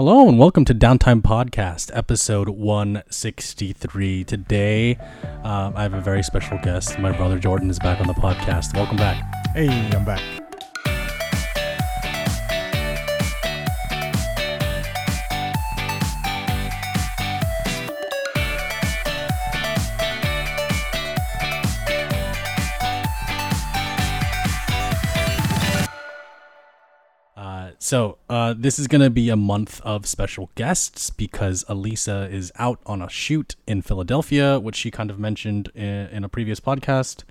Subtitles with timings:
[0.00, 4.24] Hello and welcome to Downtime Podcast, episode 163.
[4.24, 4.94] Today,
[5.44, 6.98] um, I have a very special guest.
[6.98, 8.74] My brother Jordan is back on the podcast.
[8.74, 9.22] Welcome back.
[9.54, 10.22] Hey, I'm back.
[27.90, 32.52] So, uh, this is going to be a month of special guests because Elisa is
[32.56, 36.60] out on a shoot in Philadelphia, which she kind of mentioned in, in a previous
[36.60, 37.24] podcast.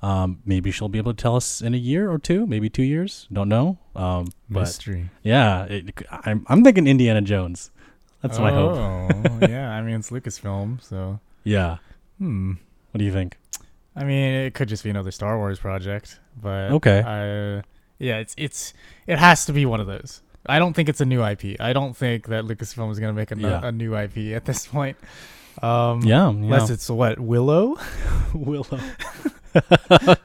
[0.00, 2.82] Um, maybe she'll be able to tell us in a year or two, maybe two
[2.82, 3.28] years.
[3.30, 3.76] Don't know.
[3.94, 5.10] Um, but Mystery.
[5.22, 7.70] yeah, it, I'm, I'm thinking Indiana Jones.
[8.22, 8.76] That's my hope.
[8.78, 9.70] Oh, yeah.
[9.70, 11.76] I mean, it's Lucasfilm, so Yeah.
[12.18, 12.52] hmm.
[12.92, 13.36] What do you think?
[13.94, 17.02] I mean, it could just be another Star Wars project, but Okay.
[17.02, 17.62] I,
[17.98, 18.72] yeah, it's it's
[19.06, 20.22] it has to be one of those.
[20.48, 21.56] I don't think it's a new IP.
[21.60, 23.60] I don't think that Lucasfilm is gonna make a, Yeah.
[23.66, 24.96] a new IP at this point.
[25.62, 26.28] Um, Yeah.
[26.28, 27.78] Unless it's what Willow.
[28.34, 28.78] Willow.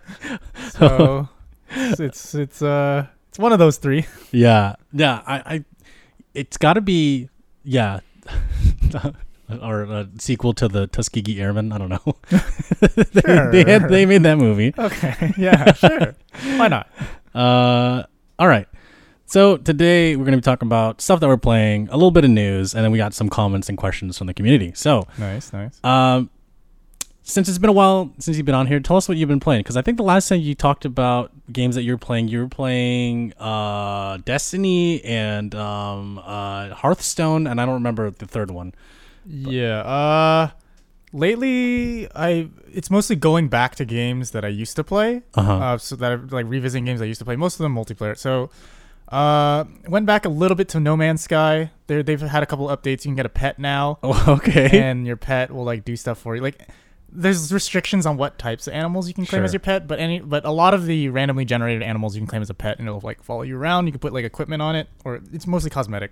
[0.71, 1.27] So
[1.69, 4.05] it's, it's it's uh it's one of those three.
[4.31, 5.21] Yeah, yeah.
[5.25, 5.65] I, I
[6.33, 7.29] it's got to be,
[7.63, 7.99] yeah,
[9.61, 11.71] or a sequel to the Tuskegee Airmen.
[11.71, 12.15] I don't know.
[12.95, 14.73] they, they had they made that movie.
[14.77, 15.33] Okay.
[15.37, 15.73] Yeah.
[15.73, 16.15] Sure.
[16.57, 16.87] Why not?
[17.33, 18.03] Uh,
[18.39, 18.67] all right.
[19.25, 22.31] So today we're gonna be talking about stuff that we're playing, a little bit of
[22.31, 24.73] news, and then we got some comments and questions from the community.
[24.75, 25.53] So, Nice.
[25.53, 25.79] Nice.
[25.83, 26.29] um,
[27.23, 29.39] since it's been a while since you've been on here, tell us what you've been
[29.39, 29.61] playing.
[29.61, 32.39] Because I think the last time you talked about games that you were playing, you
[32.39, 38.73] were playing uh, Destiny and um, uh, Hearthstone, and I don't remember the third one.
[39.25, 39.81] Yeah.
[39.81, 40.49] Uh
[41.13, 45.21] lately I it's mostly going back to games that I used to play.
[45.33, 45.53] Uh-huh.
[45.53, 48.17] Uh so that are like revisiting games I used to play, most of them multiplayer.
[48.17, 48.49] So
[49.09, 51.71] uh went back a little bit to No Man's Sky.
[51.87, 53.03] They they've had a couple updates.
[53.05, 54.79] You can get a pet now oh, okay.
[54.79, 56.41] and your pet will like do stuff for you.
[56.41, 56.67] Like
[57.13, 60.21] there's restrictions on what types of animals you can claim as your pet, but any
[60.21, 62.87] but a lot of the randomly generated animals you can claim as a pet and
[62.87, 63.85] it'll like follow you around.
[63.85, 66.11] You can put like equipment on it or it's mostly cosmetic.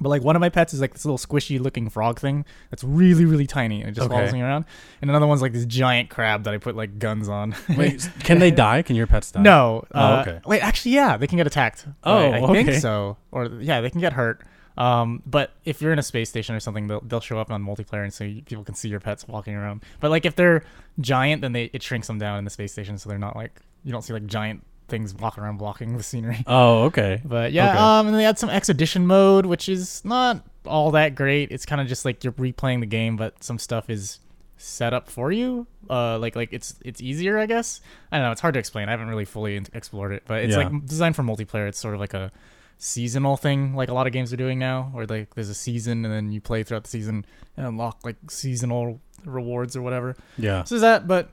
[0.00, 2.82] But like one of my pets is like this little squishy looking frog thing that's
[2.82, 4.14] really really tiny and it just Okay.
[4.16, 4.64] follows me around.
[5.00, 7.54] And another one's like this giant crab that I put like guns on.
[7.76, 8.82] Wait, can they die?
[8.82, 9.42] Can your pets die?
[9.42, 9.84] no.
[9.94, 10.40] Oh, uh, okay.
[10.46, 11.86] Wait, actually, yeah, they can get attacked.
[12.02, 12.78] Oh, I, I think okay.
[12.80, 13.16] so.
[13.30, 14.42] Or yeah, they can get hurt.
[14.76, 17.62] Um, but if you're in a space station or something, they'll, they'll show up on
[17.64, 19.84] multiplayer, and so you, people can see your pets walking around.
[20.00, 20.64] But like if they're
[21.00, 23.60] giant, then they it shrinks them down in the space station, so they're not like
[23.84, 26.44] you don't see like giant things walking around blocking the scenery.
[26.46, 27.20] Oh, okay.
[27.24, 27.78] But yeah, Okay.
[27.78, 31.50] um, and they had some expedition mode, which is not all that great.
[31.52, 34.18] It's kind of just like you're replaying the game, but some stuff is
[34.56, 35.66] set up for you.
[35.90, 37.80] Uh, like like it's it's easier, I guess.
[38.12, 38.32] I don't know.
[38.32, 38.88] It's hard to explain.
[38.88, 40.68] I haven't really fully explored it, but it's Yeah.
[40.68, 41.68] like designed for multiplayer.
[41.68, 42.30] It's sort of like a
[42.78, 46.04] seasonal thing, like a lot of games are doing now, where like there's a season
[46.04, 47.24] and then you play throughout the season
[47.56, 50.16] and unlock like seasonal rewards or whatever.
[50.38, 50.64] Yeah.
[50.64, 51.30] So is that, but.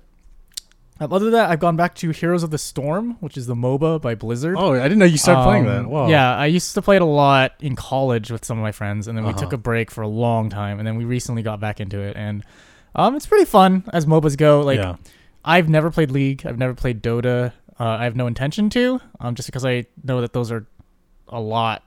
[1.01, 3.55] Um, other than that, I've gone back to Heroes of the Storm, which is the
[3.55, 4.55] MOBA by Blizzard.
[4.57, 5.79] Oh, I didn't know you started playing that.
[5.79, 6.07] Um, Wow.
[6.07, 9.07] Yeah, I used to play it a lot in college with some of my friends,
[9.07, 9.39] and then we Uh-huh.
[9.39, 12.15] took a break for a long time, and then we recently got back into it,
[12.15, 12.43] and
[12.93, 14.61] um, it's pretty fun as MOBAs go.
[14.61, 14.95] Like, yeah.
[15.43, 17.51] I've never played League, I've never played Dota.
[17.79, 20.67] Uh, I have no intention to, um, just because I know that those are
[21.29, 21.81] a lot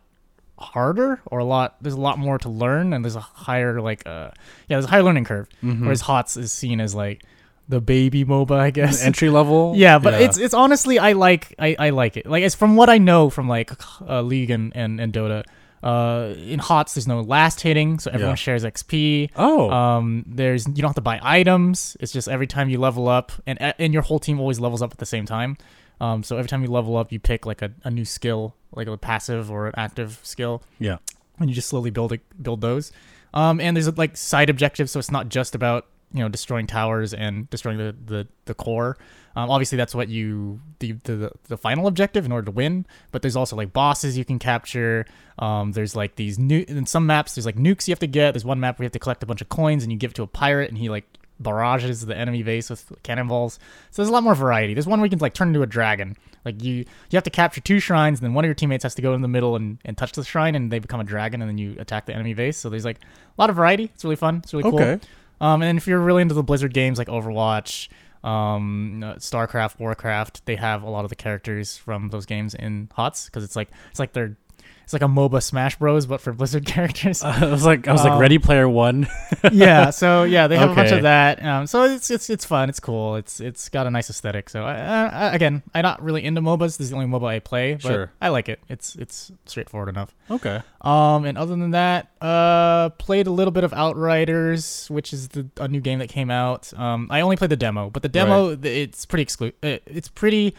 [0.59, 1.77] harder or a lot.
[1.81, 4.31] There's a lot more to learn, and there's a higher like, uh,
[4.69, 5.49] yeah, there's a higher learning curve.
[5.63, 5.83] Mhm.
[5.83, 7.23] Whereas HOTS is seen as like
[7.69, 9.03] the baby MOBA, I guess.
[9.07, 9.75] entry level.
[9.77, 12.27] Yeah, but it's it's honestly I like I, I like it.
[12.27, 13.71] Like it's from what I know from like
[14.07, 15.45] uh, League and, and and Dota.
[15.83, 18.37] Uh, in HOTS, there's no last hitting, so everyone Yeah.
[18.37, 19.29] shares XP.
[19.37, 19.71] oh.
[19.71, 21.95] Um, there's you don't have to buy items.
[22.01, 24.93] It's just every time you level up, and and your whole team always levels up
[24.93, 25.59] at the same time.
[26.01, 28.87] Um, so every time you level up, you pick like a, a new skill, like
[28.89, 30.97] a passive or an active skill, yeah.
[31.39, 32.91] and you just slowly build it, build those.
[33.35, 37.13] Um, and there's like side objectives, so it's not just about you know destroying towers
[37.13, 38.97] and destroying the the, the core.
[39.37, 42.87] Um, obviously, that's what you the, the the final objective in order to win.
[43.11, 45.07] But there's also like bosses you can capture.
[45.41, 47.35] Um, there's like these new in some maps.
[47.35, 48.33] There's like nukes you have to get.
[48.33, 50.13] There's one map where you have to collect a bunch of coins and you give
[50.13, 51.05] it to a pirate and he like
[51.41, 53.59] barrages the enemy base with cannonballs.
[53.91, 54.73] So there's a lot more variety.
[54.73, 56.17] There's one where you can like turn into a dragon.
[56.45, 58.95] Like you you have to capture two shrines, and then one of your teammates has
[58.95, 61.43] to go in the middle and, and touch the shrine, and they become a dragon,
[61.43, 62.57] and then you attack the enemy base.
[62.57, 63.85] So there's like a lot of variety.
[63.95, 64.43] It's really fun.
[64.45, 65.01] It's really cool.
[65.45, 67.89] Um, and if you're really into the Blizzard games like Overwatch,
[68.25, 73.27] um, StarCraft, Warcraft, they have a lot of the characters from those games in HOTS
[73.27, 74.39] because it's like it's like their
[74.85, 77.23] it's like a MOBA Smash Bros, but for Blizzard characters.
[77.25, 79.07] I was like, I was like, Um, Ready Player One.
[79.53, 81.43] yeah, so yeah, they have a bunch of that.
[81.43, 82.69] Um, so it's it's it's fun.
[82.69, 83.17] It's cool.
[83.17, 84.51] It's it's got a nice aesthetic.
[84.51, 84.75] So I,
[85.07, 86.77] I, again, I'm not really into MOBAs.
[86.77, 88.13] This is the only MOBA I play, but Sure.
[88.21, 88.61] I like it.
[88.69, 90.15] It's it's straightforward enough.
[90.31, 90.61] okay.
[90.83, 95.49] Um, and other than that, uh, played a little bit of Outriders, which is the
[95.59, 96.73] a new game that came out.
[96.79, 100.09] Um, I only played the demo, but the demo th- it's pretty exclu- uh, It's
[100.09, 100.55] pretty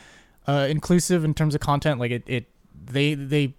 [0.48, 2.00] uh, inclusive in terms of content.
[2.00, 2.46] Like it, it
[2.86, 3.54] they they,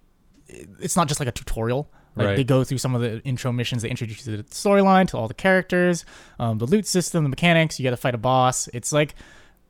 [0.49, 1.89] it's not just like a tutorial.
[2.15, 2.35] Like Right.
[2.37, 3.83] they go through some of the intro missions.
[3.83, 6.03] They introduce you to the storyline, to all the characters,
[6.39, 7.79] um, the loot system, the mechanics.
[7.79, 8.67] You got to fight a boss.
[8.73, 9.13] It's like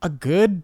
[0.00, 0.62] a good.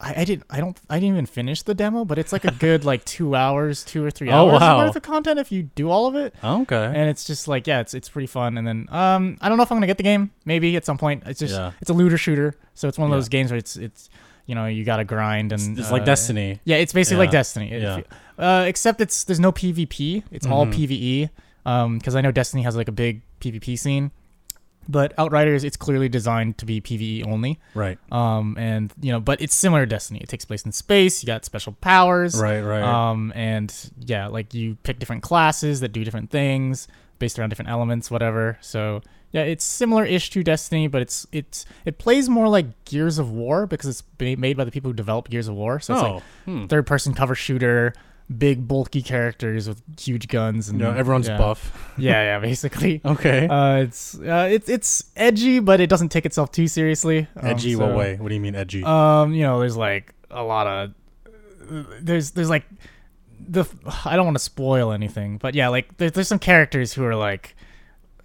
[0.00, 0.44] I, I didn't.
[0.50, 0.76] I don't.
[0.90, 4.04] I didn't even finish the demo, but it's like a good like two hours, two
[4.04, 4.78] or three hours wow.
[4.84, 6.84] worth of content if you do all of it Okay.
[6.84, 8.58] and it's just like yeah, it's it's pretty fun.
[8.58, 10.32] And then um, I don't know if I'm gonna get the game.
[10.44, 11.22] Maybe at some point.
[11.24, 11.70] It's just Yeah.
[11.80, 13.16] it's a looter shooter, so it's one of Yeah.
[13.18, 14.10] those games where it's it's
[14.44, 16.60] you know you gotta grind and it's like uh, Destiny.
[16.64, 17.38] Yeah, it's basically like Yeah.
[17.38, 17.70] Destiny.
[17.72, 17.96] If Yeah.
[17.98, 18.04] you-
[18.38, 20.22] uh, except it's there's no PvP.
[20.30, 20.72] It's all Mhm.
[20.74, 21.30] PVE.
[21.64, 24.12] Um, because I know Destiny has like a big PvP scene,
[24.88, 27.58] but Outriders it's clearly designed to be PVE only.
[27.74, 27.98] Right.
[28.12, 30.20] Um, and you know, but it's similar to Destiny.
[30.20, 31.22] It takes place in space.
[31.22, 32.40] You got special powers.
[32.40, 32.60] Right.
[32.60, 32.82] Right.
[32.82, 36.86] Um, and yeah, like you pick different classes that do different things
[37.18, 38.58] based around different elements, whatever.
[38.60, 43.30] So yeah, it's similar-ish to Destiny, but it's it's it plays more like Gears of
[43.30, 45.80] War because it's ba- made by the people who developed Gears of War.
[45.80, 46.14] So it's oh.
[46.14, 46.66] like hmm.
[46.66, 47.92] third-person cover shooter,
[48.38, 51.38] big bulky characters with huge guns, and You know, everyone's yeah.
[51.38, 51.82] buff.
[51.98, 53.00] Yeah, yeah, basically.
[53.06, 53.48] Okay.
[53.48, 57.26] Uh, it's uh, it's it's edgy, but it doesn't take itself too seriously.
[57.36, 57.74] Um, edgy.
[57.74, 58.16] what way?
[58.16, 58.84] What do you mean edgy?
[58.84, 60.92] um, you know, there's like a lot of
[62.02, 62.64] there's there's like
[63.48, 63.64] the
[64.04, 67.16] I don't want to spoil anything, but yeah, like there, there's some characters who are
[67.16, 67.56] like,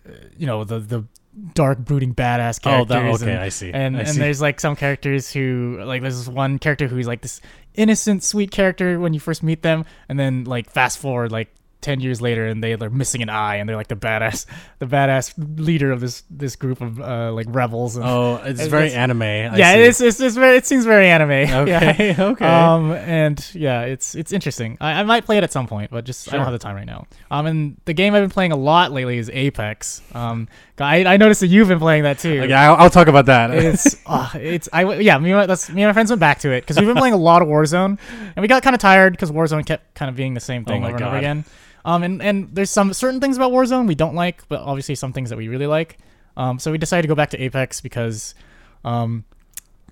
[0.08, 1.06] uh, you know, the the
[1.54, 3.20] dark brooding badass oh, characters.
[3.20, 3.26] that.
[3.26, 3.32] Okay.
[3.32, 3.72] and, I see.
[3.72, 4.20] and I and see.
[4.20, 7.42] there's like some characters who like there's this one character who's like this
[7.76, 11.50] innocent sweet character when you first meet them, and then like fast forward like.
[11.82, 14.46] 10 years later and they, they're missing an eye and they're like the badass
[14.80, 18.68] the badass leader of this this group of uh like rebels and Oh, it's It's-
[18.68, 19.22] very it's- anime.
[19.24, 19.80] I yeah, see.
[19.82, 21.32] it's, it's it's very it seems very anime.
[21.32, 21.60] Yeah.
[21.62, 22.16] Okay.
[22.20, 22.46] okay.
[22.46, 24.78] Um and yeah, it's it's interesting.
[24.80, 26.76] I, I might play it at some point, but just I don't have the time
[26.76, 27.08] right now.
[27.30, 30.02] Um and the game I've been playing a lot lately is Apex.
[30.14, 30.48] Um
[30.80, 32.42] I, I noticed that you've been playing that too.
[32.42, 33.52] okay, I'll, I'll talk about that.
[33.72, 36.40] It's uh, it's I yeah me and my, that's me and my friends went back
[36.40, 38.80] to it because we've been playing a lot of Warzone and we got kind of
[38.82, 41.46] tired because Warzone kept kind of being the same thing Oh over and over again.
[41.86, 45.14] Um and and there's some certain things about Warzone we don't like, but obviously some
[45.14, 45.98] things that we really like.
[46.38, 48.36] Um so we decided to go back to Apex because
[48.84, 49.26] um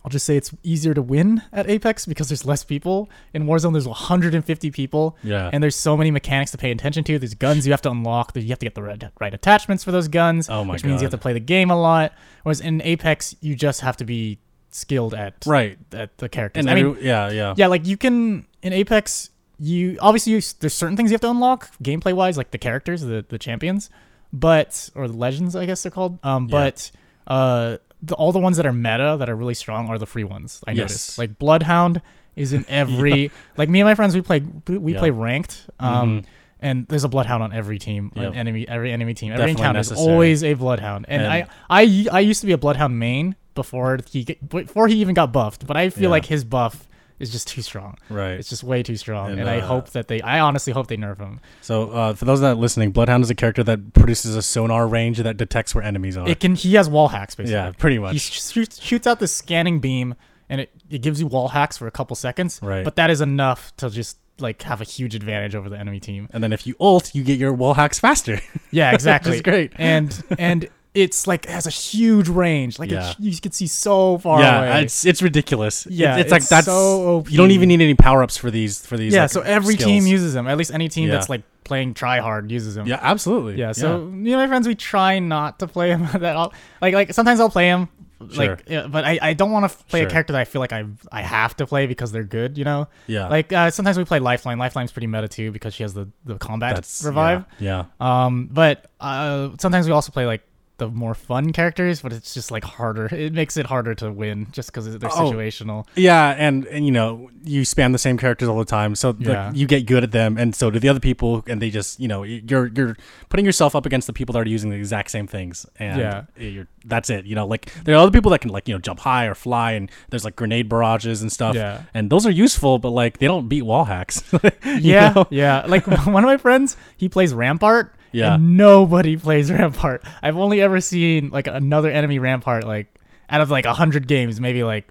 [0.04, 3.10] I'll just say it's easier to win at Apex because there's less people.
[3.34, 5.50] In Warzone, there's 150 people, yeah.
[5.52, 7.20] and there's so many mechanics to pay attention to.
[7.20, 8.32] There's guns you have to unlock.
[8.36, 11.02] You have to get the right, right attachments for those guns, Oh my which means
[11.02, 12.14] you have to play the game a lot.
[12.44, 14.40] Whereas in Apex, you just have to be
[14.72, 15.78] skilled at right.
[15.92, 16.62] at the characters.
[16.62, 17.54] And I mean, every- yeah, yeah.
[17.58, 21.30] yeah, like you can in Apex, you obviously you, there's certain things you have to
[21.30, 23.90] unlock gameplay wise, like the characters, the the champions,
[24.34, 26.20] but or the legends, I guess they're called.
[26.24, 26.52] Um, Yeah.
[26.52, 26.92] but
[27.28, 30.24] uh, the, all the ones that are meta that are really strong are the free
[30.24, 30.64] ones.
[30.66, 30.78] I Yes.
[30.80, 32.02] noticed, like Bloodhound
[32.36, 35.00] is in every like me and my friends we play we Yeah.
[35.00, 35.70] play ranked.
[35.80, 36.22] Um.
[36.22, 36.26] Mhm.
[36.62, 38.36] And there's a bloodhound on every team, Yep.
[38.36, 41.06] enemy, every enemy team, every Definitely encounter is always a bloodhound.
[41.08, 44.96] And, And- I, I, I used to be a bloodhound main before he, before he
[44.96, 45.66] even got buffed.
[45.66, 46.10] But I feel Yeah.
[46.10, 46.86] like his buff
[47.20, 47.98] is just too strong.
[48.10, 48.34] Right.
[48.34, 50.22] It's just way too strong, and, And, I uh, hope that they.
[50.22, 51.40] I honestly hope they nerf him.
[51.62, 54.88] So, uh, for those that are listening, Bloodhound is a character that produces a sonar
[54.88, 56.28] range that detects where enemies are.
[56.28, 56.56] It can.
[56.56, 57.54] He has wall hacks basically.
[57.54, 58.20] yeah, pretty He much.
[58.20, 60.16] shoots, shoots out this scanning beam,
[60.50, 62.60] and it, it gives you wall hacks for a couple seconds.
[62.64, 62.84] Right.
[62.86, 66.30] But that is enough to just like have a huge advantage over the enemy team.
[66.32, 68.40] and then if you ult, you get your wall hacks faster.
[68.72, 69.36] Yeah, exactly.
[69.36, 69.74] Is great.
[69.78, 72.80] And and it's like it has a huge range.
[72.80, 73.12] Like Yeah.
[73.12, 74.84] it, you can see so far yeah, away.
[74.84, 75.86] it's it's ridiculous.
[75.90, 77.32] Yeah, it's, like it's that's so OP.
[77.32, 79.14] you don't even need any power ups for these for these.
[79.14, 79.24] yeah.
[79.24, 79.88] like, so every skills.
[79.88, 80.48] team uses them.
[80.48, 81.16] At least any team Yeah.
[81.16, 82.88] that's like playing try hard uses them.
[82.88, 83.56] Yeah, absolutely.
[83.56, 86.94] Yeah, so me and my friends we try not to play him that all, like
[86.96, 87.88] like sometimes I'll play him
[88.36, 90.08] like yeah, but I, I don't want to play Sure.
[90.08, 92.66] a character that I feel like I I have to play because they're good, you
[92.66, 92.88] know?
[93.08, 94.58] yeah, Like uh, sometimes we play Lifeline.
[94.58, 97.46] Lifeline's pretty meta too because she has the the combat that's revive.
[97.60, 100.42] Yeah, Um but uh sometimes we also play like
[100.80, 103.06] the more fun characters, but it's just like harder.
[103.14, 105.32] It makes it harder to win just because they're Oh.
[105.32, 105.86] situational.
[105.96, 109.20] yeah, and and you know you spam the same characters all the time, so like,
[109.28, 109.52] Yeah.
[109.54, 112.08] you get good at them, and so do the other people, and they just you
[112.08, 112.98] know you're you're
[113.30, 116.24] putting yourself up against the people that are using the exact same things, and Yeah.
[116.38, 117.26] you're that's it.
[117.26, 119.36] You know, like there are other people that can like you know jump high or
[119.36, 121.82] fly, and there's like grenade barrages and stuff, Yeah.
[121.94, 124.24] and those are useful, but like they don't beat wall hacks.
[124.66, 125.28] Yeah, know?
[125.30, 125.66] yeah.
[125.68, 127.94] Like one of my friends, he plays Rampart.
[128.12, 128.36] Yeah.
[128.36, 130.04] And nobody plays Rampart.
[130.22, 132.88] I've only ever seen like another enemy Rampart like
[133.30, 134.88] out of like a hundred games, maybe like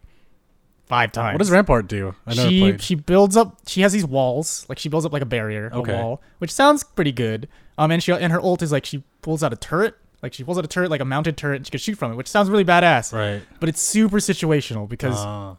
[0.86, 1.34] five times.
[1.34, 2.14] What does Rampart do?
[2.26, 2.82] I never she played.
[2.82, 3.58] she builds up.
[3.66, 5.92] She has these walls, like she builds up like a barrier, Okay.
[5.92, 7.48] a wall, which sounds pretty good.
[7.76, 10.44] Um, and she and her ult is like she pulls out a turret, like she
[10.44, 12.28] pulls out a turret, like a mounted turret, and she can shoot from it, which
[12.28, 13.12] sounds really badass.
[13.12, 13.42] Right.
[13.60, 15.54] But it's super situational because Uh,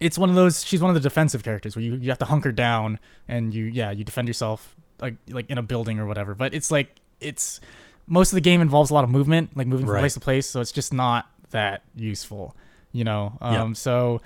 [0.00, 0.64] it's one of those.
[0.64, 2.98] She's one of the defensive characters where you, you have to hunker down
[3.28, 6.34] and you yeah you defend yourself like like in a building or whatever.
[6.34, 7.60] But it's like it's
[8.06, 10.00] most of the game involves a lot of movement, like moving from Right.
[10.00, 10.46] place to place.
[10.48, 12.56] So it's just not that useful,
[12.92, 13.36] you know.
[13.40, 13.72] Um, Yeah.
[13.74, 14.20] So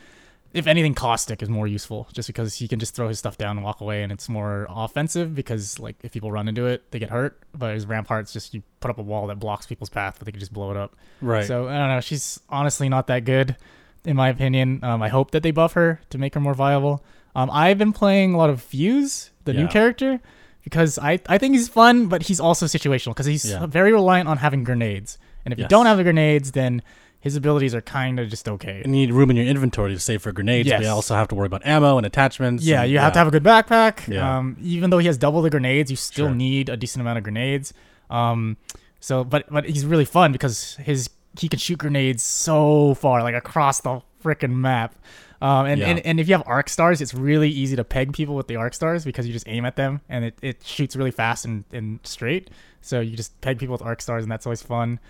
[0.53, 3.57] if anything, Caustic is more useful just because he can just throw his stuff down
[3.57, 6.99] and walk away, and it's more offensive because like if people run into it, they
[7.01, 7.41] get hurt.
[7.55, 10.31] But his Rampart's just you put up a wall that blocks people's path, but they
[10.33, 10.95] can just blow it up.
[11.21, 11.45] right.
[11.45, 12.01] So I don't know.
[12.01, 13.57] She's honestly not that good,
[14.05, 14.79] in my opinion.
[14.85, 17.05] Um, I hope that they buff her to make her more viable.
[17.35, 19.67] Um, I've been playing a lot of Fuse, the new Yeah.
[19.69, 20.21] character,
[20.65, 23.67] because I, I think he's fun, but he's also situational because he's Yeah.
[23.67, 25.19] very reliant on having grenades.
[25.45, 26.83] And if you don't have the grenades, then
[27.21, 28.83] his abilities are kind of just okay.
[28.85, 31.35] you need room in your inventory to save for grenades, but you also have to
[31.35, 32.65] worry about ammo and attachments.
[32.65, 34.09] Yeah, and- you have to have a good backpack.
[34.09, 34.39] Yeah.
[34.39, 36.35] Um, even though he has double the grenades, you still Sure.
[36.35, 37.73] need a decent amount of grenades.
[38.11, 38.57] Um,
[39.01, 43.35] so but but he's really fun because his he can shoot grenades so far, like
[43.35, 44.95] across the freaking map.
[45.43, 45.89] Um, and, Yeah.
[45.89, 48.57] and, and if you have arc stars, it's really easy to peg people with the
[48.57, 51.65] arc stars because you just aim at them and it, it shoots really fast and,
[51.73, 52.51] and straight.
[52.81, 55.01] So you just peg people with arc stars and that's always fun.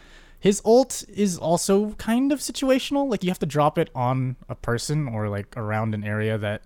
[0.40, 3.08] His ult is also kind of situational.
[3.08, 6.62] Like you have to drop it on a person or like around an area that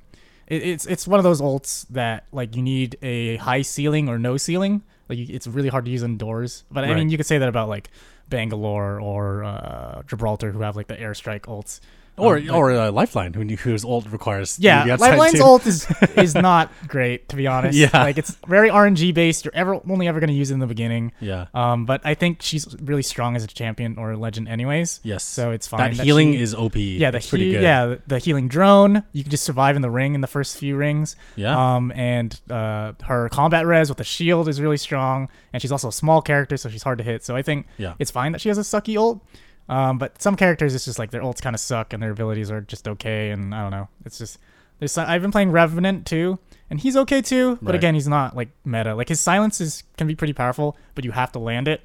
[0.48, 4.18] it, it's it's one of those ults that like you need a high ceiling or
[4.18, 4.82] no ceiling.
[5.08, 6.64] Like it's really hard to use indoors.
[6.70, 6.96] But I Right.
[6.96, 7.90] mean, you could say that about like
[8.28, 11.80] Bangalore or uh, Gibraltar, who have like the airstrike ults.
[12.18, 16.70] Or Um, or uh, Lifeline, who whose ult requires yeah, Lifeline's ult is is not
[16.86, 17.76] great to be honest.
[17.78, 17.90] Yeah.
[17.92, 19.44] like it's very RNG based.
[19.44, 21.12] You're ever only ever going to use it in the beginning.
[21.20, 21.46] Yeah.
[21.54, 25.00] Um, but I think she's really strong as a champion or a legend, anyways.
[25.02, 25.24] Yes.
[25.24, 25.78] So it's fine.
[25.90, 26.76] that that healing she- is OP.
[26.76, 27.62] Yeah, the he- good.
[27.62, 29.02] yeah the- the healing drone.
[29.12, 31.16] You can just survive in the ring in the first few rings.
[31.36, 31.76] Yeah.
[31.76, 35.88] Um, and uh, her combat res with the shield is really strong, and she's also
[35.88, 37.24] a small character, so she's hard to hit.
[37.24, 37.94] So I think Yeah.
[37.98, 39.20] it's fine that she has a sucky ult.
[39.68, 42.50] Um, but some characters, it's just like their ults kind of suck, and their abilities
[42.50, 43.30] are just okay.
[43.30, 43.88] And I don't know.
[44.04, 44.38] It's just
[44.78, 44.96] there's.
[44.96, 46.38] I've been playing Revenant too,
[46.70, 47.58] and he's okay too.
[47.60, 47.74] But Right.
[47.76, 48.94] again, he's not like meta.
[48.94, 51.82] Like his silence is can be pretty powerful, but you have to land it.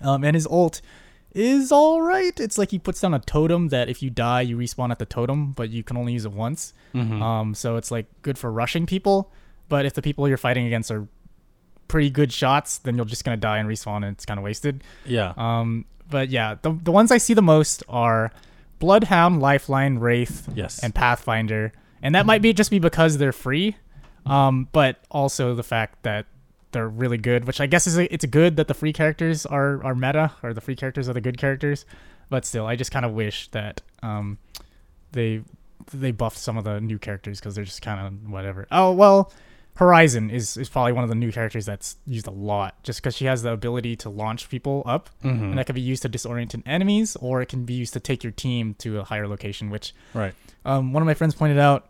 [0.00, 0.80] Um, and his ult
[1.32, 2.38] is all right.
[2.40, 5.06] It's like he puts down a totem that if you die, you respawn at the
[5.06, 6.72] totem, but you can only use it once.
[6.94, 7.20] Mhm.
[7.22, 9.32] Um, so it's like good for rushing people,
[9.68, 11.06] but if the people you're fighting against are
[11.88, 14.82] pretty good shots, then you're just gonna die and respawn, and it's kind of wasted.
[15.06, 15.32] yeah.
[15.36, 18.32] Um, but yeah, the the ones I see the most are
[18.78, 20.78] Bloodhound, Lifeline, Wraith, yes.
[20.80, 23.76] and Pathfinder, and that might be just be because they're free,
[24.26, 26.26] um, but also the fact that
[26.72, 29.82] they're really good, which I guess is a, it's good that the free characters are
[29.84, 31.86] are meta or the free characters are the good characters,
[32.28, 34.38] but still, I just kind of wish that um,
[35.12, 35.42] they
[35.92, 38.66] they buffed some of the new characters because they're just kind of whatever.
[38.70, 39.32] Oh well.
[39.76, 43.16] Horizon is, is probably one of the new characters that's used a lot just because
[43.16, 45.42] she has the ability to launch people up Mhm.
[45.50, 48.22] and that can be used to disorient enemies or it can be used to take
[48.22, 50.32] your team to a higher location which right.
[50.64, 51.88] um, one of my friends pointed out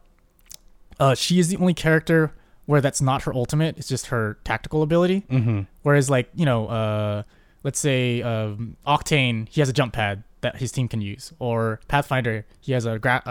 [0.99, 2.33] uh, she is the only character
[2.67, 5.61] where that's not her ultimate it's just her tactical ability Mm-hmm.
[5.83, 7.23] whereas like you know uh,
[7.65, 11.81] let's say um, octane he has a jump pad that his team can use or
[11.89, 13.31] pathfinder he has a gra- uh,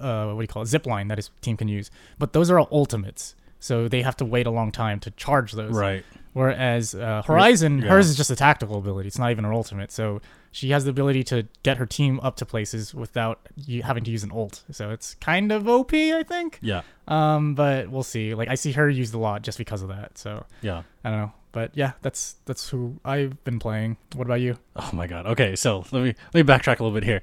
[0.00, 1.90] uh, what do you call it zip line that his team can use
[2.20, 3.34] but those are all ultimates
[3.64, 6.04] so they have to wait a long time to charge those Right.
[6.34, 7.88] Whereas uh, Horizon, Yeah.
[7.90, 9.06] hers is just a tactical ability.
[9.06, 9.90] It's not even her ultimate.
[9.92, 14.02] So she has the ability to get her team up to places without you having
[14.04, 14.64] to use an ult.
[14.72, 16.58] So it's kind of OP, I think.
[16.60, 16.82] Yeah.
[17.06, 18.34] Um, but we'll see.
[18.34, 20.18] Like I see her used a lot just because of that.
[20.18, 20.82] So Yeah.
[21.04, 21.32] I don't know.
[21.52, 23.96] But yeah, that's that's who I've been playing.
[24.16, 24.58] What about you?
[24.74, 25.26] Oh my god.
[25.26, 27.22] Okay, so let me let me backtrack a little bit here.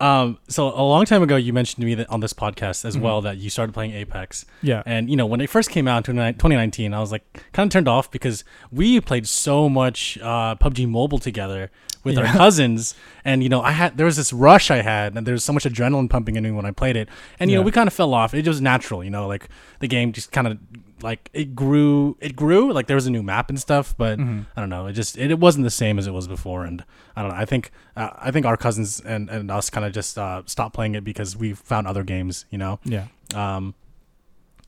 [0.00, 2.96] Um, so a long time ago, you mentioned to me that on this podcast as
[2.96, 3.00] Mhm.
[3.00, 4.82] well that you started playing Apex, Yeah.
[4.84, 7.22] and you know when it first came out in 2019, I was like
[7.52, 11.70] kind of turned off because we played so much uh, PUBG Mobile together
[12.02, 15.26] with our cousins, and you know I had there was this rush I had, and
[15.26, 17.08] there was so much adrenaline pumping in me when I played it,
[17.38, 18.34] and you know we kind of fell off.
[18.34, 19.48] It was natural, you know, like
[19.78, 20.58] the game just kind of
[21.04, 24.46] like it grew, it grew, like there was a new map and stuff, but Mhm.
[24.56, 24.86] I don't know.
[24.86, 26.82] It just it, it wasn't the same as it was before, and
[27.14, 27.36] I don't know.
[27.36, 30.74] I think uh, I think our cousins and, and us kind of just uh, stopped
[30.74, 32.46] playing it because we found other games.
[32.50, 32.80] You know.
[32.84, 33.06] Yeah.
[33.34, 33.74] Um,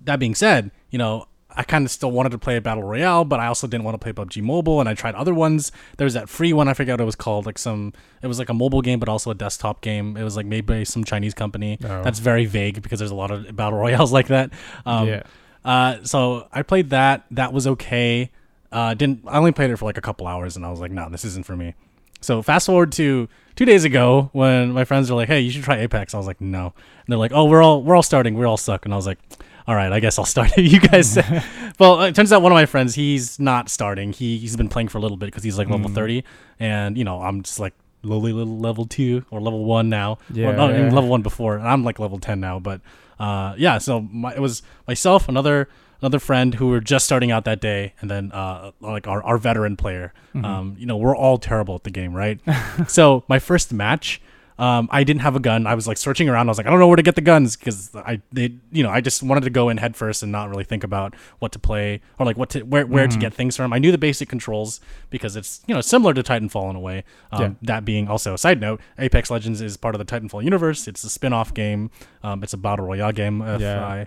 [0.05, 1.27] that being said, you know
[1.59, 3.95] I kind of still wanted to play a battle royale, but I also didn't want
[3.95, 5.73] to play PUBG Mobile, and I tried other ones.
[5.97, 7.95] There was that free one I forget what it was called, like some.
[8.23, 10.19] It was like a mobile game, but also a desktop game.
[10.19, 11.79] It was like made by some Chinese company.
[11.83, 12.03] Oh.
[12.03, 14.51] That's very vague because there's a lot of battle royales like that.
[14.85, 15.23] Um, yeah.
[15.67, 17.25] Uh, so I played that.
[17.31, 18.31] That was okay.
[18.73, 20.91] Uh, didn't I only played it for like a couple hours, and I was like,
[20.91, 21.75] no, this isn't for me.
[22.21, 25.63] So fast forward to two days ago when my friends were like, "Hey, you should
[25.65, 28.35] try Apex." I was like, "No." And they're like, "Oh, we're all we're all starting.
[28.35, 29.19] We are all suck." And I was like,
[29.67, 30.63] "All right, I guess I'll start." It.
[30.73, 31.17] You guys.
[31.79, 34.13] well, it turns out one of my friends he's not starting.
[34.13, 35.95] He he's been playing for a little bit because he's like level Mm.
[35.95, 36.25] thirty,
[36.59, 40.19] and you know I'm just like lowly little level two or level one now.
[40.33, 40.91] Yeah, or, no, yeah.
[40.91, 42.59] level one before, and I'm like level ten now.
[42.59, 42.81] But
[43.19, 45.69] uh, yeah, so my, it was myself, another
[46.01, 49.39] another friend who were just starting out that day, and then uh, like our, our
[49.39, 50.13] veteran player.
[50.35, 50.45] Mm-hmm.
[50.45, 52.41] Um, you know, we're all terrible at the game, right?
[52.87, 54.21] so my first match.
[54.59, 55.67] Um, I didn't have a gun.
[55.67, 56.49] I was like searching around.
[56.49, 58.83] I was like, I don't know where to get the guns because I, they, you
[58.83, 61.53] know, I just wanted to go in head first and not really think about what
[61.53, 63.13] to play or like what to where where Mm-hmm.
[63.13, 63.73] to get things from.
[63.75, 67.05] I knew the basic controls because it's you know similar to Titanfall in a way.
[67.33, 67.51] Um, Yeah.
[67.63, 70.89] That being also a side note, Apex Legends is part of the Titanfall universe.
[70.89, 71.91] It's a spin-off game.
[72.23, 73.41] Um, it's a battle royale game.
[73.61, 73.85] Yeah.
[73.87, 74.07] I,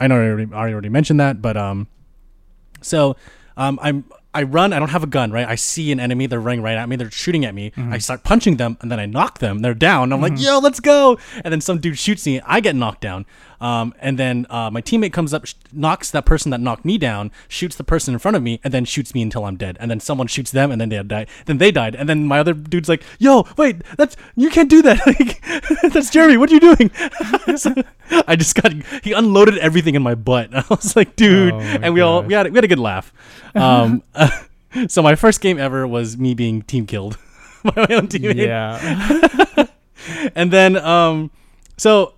[0.00, 1.86] I know I already, I already mentioned that, but um,
[2.80, 3.16] so
[3.56, 4.72] um, I'm I run.
[4.72, 5.46] I don't have a gun, right?
[5.46, 6.26] I see an enemy.
[6.26, 6.96] They're running right at me.
[6.96, 7.70] They're shooting at me.
[7.70, 7.92] Mm-hmm.
[7.92, 9.60] I start punching them, and then I knock them.
[9.60, 10.12] They're down.
[10.12, 11.18] I'm like, yo, let's go.
[11.44, 12.40] And then some dude shoots me.
[12.46, 13.26] I get knocked down.
[13.62, 16.98] Um, and then uh, my teammate comes up, sh- knocks that person that knocked me
[16.98, 19.76] down, shoots the person in front of me, and then shoots me until I'm dead.
[19.78, 21.28] And then someone shoots them, and then they died.
[21.46, 21.94] Then they died.
[21.94, 24.98] And then my other dude's like, yo, wait, that's you can't do that.
[25.06, 25.42] Like,
[25.92, 26.36] that's Jeremy.
[26.38, 26.90] What are you doing?
[27.56, 27.72] So
[28.26, 28.72] I just got
[29.04, 30.52] he unloaded everything in my butt.
[30.54, 33.12] I was like, dude, Oh and we all we had we had a good laugh.
[33.54, 34.02] Um,
[34.88, 37.16] so my first game ever was me being team killed
[37.62, 39.66] by my own teammate, Yeah.
[40.34, 41.30] and then um,
[41.76, 42.14] so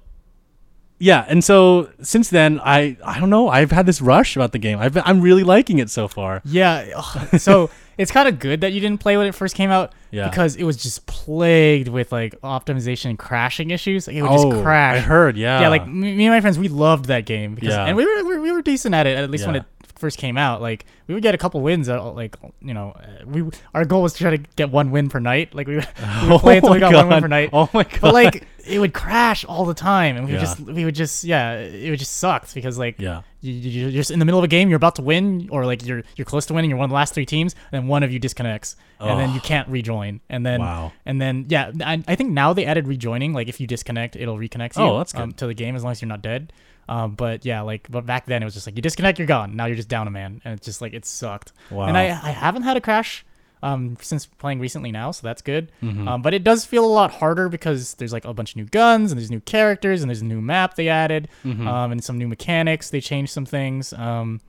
[0.99, 4.59] yeah, and so since then I I don't know I've had this rush about the
[4.59, 4.79] game.
[4.79, 6.41] I've been, I'm really liking it so far.
[6.45, 7.01] Yeah.
[7.39, 10.29] So it's kind of good that you didn't play when it first came out Yeah.
[10.29, 14.07] because it was just plagued with like optimization and crashing issues.
[14.07, 14.97] Like, it would oh, just crash.
[14.97, 17.85] I heard, yeah, yeah, like me, and my friends, we loved that game because, Yeah.
[17.87, 19.65] and we were, we were decent at it at least when it
[20.05, 20.61] first came out.
[20.61, 21.89] Like we would get a couple wins.
[21.89, 23.43] uh, Like you know, uh, we
[23.75, 25.55] our goal was to try to get one win per night.
[25.55, 25.89] Like we, would-
[26.23, 27.51] we would play until we got one win per night.
[27.53, 28.01] Oh my god!
[28.01, 30.47] But like it would crash all the time, and we would Yeah.
[30.47, 33.91] just we would just yeah, it would just sucked because like yeah, you, you- you're
[34.03, 36.25] just in the middle of a game, you're about to win, or like you're you're
[36.33, 38.19] close to winning, you're one of the last three teams, and then one of you
[38.19, 40.93] disconnects, and then you can't rejoin, and then Wow.
[41.07, 44.39] and then yeah, I, I think now they added rejoining, like if you disconnect, it'll
[44.39, 44.83] reconnect you.
[44.85, 46.53] Oh, that's Um, to the game as long as you're not dead.
[46.89, 49.57] Um, but yeah, like but back then it was just like you disconnect, you're gone.
[49.57, 51.53] Now you're just down a man, and it's just like it sucked.
[51.71, 51.87] Wow.
[51.87, 53.25] And I I haven't had a crash.
[53.63, 55.73] Um, since playing recently now, so that's good.
[55.83, 56.07] Mm-hmm.
[56.07, 58.67] Um, but it does feel a lot harder because there's like a bunch of new
[58.67, 61.67] guns and there's new characters and there's a new map they added, Mm-hmm.
[61.67, 62.91] um, and some new mechanics.
[62.91, 63.95] They changed some things.
[63.95, 64.43] Um,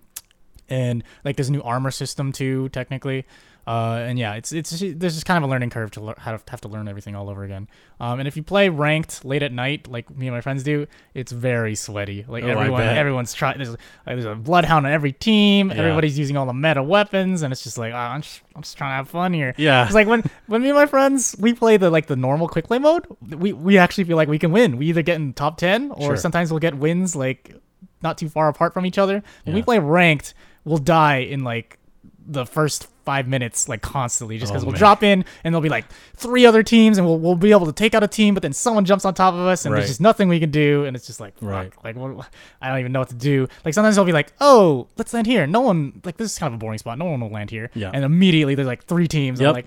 [0.68, 3.26] and like there's a new armor system too, technically.
[3.68, 6.44] Uh, and yeah, it's it's there's just kind of a learning curve to lear- have,
[6.50, 7.68] have to learn everything all over again.
[8.00, 10.86] Um, and if you play ranked late at night, like me and my friends do,
[11.16, 12.26] it's very sweaty.
[12.28, 13.58] Like Oh, everyone, everyone's trying.
[13.58, 15.70] There's like, there's a bloodhound on every team.
[15.72, 15.78] Yeah.
[15.78, 18.78] Everybody's using all the meta weapons, and it's just like oh, I'm just I'm just
[18.78, 19.56] trying to have fun here.
[19.58, 19.86] yeah.
[19.86, 22.68] It's like when when me and my friends we play the like the normal quick
[22.68, 24.78] play mode, we we actually feel like we can win.
[24.78, 26.18] We either get in top ten or Sure.
[26.18, 27.56] sometimes we'll get wins like
[28.04, 29.24] not too far apart from each other.
[29.46, 31.80] When we play ranked, we'll die in like
[32.28, 34.80] the first five minutes like constantly just because Oh, we'll man.
[34.80, 35.86] drop in and there'll be like
[36.16, 38.52] three other teams and we'll, we'll be able to take out a team but then
[38.52, 39.82] someone jumps on top of us and Right.
[39.82, 41.72] there's just nothing we can do and it's just like fuck, Right.
[41.84, 42.28] like what,
[42.62, 45.28] I don't even know what to do like sometimes they'll be like oh let's land
[45.28, 47.52] here no one like this is kind of a boring spot no one will land
[47.52, 47.92] here Yeah.
[47.94, 49.54] and immediately there's like three teams I'm Yep.
[49.54, 49.66] like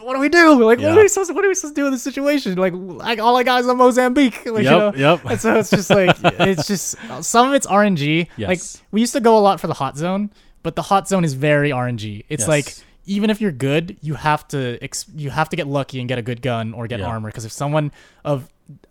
[0.00, 0.64] what do we do?
[0.64, 2.54] Like, what are we supposed to, what are we supposed to do in this situation?
[2.56, 4.46] Like, I, all I got is a Mozambique.
[4.46, 4.86] Like, you know?
[4.94, 5.30] Yep, yep.
[5.30, 8.28] And so it's just like, it's just, some of it's RNG.
[8.38, 8.48] Yes.
[8.48, 10.30] Like, we used to go a lot for the hot zone,
[10.64, 12.24] but the hot zone is very RNG.
[12.28, 12.48] It's Yes.
[12.48, 12.74] like,
[13.06, 16.18] even if you're good, you have to, ex- you have to get lucky and get
[16.18, 17.06] a good gun or get Yeah.
[17.06, 17.28] armor.
[17.28, 17.92] Because if someone
[18.24, 18.48] of,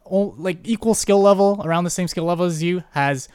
[0.10, 3.28] like, equal skill level, around the same skill level as you, has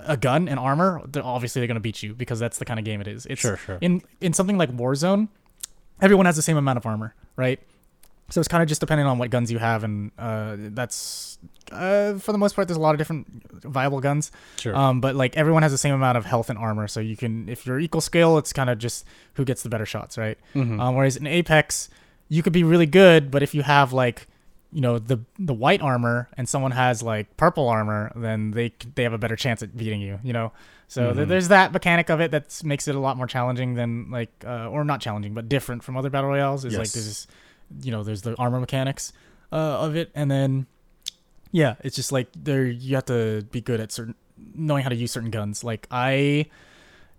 [0.00, 2.84] a gun and armor, they're obviously they're gonna beat you because that's the kind of
[2.84, 3.26] game it is.
[3.26, 3.78] It's Sure, sure.
[3.80, 5.28] in in something like Warzone,
[6.00, 7.60] everyone has the same amount of armor, right?
[8.30, 11.38] So it's kind of just depending on what guns you have, and uh, that's
[11.70, 12.66] uh, for the most part.
[12.68, 13.26] There's a lot of different
[13.62, 14.74] viable guns, Sure.
[14.74, 16.88] um, but like everyone has the same amount of health and armor.
[16.88, 19.84] So you can, if you're equal skill, it's kind of just who gets the better
[19.86, 20.38] shots, right?
[20.54, 20.80] Mhm.
[20.80, 21.90] Um, whereas in Apex,
[22.28, 24.26] you could be really good, but if you have like
[24.72, 29.02] you know the the white armor and someone has like purple armor, then they they
[29.02, 30.18] have a better chance at beating you.
[30.24, 30.50] You know,
[30.88, 31.28] so th- Mhm.
[31.28, 34.68] there's that mechanic of it that makes it a lot more challenging than like uh,
[34.70, 36.64] or not challenging, but different from other battle royales.
[36.64, 36.92] Is like Yes.
[36.94, 37.26] there's
[37.82, 39.12] you know there's the armor mechanics
[39.52, 40.66] uh, of it, and then
[41.52, 44.14] yeah, it's just like there you have to be good at certain
[44.54, 45.62] knowing how to use certain guns.
[45.64, 46.46] Like I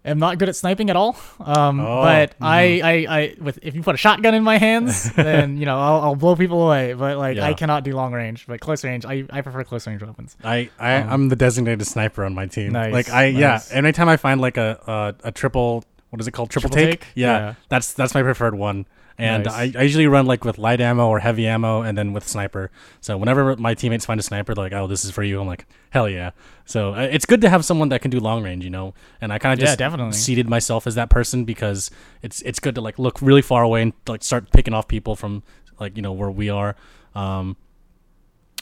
[0.03, 1.15] am not good at sniping at all.
[1.39, 5.11] Um, Oh, but I, I, I, with if you put a shotgun in my hands,
[5.15, 6.93] then you know I'll, I'll blow people away.
[6.93, 8.45] But like I cannot do long range.
[8.47, 10.35] But close range, I, I prefer close range weapons.
[10.43, 12.73] I, I Um, I'm the designated sniper on my team.
[12.73, 13.71] Nice, like I nice.
[13.71, 13.77] yeah.
[13.77, 16.49] Anytime I find like a, a a triple what is it called?
[16.49, 16.99] Triple, Triple take?
[17.01, 17.09] take?
[17.15, 17.53] Yeah, Yeah.
[17.69, 18.85] that's that's my preferred one.
[19.17, 19.75] And Nice.
[19.75, 22.69] I, I usually run like with light ammo or heavy ammo, and then with sniper.
[22.99, 25.47] So whenever my teammates find a sniper, they're like, "Oh, this is for you." I'm
[25.47, 26.31] like, "Hell yeah!"
[26.65, 28.93] So uh, it's good to have someone that can do long range, you know.
[29.21, 30.11] And I kind of Yeah, just definitely.
[30.13, 31.89] seated myself as that person because
[32.23, 35.15] it's it's good to like look really far away and like start picking off people
[35.15, 35.43] from
[35.79, 36.75] like you know where we are.
[37.15, 37.55] Um,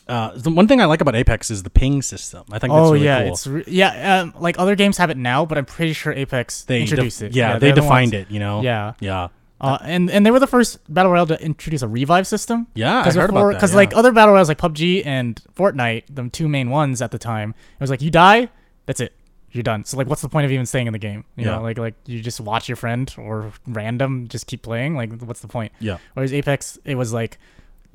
[0.08, 2.44] uh, the one thing I like about Apex is the ping system.
[2.52, 3.34] I think that's Oh really yeah, cool.
[3.34, 4.20] it's re- yeah.
[4.22, 7.32] Um, like other games have it now, but I'm pretty sure Apex they introduced def-
[7.32, 7.36] it.
[7.36, 8.30] Yeah, they they're the defined it.
[8.30, 8.62] You know.
[8.62, 9.30] Yeah, Yeah.
[9.64, 12.68] Uh, and and they were the first battle royale to introduce a revive system.
[12.76, 13.54] Yeah, I Because heard about that.
[13.56, 13.78] Because yeah.
[13.78, 17.52] like other battle royales like PUBG and Fortnite, the two main ones at the time,
[17.52, 18.50] it was like you die,
[18.86, 19.14] that's it,
[19.52, 19.86] you're done.
[19.86, 21.24] So like, what's the point of even staying in the game?
[21.38, 21.56] You Yeah.
[21.56, 24.96] know, like like you just watch your friend or random just keep playing.
[24.96, 25.72] Like, what's the point?
[25.80, 27.38] yeah, Whereas Apex, it was like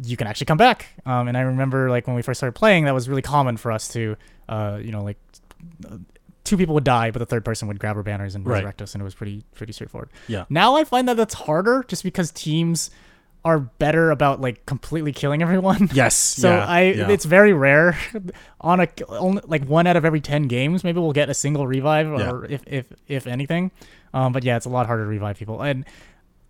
[0.05, 0.87] you can actually come back.
[1.07, 3.73] Um, and I remember like when we first started playing, that was really common for
[3.73, 4.17] us to,
[4.49, 5.19] uh, you know, like
[6.49, 8.57] two people would die, but the third person would grab our banners and Right.
[8.57, 10.11] resurrect us, and it was pretty pretty straightforward.
[10.27, 12.91] yeah, Now I find that that's harder, just because teams
[13.45, 15.89] are better about like completely killing everyone.
[15.95, 16.15] yes.
[16.17, 17.09] So yeah, I, yeah.
[17.09, 17.97] it's very rare
[18.61, 21.67] on a only, like one out of every ten games, maybe we'll get a single
[21.67, 23.71] revive, or if if if anything.
[24.13, 25.63] Um, but yeah, it's a lot harder to revive people.
[25.63, 25.85] And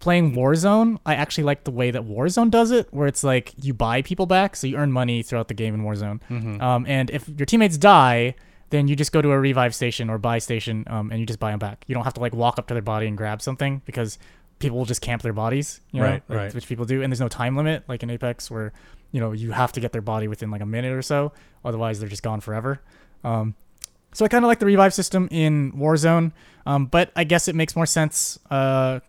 [0.01, 3.75] playing Warzone, I actually like the way that Warzone does it, where it's like you
[3.75, 6.21] buy people back, so you earn money throughout the game in Warzone.
[6.31, 6.63] Mhm.
[6.63, 8.35] Um, and if your teammates die,
[8.71, 11.39] then you just go to a revive station or buy station, um, and you just
[11.41, 11.85] buy them back.
[11.87, 14.19] You don't have to like walk up to their body and grab something because
[14.59, 16.55] people will just camp their bodies, you know, Right, like, right.
[16.55, 17.03] which people do.
[17.03, 18.73] And there's no time limit like in Apex where
[19.13, 21.33] you know you have to get their body within like a minute or so,
[21.65, 22.81] otherwise they're just gone forever.
[23.25, 23.55] Um,
[24.13, 26.33] so I kind of like the revive system in Warzone,
[26.67, 29.01] um, but I guess it makes more sense uh,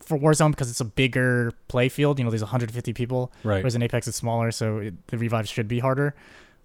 [0.00, 2.18] for Warzone because it's a bigger play field.
[2.18, 3.58] You know, there's 150 people, right.
[3.58, 6.14] whereas in Apex it's smaller, so it, the revives should be harder.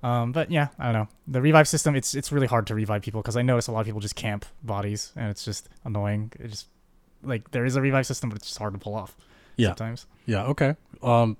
[0.03, 1.07] Um, but yeah, I don't know.
[1.27, 3.79] The revive system, it's it's really hard to revive people because I notice a lot
[3.79, 6.31] of people just camp bodies, and it's just annoying.
[6.39, 6.67] It just
[7.23, 9.15] like there is a revive system, but it's just hard to pull off.
[9.55, 9.69] Yeah.
[9.69, 10.05] sometimes.
[10.25, 10.45] Yeah.
[10.45, 10.75] Okay.
[11.01, 11.37] Um,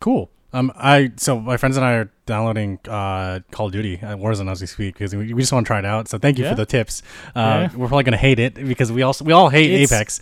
[0.00, 0.30] cool.
[0.52, 4.50] Um, I so my friends and I are downloading uh Call of Duty at Warzone
[4.50, 6.08] as we speak because we, we just want to try it out.
[6.08, 6.50] So thank you Yeah.
[6.50, 7.02] for the tips.
[7.36, 7.76] Uh, Yeah.
[7.76, 10.20] we're probably gonna hate it because we also we all hate It's- Apex.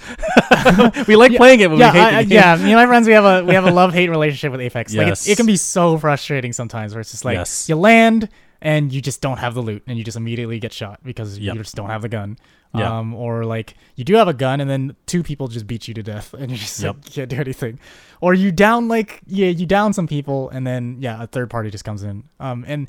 [1.09, 2.37] we like Yeah, playing it, but yeah, we hate I, I- the game.
[2.37, 2.57] yeah.
[2.57, 4.95] Me and my friends, we have a we have a love hate relationship with Apex.
[4.95, 5.27] Like Yes.
[5.27, 7.69] it, it can be so frustrating sometimes, where it's just like Yes.
[7.69, 8.29] you land
[8.61, 11.55] and you just don't have the loot, and you just immediately get shot because Yep.
[11.55, 12.37] you just don't have the gun.
[12.75, 12.99] Yeah.
[12.99, 15.95] Um, or like you do have a gun, and then two people just beat you
[15.95, 16.97] to death, and you just Yep.
[16.97, 17.81] like, can't do anything.
[18.21, 21.71] Or you down like yeah, you down some people, and then yeah, a third party
[21.71, 22.25] just comes in.
[22.39, 22.89] Um, and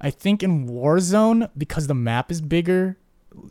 [0.00, 2.98] I think in Warzone because the map is bigger,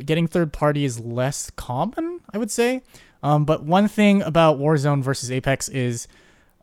[0.06, 2.82] getting third party is less common, I would say.
[3.22, 6.08] Um, but one thing about Warzone versus Apex is,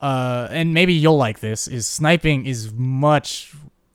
[0.01, 3.53] uh, and maybe you'll like this, is sniping is much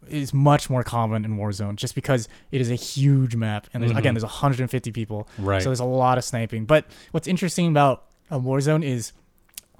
[0.09, 3.91] is much more common in Warzone just because it is a huge map and there's,
[3.93, 3.97] Mhm.
[3.97, 5.61] again there's 150 people, Right.
[5.61, 6.65] so there's a lot of sniping.
[6.65, 9.13] But what's interesting about um, Warzone is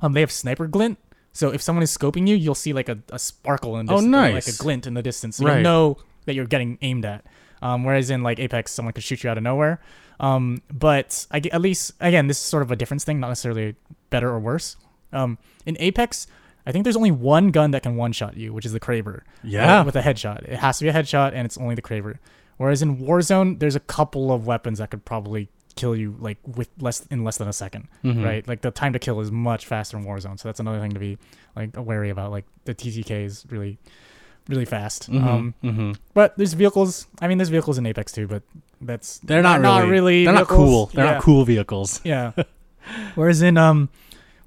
[0.02, 0.98] um, they have sniper glint.
[1.34, 4.06] So if someone is scoping you, you'll see like a, a sparkle in Oh, dis-
[4.06, 5.38] or like a glint in the distance.
[5.38, 5.58] So Right.
[5.58, 7.26] you know that you're getting aimed at.
[7.62, 9.80] Um, whereas in like Apex, someone could shoot you out of nowhere.
[10.20, 13.76] Um, but I, at least again, this is sort of a difference thing, not necessarily
[14.10, 14.78] better or worse.
[15.14, 16.28] Um, in Apex,
[16.68, 19.22] I think there's only one gun that can one shot you, which is the Kraber.
[19.44, 19.80] Yeah.
[19.80, 20.44] uh, with a headshot.
[20.44, 22.18] It has to be a headshot, and it's only the Kraber.
[22.58, 26.70] Whereas in Warzone, there's a couple of weapons that could probably kill you like with
[26.80, 28.26] less in less than a 2nd Mhm.
[28.26, 28.48] right?
[28.48, 31.00] Like the time to kill is much faster in Warzone, so that's another thing to
[31.00, 31.18] be
[31.56, 32.32] like wary about.
[32.32, 33.78] Like the TTK is really,
[34.50, 35.10] really fast.
[35.12, 35.24] Mhm.
[35.24, 35.96] Um, Mhm.
[36.16, 37.06] but there's vehicles.
[37.22, 38.42] I mean, there's vehicles in Apex too, but
[38.82, 39.90] that's They're not, really.
[39.92, 40.26] really.
[40.26, 40.88] They're not cool.
[40.88, 41.12] They're yeah.
[41.14, 42.02] not cool vehicles.
[42.04, 42.32] Yeah.
[43.16, 43.90] Whereas in um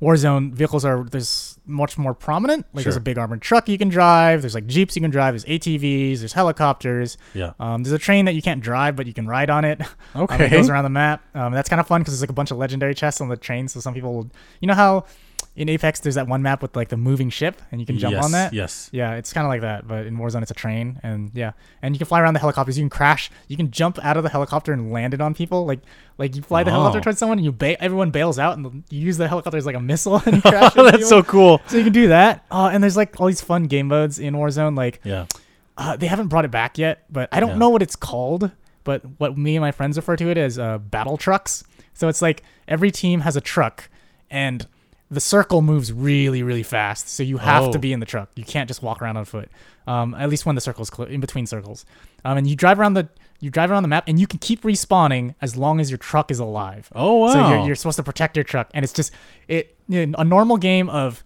[0.02, 2.66] Warzone, vehicles are there's much more prominent.
[2.72, 4.42] Like there's a big armored truck you can drive.
[4.42, 5.34] There's like jeeps you can drive.
[5.34, 6.18] There's ATVs.
[6.20, 7.16] There's helicopters.
[7.34, 7.52] Yeah.
[7.60, 9.80] Um, there's a train that you can't drive, but you can ride on it.
[10.14, 10.46] Um, Okay.
[10.46, 11.22] it goes around the map.
[11.36, 13.36] Um, that's kind of fun because there's like a bunch of legendary chests on the
[13.36, 13.68] train.
[13.68, 15.04] So some people, will, you know how
[15.56, 18.14] in Apex there's that one map with like the moving ship and you can jump
[18.14, 18.52] yes, on that.
[18.52, 18.88] Yes.
[18.92, 21.94] Yeah, it's kind of like that, but in Warzone it's a train, and yeah, and
[21.94, 22.78] you can fly around the helicopters.
[22.78, 23.30] You can crash.
[23.48, 25.66] You can jump out of the helicopter and land it on people.
[25.66, 25.80] Like,
[26.18, 27.02] like you fly the helicopter Oh.
[27.02, 29.76] towards someone, and you ba- everyone bails out, and you use the helicopter as like
[29.76, 30.72] a missile, and crash.
[30.74, 31.08] That's people.
[31.08, 31.60] so cool.
[31.66, 32.44] So you can do that.
[32.50, 34.76] Uh, and there's like all these fun game modes in Warzone.
[34.76, 35.26] Like, Yeah.
[35.76, 37.56] uh, they haven't brought it back yet, but I don't Yeah.
[37.58, 38.50] know what it's called.
[38.84, 41.64] But what me and my friends refer to it as uh, battle trucks.
[41.92, 43.90] So it's like every team has a truck,
[44.30, 44.66] and
[45.10, 47.08] the circle moves really, really fast.
[47.08, 47.72] So you have Oh.
[47.72, 48.28] to be in the truck.
[48.36, 49.50] You can't just walk around on foot.
[49.86, 51.84] Um, at least when the circle's cl- in between circles.
[52.24, 53.08] Um, and you drive around the
[53.42, 56.30] you drive around the map, and you can keep respawning as long as your truck
[56.30, 56.90] is alive.
[56.94, 57.32] Oh wow.
[57.32, 59.12] So you're, you're supposed to protect your truck, and it's just
[59.48, 61.24] it a normal game of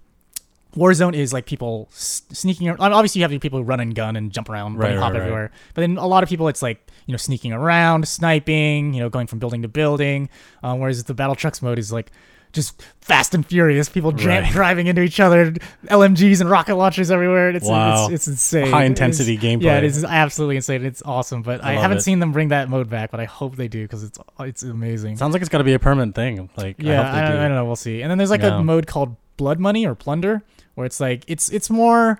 [0.76, 2.68] Warzone is like people s- sneaking.
[2.68, 5.12] ar- Obviously, you have people who run and gun and jump around, Right, right, hop
[5.12, 5.20] right, right.
[5.22, 5.50] everywhere.
[5.74, 9.08] But then a lot of people, it's like you know sneaking around, sniping, you know,
[9.08, 10.28] going from building to building.
[10.62, 12.10] Um, whereas the battle trucks mode is like
[12.54, 13.90] just fast and furious.
[13.90, 14.50] People Right.
[14.52, 15.52] driving into each other,
[15.88, 17.50] LMGs and rocket launchers everywhere.
[17.50, 18.04] It's Wow.
[18.06, 18.68] it's, it's insane.
[18.70, 19.64] High intensity gameplay.
[19.64, 20.86] Yeah, it is absolutely insane.
[20.86, 21.42] It's awesome.
[21.42, 22.02] But I I, haven't it.
[22.02, 23.10] seen them bring that mode back.
[23.10, 25.18] But I hope they do because it's it's amazing.
[25.18, 26.48] Sounds like it's got to be a permanent thing.
[26.56, 27.38] Like, Yeah, I hope they I, do.
[27.38, 27.64] I don't know.
[27.66, 28.00] We'll see.
[28.00, 28.58] And then there's like Yeah.
[28.60, 30.42] a mode called Blood Money or Plunder,
[30.74, 32.18] where it's like it's it's more.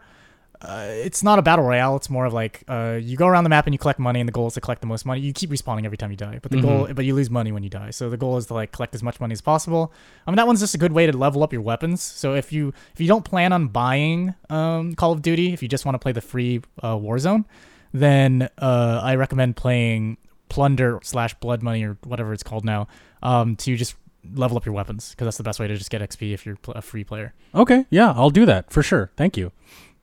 [0.64, 1.94] Uh, it's not a battle royale.
[1.96, 4.29] It's more of like uh, you go around the map and you collect money, and
[4.29, 5.20] the goal is to collect the most money.
[5.20, 6.94] You keep respawning every time you die, but the goal, Mhm.
[6.94, 7.90] but you lose money when you die.
[7.90, 9.92] So the goal is to like collect as much money as possible.
[10.27, 12.03] I mean, that one's just a good way to level up your weapons.
[12.03, 15.68] So if you if you don't plan on buying um, Call of Duty, if you
[15.68, 17.44] just want to play the free uh, Warzone,
[17.92, 20.16] then uh, I recommend playing
[20.48, 22.87] Plunder slash Blood Money or whatever it's called now
[23.22, 23.96] um, to just
[24.35, 26.57] level up your weapons because that's the best way to just get XP if you're
[26.68, 27.35] a free player.
[27.55, 29.11] Okay, yeah, I'll do that for sure.
[29.16, 29.53] Thank you.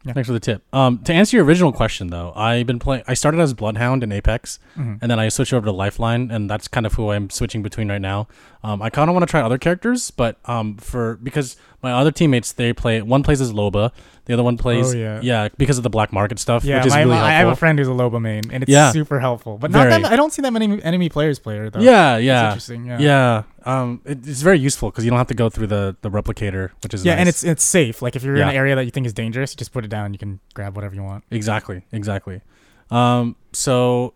[0.04, 0.14] Yeah.
[0.14, 0.64] Thanks for the tip.
[0.74, 3.04] Um, to answer your original question though, I've been playing.
[3.08, 4.98] I started as Bloodhound in Apex, Mhm.
[5.02, 7.88] and then I switched over to Lifeline, and that's kind of who I'm switching between
[7.90, 8.28] right now.
[8.64, 12.12] Um, I kind of want to try other characters, but um, for because my other
[12.12, 13.02] teammates they play.
[13.02, 13.90] One plays as Loba,
[14.26, 15.50] the other one plays Oh, yeah.
[15.58, 17.80] because of the black market stuff, Yeah, which is my, really I have a friend
[17.80, 18.92] who's a Loba main, and it's Yeah.
[18.92, 19.58] super helpful.
[19.58, 20.04] But not Very.
[20.04, 21.80] that, I don't see that many enemy players play her though.
[21.80, 22.86] yeah, It's yeah, interesting.
[22.86, 23.00] Yeah.
[23.00, 23.44] yeah.
[23.66, 26.70] Um, it, it's very useful because you don't have to go through the the replicator,
[26.84, 28.04] which is Yeah, and it's it's safe.
[28.04, 29.90] Like if you're in an area that you think is dangerous, you just put it
[29.90, 30.14] down.
[30.14, 31.24] You can grab whatever you want.
[31.32, 32.42] Exactly, exactly.
[32.92, 34.14] Um, so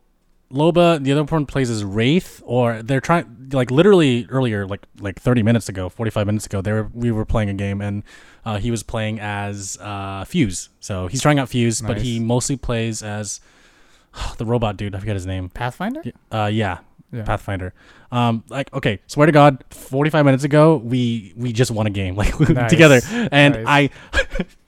[0.56, 5.20] Loba, the other one plays as Wraith, or they're trying like literally earlier, like like
[5.20, 8.04] thirty minutes ago, forty five minutes ago, they were we were playing a game and
[8.46, 10.70] uh, he was playing as uh, Fuse.
[10.80, 13.42] So he's trying out Fuse, but he mostly plays as
[14.38, 14.96] the robot dude.
[14.96, 15.50] I forget his name.
[15.50, 16.02] Pathfinder.
[16.32, 16.80] Uh, yeah,
[17.12, 17.24] Yeah.
[17.24, 17.74] Pathfinder.
[18.16, 21.90] Um, like okay, swear to God, forty five minutes ago, we we just won a
[21.90, 22.70] game like Nice.
[22.70, 23.02] together,
[23.32, 23.92] and Nice.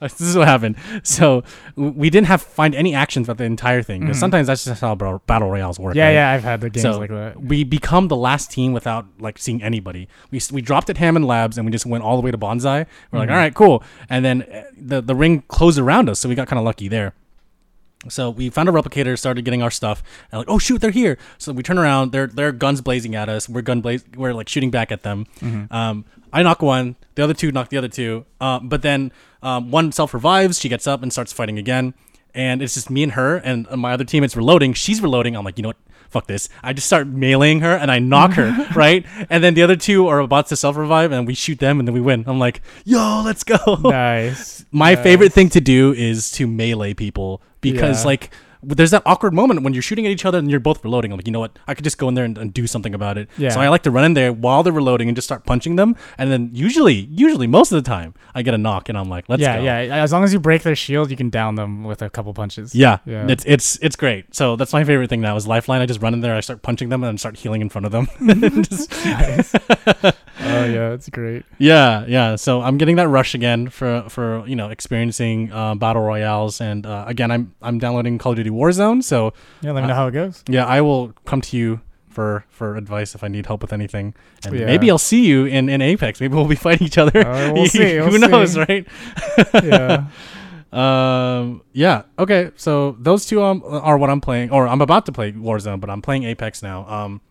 [0.00, 0.76] this is what happened.
[1.02, 1.44] So
[1.76, 4.02] we didn't have find any actions throughout the entire thing.
[4.02, 4.14] Mhm.
[4.14, 5.94] Sometimes that's just how battle royales work.
[5.94, 6.12] Yeah, right?
[6.12, 7.40] yeah, I've had the games So like that.
[7.42, 10.08] we become the last team without like seeing anybody.
[10.30, 12.86] We we dropped at Hammond Labs and we just went all the way to Bonsai.
[13.12, 13.32] We're like, Mhm.
[13.32, 13.82] all right, cool.
[14.10, 16.88] And then uh, the the ring closed around us, so we got kind of lucky
[16.88, 17.14] there.
[18.08, 21.18] So we found a replicator, started getting our stuff, and like, oh shoot, they're here.
[21.38, 23.48] So we turn around, they're they're guns blazing at us.
[23.48, 25.26] We're gun blaze, we're like shooting back at them.
[25.40, 25.70] Mhm.
[25.72, 28.24] Um, I knock one, the other two knock the other two.
[28.40, 29.10] Um, but then
[29.42, 30.60] um, one self revives.
[30.60, 31.94] She gets up and starts fighting again.
[32.34, 34.74] And it's just me and her, and my other teammates reloading.
[34.74, 35.34] She's reloading.
[35.34, 35.76] I'm like, you know what?
[36.10, 36.48] Fuck this.
[36.62, 39.04] I just start meleeing her and I knock her, right?
[39.28, 41.86] And then the other two are about to self revive and we shoot them and
[41.86, 42.24] then we win.
[42.26, 43.58] I'm like, yo, let's go.
[43.82, 44.64] nice.
[44.72, 45.02] My Nice.
[45.02, 48.06] favorite thing to do is to melee people because Yeah.
[48.08, 48.30] like
[48.62, 51.12] there's that awkward moment when you're shooting at each other and you're both reloading.
[51.12, 51.58] I'm like, you know what?
[51.66, 53.28] I could just go in there and, and do something about it.
[53.38, 53.50] Yeah.
[53.50, 55.96] So I like to run in there while they're reloading and just start punching them.
[56.18, 59.28] And then usually, usually most of the time, I get a knock and I'm like,
[59.28, 59.62] let's yeah, go.
[59.64, 59.80] yeah.
[59.82, 60.02] Yeah.
[60.02, 62.74] As long as you break their shield, you can down them with a couple punches.
[62.74, 63.26] Yeah, Yeah.
[63.28, 64.34] it's it's it's great.
[64.34, 65.80] So that's my favorite thing now is Lifeline.
[65.80, 67.92] I just run in there, I start punching them, and start healing in front of
[67.92, 68.08] them.
[68.62, 68.92] Just-.
[70.50, 71.44] Oh yeah, it's great.
[71.58, 72.36] yeah, yeah.
[72.36, 76.84] So I'm getting that rush again for for you know experiencing uh, battle royales, and
[76.86, 79.02] uh, again I'm I'm downloading Call of Duty Warzone.
[79.04, 79.32] So
[79.62, 80.42] Yeah, let me know how it goes.
[80.48, 84.14] yeah, I will come to you for for advice if I need help with anything,
[84.44, 84.66] and Yeah.
[84.66, 86.20] maybe I'll see you in in Apex.
[86.20, 87.20] Maybe we'll be fighting each other.
[87.26, 88.60] Uh, we'll see, Who we'll knows, see.
[88.68, 88.86] right?
[89.62, 90.06] Yeah.
[90.70, 91.62] Um.
[91.72, 92.02] Yeah.
[92.18, 92.50] Okay.
[92.56, 95.88] So those two um are what I'm playing, or I'm about to play Warzone, but
[95.88, 96.86] I'm playing Apex now.
[96.86, 97.22] Um,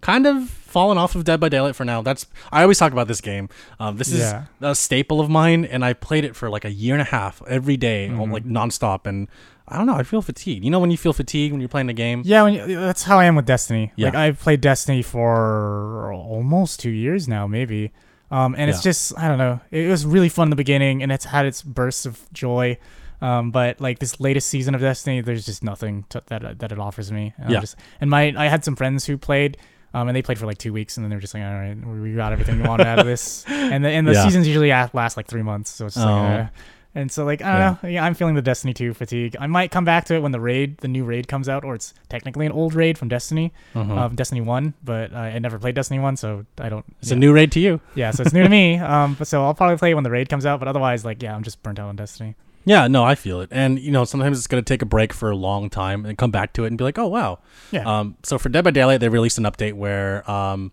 [0.00, 2.02] kind of fallen off of Dead by Daylight for now.
[2.02, 3.48] That's I always talk about this game.
[3.78, 4.44] Um, this is Yeah.
[4.60, 7.42] a staple of mine, and I played it for like a year and a half
[7.46, 8.32] every day, Mhm.
[8.32, 9.06] like nonstop.
[9.06, 9.28] And
[9.68, 9.94] I don't know.
[9.94, 10.64] I feel fatigued.
[10.64, 12.22] You know when you feel fatigued when you're playing a game.
[12.24, 13.92] Yeah, when you, that's how I am with Destiny.
[13.96, 17.92] Like I've played Destiny for almost two years now, maybe.
[18.30, 19.60] Um, and it's just I don't know.
[19.70, 22.78] It was really fun in the beginning, and it's had its bursts of joy.
[23.20, 26.78] Um, but like this latest season of Destiny, there's just nothing to, that that it
[26.78, 27.34] offers me.
[27.38, 27.60] And Yeah.
[27.60, 29.56] just, and my I had some friends who played.
[29.94, 31.52] Um, and they played for like two weeks, and then they were just like, "All
[31.52, 34.24] right, we got everything we wanted out of this." And the and the Yeah.
[34.24, 36.10] seasons usually last like three months, so it's just Oh.
[36.10, 36.48] like, uh,
[36.94, 39.34] and so like I don't know, yeah, I'm feeling the Destiny 2 fatigue.
[39.40, 41.74] I might come back to it when the raid, the new raid comes out, or
[41.74, 43.96] it's technically an old raid from Destiny, Mhm.
[43.96, 46.84] um, Destiny 1, but uh, I never played Destiny 1, so I don't.
[47.00, 47.16] it's yeah.
[47.16, 47.80] a new raid to you.
[47.94, 48.76] yeah, so it's new to me.
[48.78, 51.22] Um, but so I'll probably play it when the raid comes out, but otherwise, like,
[51.22, 52.34] yeah, I'm just burnt out on Destiny.
[52.64, 53.48] Yeah, no, I feel it.
[53.50, 56.30] And you know, sometimes it's gonna take a break for a long time and come
[56.30, 57.38] back to it and be like, oh wow.
[57.70, 57.82] Yeah.
[57.82, 60.72] Um, so for Dead by Daylight, they released an update where um,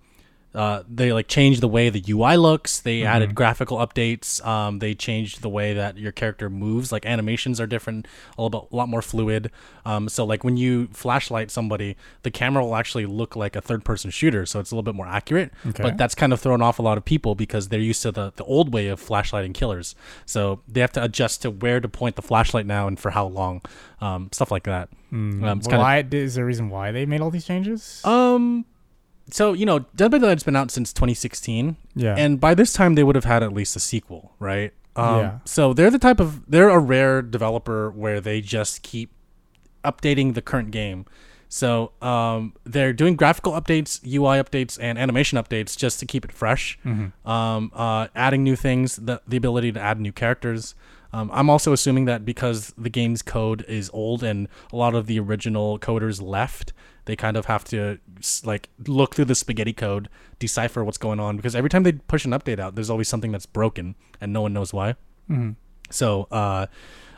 [0.56, 2.80] uh, they like changed the way the UI looks.
[2.80, 3.08] They Mm-hmm.
[3.08, 4.44] added graphical updates.
[4.46, 6.92] Um, they changed the way that your character moves.
[6.92, 8.08] Like animations are different,
[8.38, 9.52] a little bit, a lot more fluid.
[9.86, 14.10] Um, so like when you flashlight somebody, the camera will actually look like a third-person
[14.12, 15.52] shooter, so it's a little bit more accurate.
[15.68, 15.84] Okay.
[15.84, 18.34] But that's kind of thrown off a lot of people because they're used to the
[18.36, 19.96] the old way of flashlighting killers.
[20.26, 23.28] So they have to adjust to where to point the flashlight now and for how
[23.28, 23.62] long,
[24.02, 24.90] um, stuff like that.
[25.14, 25.44] Mm.
[25.44, 28.02] Um, Well, why is there a reason why they made all these changes?
[28.06, 28.66] Um,
[29.32, 31.76] so you know, Dead by Daylight's been out since 2016.
[31.96, 32.16] yeah.
[32.18, 34.74] and by this time they would have had at least a sequel, right?
[34.96, 35.40] Um, Yeah.
[35.46, 39.12] So they're the type of they're a rare developer where they just keep
[39.84, 41.06] updating the current game.
[41.52, 46.32] So um, they're doing graphical updates, UI updates, and animation updates just to keep it
[46.32, 46.78] fresh.
[47.26, 50.76] Um, uh, adding new things, the the ability to add new characters.
[51.12, 55.08] Um, I'm also assuming that because the game's code is old and a lot of
[55.08, 56.72] the original coders left,
[57.06, 57.98] they kind of have to
[58.44, 61.36] like look through the spaghetti code, decipher what's going on.
[61.38, 64.42] Because every time they push an update out, there's always something that's broken and no
[64.42, 64.96] one knows why.
[65.30, 65.56] Mhm.
[65.90, 66.68] So uh,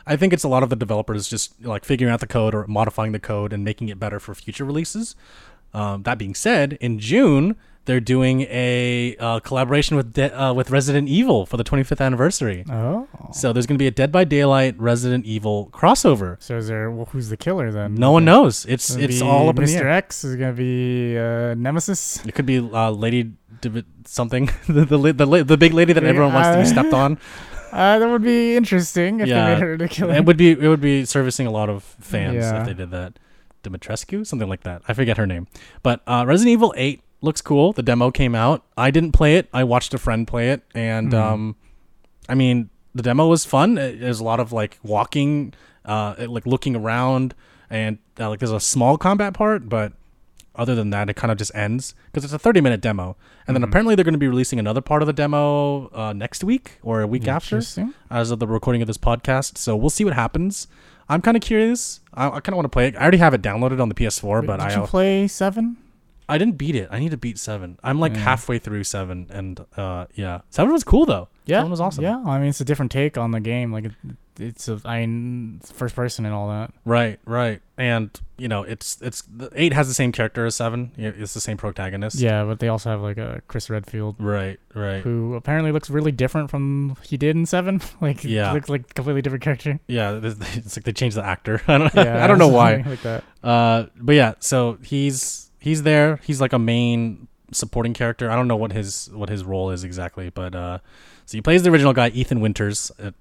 [0.06, 2.66] I think it's a lot of the developers just like figuring out the code or
[2.66, 5.14] modifying the code and making it better for future releases.
[5.74, 10.70] Um, that being said, in June they're doing a uh, collaboration with De- uh, with
[10.70, 12.64] Resident Evil for the 25th anniversary.
[12.70, 13.08] Oh.
[13.32, 16.36] So there's going to be a Dead by Daylight Resident Evil crossover.
[16.42, 16.90] So is there?
[16.90, 17.94] Well, who's the killer then?
[17.96, 18.64] No one knows.
[18.66, 19.80] It's Is it it's all up in the Mr.
[19.80, 19.90] air.
[19.90, 22.24] X is gonna be uh, Nemesis.
[22.24, 26.32] It could be uh, Lady Div- something, the the, the the big lady that everyone
[26.34, 27.18] wants to be stepped on.
[27.72, 29.46] Uh, that would be interesting if Yeah.
[29.46, 30.12] they made her the killer.
[30.12, 32.60] it would be it would be servicing a lot of fans Yeah.
[32.60, 33.18] if they did that.
[33.62, 34.82] Dimitrescu, something like that.
[34.88, 35.46] I forget her name.
[35.82, 37.72] But uh, Resident Evil 8 looks cool.
[37.72, 38.62] The demo came out.
[38.76, 39.48] I didn't play it.
[39.52, 41.20] I watched a friend play it, and Mhm.
[41.22, 41.56] um,
[42.28, 43.78] I mean, the demo was fun.
[43.78, 45.54] It- There's a lot of like walking,
[45.84, 47.34] uh, like looking around,
[47.70, 49.92] and uh, like there's a small combat part, but
[50.54, 53.16] other than that, it kind of just ends because it's a 30 minute demo.
[53.48, 53.68] And then Mhm.
[53.68, 57.00] apparently they're going to be releasing another part of the demo uh, next week or
[57.00, 57.56] a week after
[58.10, 59.56] as of the recording of this podcast.
[59.56, 60.68] So we'll see what happens.
[61.08, 62.00] I'm kind of curious.
[62.14, 62.96] I, I kind of want to play it.
[62.96, 65.78] I already have it downloaded on the PS4, but Did I you play seven?
[66.32, 66.88] I didn't beat it.
[66.90, 67.78] I need to beat seven.
[67.82, 68.20] I'm like Yeah.
[68.20, 71.28] halfway through seven, and uh, yeah, seven was cool though.
[71.44, 72.04] Yeah, seven was awesome.
[72.04, 73.72] Yeah, I mean it's a different take on the game.
[73.72, 73.92] Like it,
[74.38, 76.72] it's a, I mean, it's first person and all that.
[76.86, 80.92] Right, right, and you know, it's it's the eight has the same character as seven.
[80.96, 82.16] It's the same protagonist.
[82.18, 85.02] Yeah, but they also have like a Chris Redfield Right, right.
[85.02, 87.82] who apparently looks really different from he did in seven.
[88.00, 88.52] like Yeah.
[88.52, 89.78] looks like a completely different character.
[89.88, 91.60] Yeah, it's it's like they changed the actor.
[91.68, 92.76] I don't, Yeah, I don't know why.
[92.86, 93.24] like that.
[93.42, 96.18] Uh, but yeah, so he's he's there.
[96.24, 98.30] He's like a main supporting character.
[98.30, 100.78] I don't know what his what his role is exactly, but uh,
[101.26, 102.90] so he plays the original guy, Ethan Winters.
[103.02, 103.12] Uh,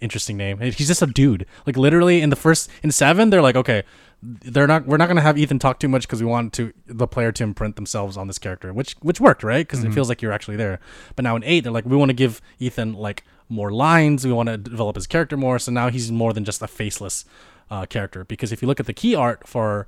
[0.00, 0.58] interesting name.
[0.60, 1.46] He's just a dude.
[1.66, 3.82] Like literally in the first in seven, they're like, okay,
[4.22, 7.06] they're not we're not gonna have Ethan talk too much because we want to the
[7.06, 9.94] player to imprint themselves on this character, which which worked right because it Mhm.
[9.94, 10.80] feels like you're actually there.
[11.14, 14.24] But now in eight, they're like, we want to give Ethan like more lines.
[14.24, 15.58] We want to develop his character more.
[15.58, 17.24] So now he's more than just a faceless
[17.70, 19.86] uh, character because if you look at the key art for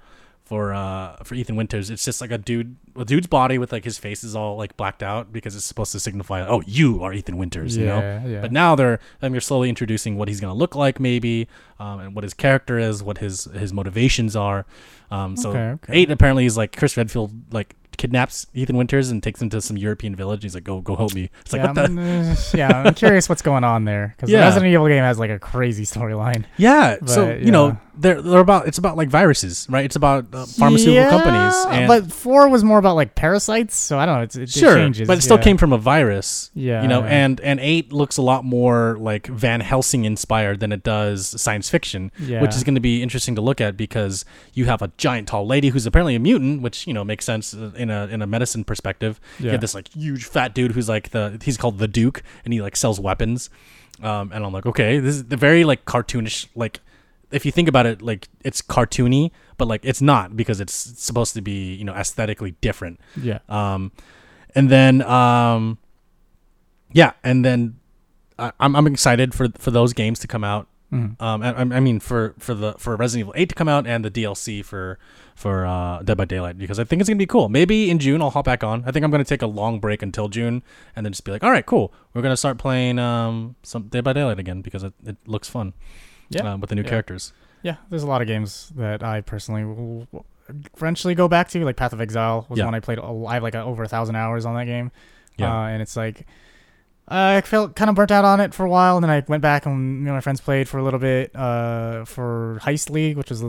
[0.48, 3.84] for uh for Ethan Winters, it's just like a dude a dude's body with like
[3.84, 7.12] his face is all like blacked out because it's supposed to signify oh you are
[7.12, 7.98] Ethan Winters, you know.
[8.26, 8.40] Yeah.
[8.40, 12.14] But now they're I they're slowly introducing what he's gonna look like maybe, um, and
[12.14, 14.64] what his character is, what his his motivations are.
[15.10, 15.92] Um, so Okay, okay.
[15.92, 19.76] eight apparently is like Chris Redfield like kidnaps Ethan Winters and takes him to some
[19.76, 20.44] European village.
[20.44, 21.28] He's like, go go help me.
[21.42, 24.38] It's like yeah, what I'm, uh, yeah, I'm curious what's going on there because Yeah.
[24.40, 26.44] the Resident Evil game has like a crazy storyline.
[26.56, 27.76] Yeah, so But, you know yeah.
[27.98, 29.84] They're they're about it's about like viruses, right?
[29.84, 31.54] It's about uh, pharmaceutical Yeah, companies.
[31.70, 34.22] And but four was more about like parasites, so I don't know.
[34.22, 35.42] It's, it, sure, it changes, but it still yeah.
[35.42, 36.50] came from a virus.
[36.54, 40.72] Yeah, you know, and and eight looks a lot more like Van Helsing inspired than
[40.72, 42.40] it does science fiction, Yeah.
[42.42, 45.46] which is going to be interesting to look at because you have a giant tall
[45.46, 48.26] lady who's apparently a mutant, which you know makes sense uh, in a in a
[48.26, 49.20] medicine perspective.
[49.38, 52.52] You have this like huge fat dude who's like the he's called the Duke, and
[52.52, 53.50] he like sells weapons.
[54.00, 56.80] Um, and I'm like, okay, this is the very like cartoonish like.
[57.30, 61.34] If you think about it, like it's cartoony, but like it's not because it's supposed
[61.34, 63.00] to be, you know, aesthetically different.
[63.20, 63.40] yeah.
[63.48, 63.92] Um,
[64.54, 65.78] and then um,
[66.92, 67.78] yeah, and then
[68.38, 70.68] I, I'm I'm excited for for those games to come out.
[70.90, 71.20] Mhm.
[71.20, 74.02] Um, I, I mean for for the for Resident Evil 8 to come out and
[74.02, 74.98] the DLC for
[75.34, 77.50] for uh, Dead by Daylight because I think it's gonna be cool.
[77.50, 78.84] Maybe in June I'll hop back on.
[78.86, 80.62] I think I'm gonna take a long break until June
[80.96, 81.92] and then just be like, all right, cool.
[82.14, 85.74] We're gonna start playing um some Dead by Daylight again because it, it looks fun.
[86.30, 86.52] Yeah.
[86.52, 86.88] uh, with the new Yeah.
[86.88, 87.32] characters.
[87.62, 90.06] Yeah, there's a lot of games that I personally will
[90.76, 91.64] eventually go back to.
[91.64, 92.64] Like Path of Exile was Yeah.
[92.66, 92.98] one I played.
[92.98, 94.90] a- I have like a, over a thousand hours on that game.
[95.36, 95.52] Yeah.
[95.52, 96.26] Uh, and it's like
[97.08, 99.42] I felt kind of burnt out on it for a while, and then I went
[99.42, 103.16] back and me and my friends played for a little bit uh, for Heist League,
[103.16, 103.42] which was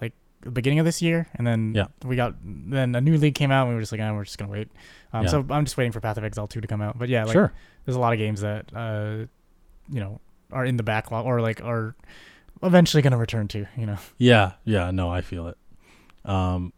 [0.00, 1.86] like the beginning of this year, and then Yeah.
[2.04, 4.24] we got then a new league came out, and we were just like, ah, we're
[4.24, 4.68] just gonna wait.
[5.12, 5.30] Um, Yeah.
[5.30, 6.98] So I'm just waiting for Path of Exile 2 to come out.
[6.98, 7.52] But yeah, like sure.
[7.86, 9.26] there's a lot of games that uh,
[9.90, 10.20] you know
[10.52, 11.94] are in the backlog or like are
[12.62, 13.66] eventually gonna return to.
[13.76, 13.98] You know.
[14.18, 15.58] Yeah, yeah, no, I feel it.
[16.24, 16.72] Um,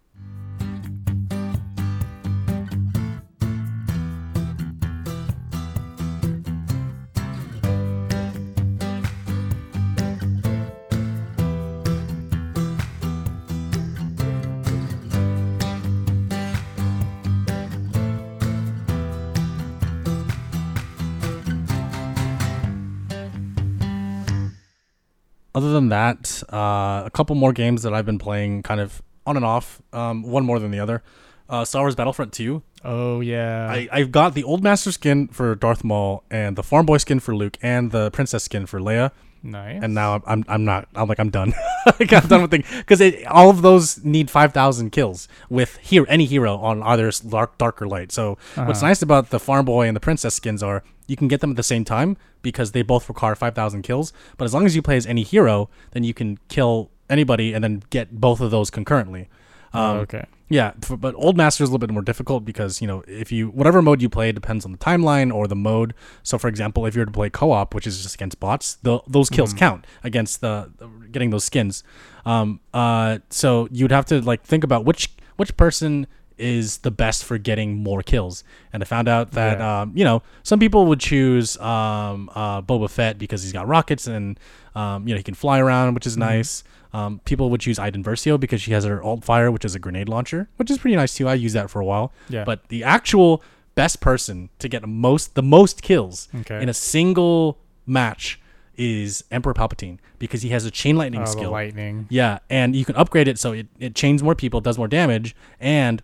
[25.54, 29.36] other than that, uh, a couple more games that I've been playing kind of on
[29.36, 31.02] and off, um, one more than the other.
[31.48, 32.62] Uh, Star Wars Battlefront 2.
[32.84, 33.68] Oh yeah.
[33.70, 37.20] I, I've got the Old Master skin for Darth Maul and the Farm Boy skin
[37.20, 39.10] for Luke and the Princess skin for Leia.
[39.42, 39.78] nice.
[39.82, 41.52] And now I'm, I'm, I'm not, I'm like, I'm done.
[42.00, 46.24] like, I'm done with the, because all of those need 5,000 kills with here any
[46.24, 48.10] hero on either dark, dark or light.
[48.12, 48.86] So what's Uh-huh.
[48.88, 51.56] nice about the Farm Boy and the Princess skins are you can get them at
[51.56, 54.12] the same time because they both require 5,000 kills.
[54.38, 57.62] But as long as you play as any hero, then you can kill anybody and
[57.62, 59.28] then get both of those concurrently.
[59.72, 60.24] Oh, Um, okay.
[60.48, 63.48] yeah, but Old Master is a little bit more difficult because you know if you
[63.48, 65.94] whatever mode you play depends on the timeline or the mode.
[66.22, 69.00] So, for example, if you were to play co-op, which is just against bots, the,
[69.08, 71.82] those kills count against the, the getting those skins.
[72.24, 76.06] Um, uh, so you'd have to like think about which which person
[76.38, 78.42] is the best for getting more kills.
[78.72, 79.82] And I found out that Yeah.
[79.82, 84.06] um, you know some people would choose um, uh, Boba Fett because he's got rockets
[84.06, 84.38] and
[84.74, 86.64] um, you know he can fly around, which is nice.
[86.92, 89.78] Um, people would choose Iden Versio because she has her alt fire, which is a
[89.80, 91.28] grenade launcher, which is pretty nice too.
[91.28, 92.12] I use that for a while.
[92.28, 92.44] Yeah.
[92.44, 93.42] But the actual
[93.74, 96.62] best person to get the most the most kills Okay.
[96.62, 98.40] in a single match
[98.76, 101.50] is Emperor Palpatine because he has a chain lightning Oh, skill.
[101.52, 102.06] lightning.
[102.10, 105.36] Yeah, and you can upgrade it so it, it chains more people, does more damage,
[105.60, 106.02] and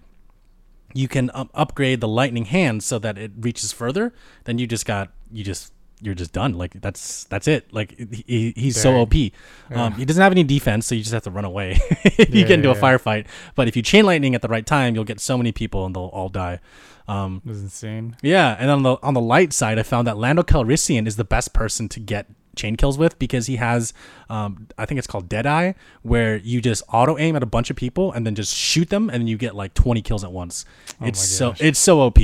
[0.94, 4.12] you can um, upgrade the lightning hand so that it reaches further.
[4.44, 5.72] Then you just got you just
[6.02, 6.54] you're just done.
[6.54, 7.72] Like that's that's it.
[7.72, 9.00] Like he, he's so Dang.
[9.00, 9.76] OP.
[9.76, 12.40] Um, he doesn't have any defense, so you just have to run away if you
[12.40, 12.80] Yeah, get into a yeah.
[12.80, 13.26] firefight.
[13.54, 15.94] But if you chain lightning at the right time, you'll get so many people and
[15.94, 16.60] they'll all die.
[17.06, 18.16] Um, It was insane.
[18.22, 21.24] yeah, and on the on the light side, I found that Lando Calrissian is the
[21.24, 22.26] best person to get
[22.56, 23.92] chain kills with because he has,
[24.28, 25.72] um, I think it's called Deadeye,
[26.02, 29.10] where you just auto aim at a bunch of people and then just shoot them,
[29.10, 30.64] and you get like twenty kills at once.
[31.00, 32.18] it's so it's so OP.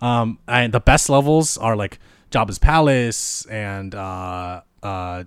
[0.00, 1.98] Um, and the best levels are like
[2.30, 5.24] Jabba's Palace and uh, uh,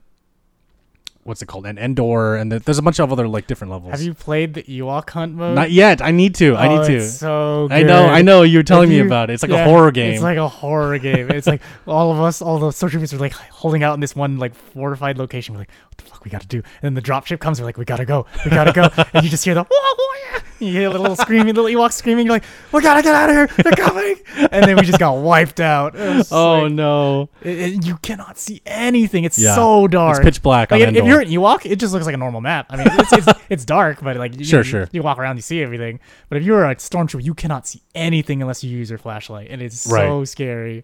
[1.23, 3.91] what's it called, and Endor, and the, there's a bunch of other like different levels.
[3.91, 5.55] Have you played the Ewok hunt mode?
[5.55, 6.01] Not yet.
[6.01, 6.55] I need to.
[6.55, 6.97] I Oh, need to.
[6.97, 8.05] It's so I know.
[8.05, 8.41] I know.
[8.43, 9.33] You're telling If me about it.
[9.33, 10.13] It's like yeah, a horror game.
[10.13, 11.29] It's like a horror game.
[11.31, 14.37] It's like all of us, all the stormtroopers are like holding out in this one
[14.37, 15.53] like fortified location.
[15.55, 16.57] We're like, what the fuck we gotta do?
[16.57, 17.59] And then the dropship comes.
[17.59, 18.25] We're like, we gotta go.
[18.45, 18.89] We gotta go.
[19.13, 21.93] and you just hear the, "Whoa, whoa, yeah." you hear the little screaming, little Ewoks
[21.93, 22.25] screaming.
[22.25, 23.63] You're like, we gotta get out of here.
[23.63, 24.15] They're coming.
[24.51, 25.95] and then we just got wiped out.
[26.31, 27.29] Oh like- no.
[27.41, 29.23] it- it- you cannot see anything.
[29.23, 29.55] It's Yeah.
[29.55, 30.17] so dark.
[30.19, 32.41] It's pitch black Like if, if you're an Ewok, it just looks like a normal
[32.41, 32.67] map.
[32.69, 34.89] I mean, it's it's, it's dark, but like you, Sure, you, sure.
[34.91, 35.99] you walk around, you see everything.
[36.29, 39.61] But if you're a stormtrooper, you cannot see anything unless you use your flashlight, and
[39.61, 40.83] it's so scary.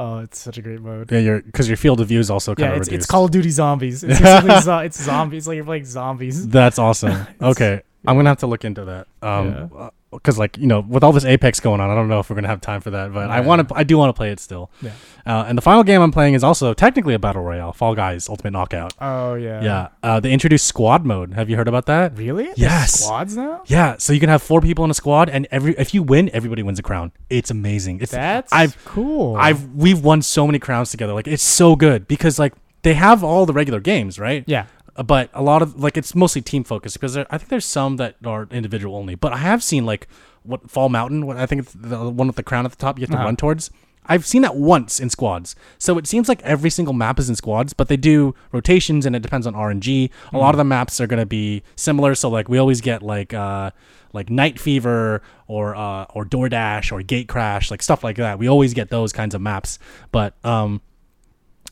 [0.00, 1.10] Oh, it's such a great mode.
[1.10, 3.02] Yeah, your because your field of view is also kind Yeah, of it's, reduced.
[3.04, 4.04] it's Call of Duty Zombies.
[4.04, 5.48] It's, basically zo- it's zombies.
[5.48, 6.46] Like you're playing zombies.
[6.48, 7.26] That's awesome.
[7.42, 9.06] okay, I'm gonna have to look into that.
[9.22, 9.90] Um,
[10.22, 12.36] because like you know, with all this Apex going on, I don't know if we're
[12.36, 13.12] gonna have time for that.
[13.12, 13.74] But I want to.
[13.74, 14.70] I do want to play it still.
[14.82, 14.92] Yeah.
[15.26, 18.28] Uh, and the final game I'm playing is also technically a battle royale, Fall Guys
[18.28, 18.94] Ultimate Knockout.
[19.00, 19.62] Oh yeah.
[19.62, 19.88] yeah.
[20.02, 21.34] Uh, they introduced squad mode.
[21.34, 22.16] Have you heard about that?
[22.16, 22.44] Really?
[22.44, 23.04] There's Yes.
[23.04, 23.62] Squads now.
[23.66, 23.96] Yeah.
[23.98, 26.62] So you can have four people in a squad, and every if you win, everybody
[26.62, 27.12] wins a crown.
[27.30, 28.00] It's amazing.
[28.00, 29.36] It's That's I've cool.
[29.36, 31.12] I've we've won so many crowns together.
[31.12, 34.44] Like it's so good because like they have all the regular games, right?
[34.46, 34.66] yeah.
[34.98, 37.64] Uh, but a lot of like it's mostly team focused because there, I think there's
[37.64, 39.14] some that are individual only.
[39.14, 40.08] But I have seen like
[40.42, 42.98] what Fall Mountain, what I think it's the one with the crown at the top
[42.98, 43.24] you have to Uh-huh.
[43.26, 43.70] run towards.
[44.10, 45.54] I've seen that once in squads.
[45.76, 49.14] So it seems like every single map is in squads, but they do rotations and
[49.14, 50.08] it depends on RNG.
[50.32, 52.14] A lot of the maps are going to be similar.
[52.14, 53.70] So like we always get like uh
[54.14, 58.38] like Night Fever or uh or DoorDash or Gate Crash, like stuff like that.
[58.38, 59.78] We always get those kinds of maps.
[60.10, 60.80] But um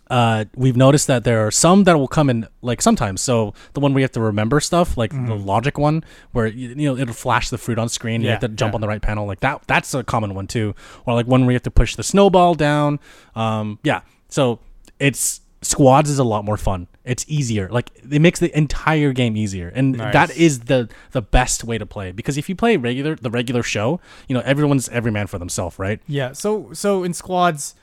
[0.09, 3.20] uh, we've noticed that there are some that will come in like sometimes.
[3.20, 6.68] So the one where you have to remember stuff, like the logic one, where you,
[6.68, 8.20] you know it'll flash the fruit on screen.
[8.20, 8.76] Yeah, you have to jump yeah.
[8.76, 9.62] on the right panel, like that.
[9.66, 10.74] That's a common one too.
[11.07, 13.00] Or like one where you have to push the snowball down.
[13.34, 14.02] Um, yeah.
[14.28, 14.61] So
[14.98, 16.86] it's squads is a lot more fun.
[17.04, 17.68] It's easier.
[17.68, 20.12] Like it makes the entire game easier, and Nice.
[20.12, 22.12] that is the the best way to play.
[22.12, 25.78] Because if you play regular the regular show, you know everyone's every man for themselves,
[25.78, 26.00] right?
[26.07, 26.32] Yeah.
[26.32, 27.74] So so in squads,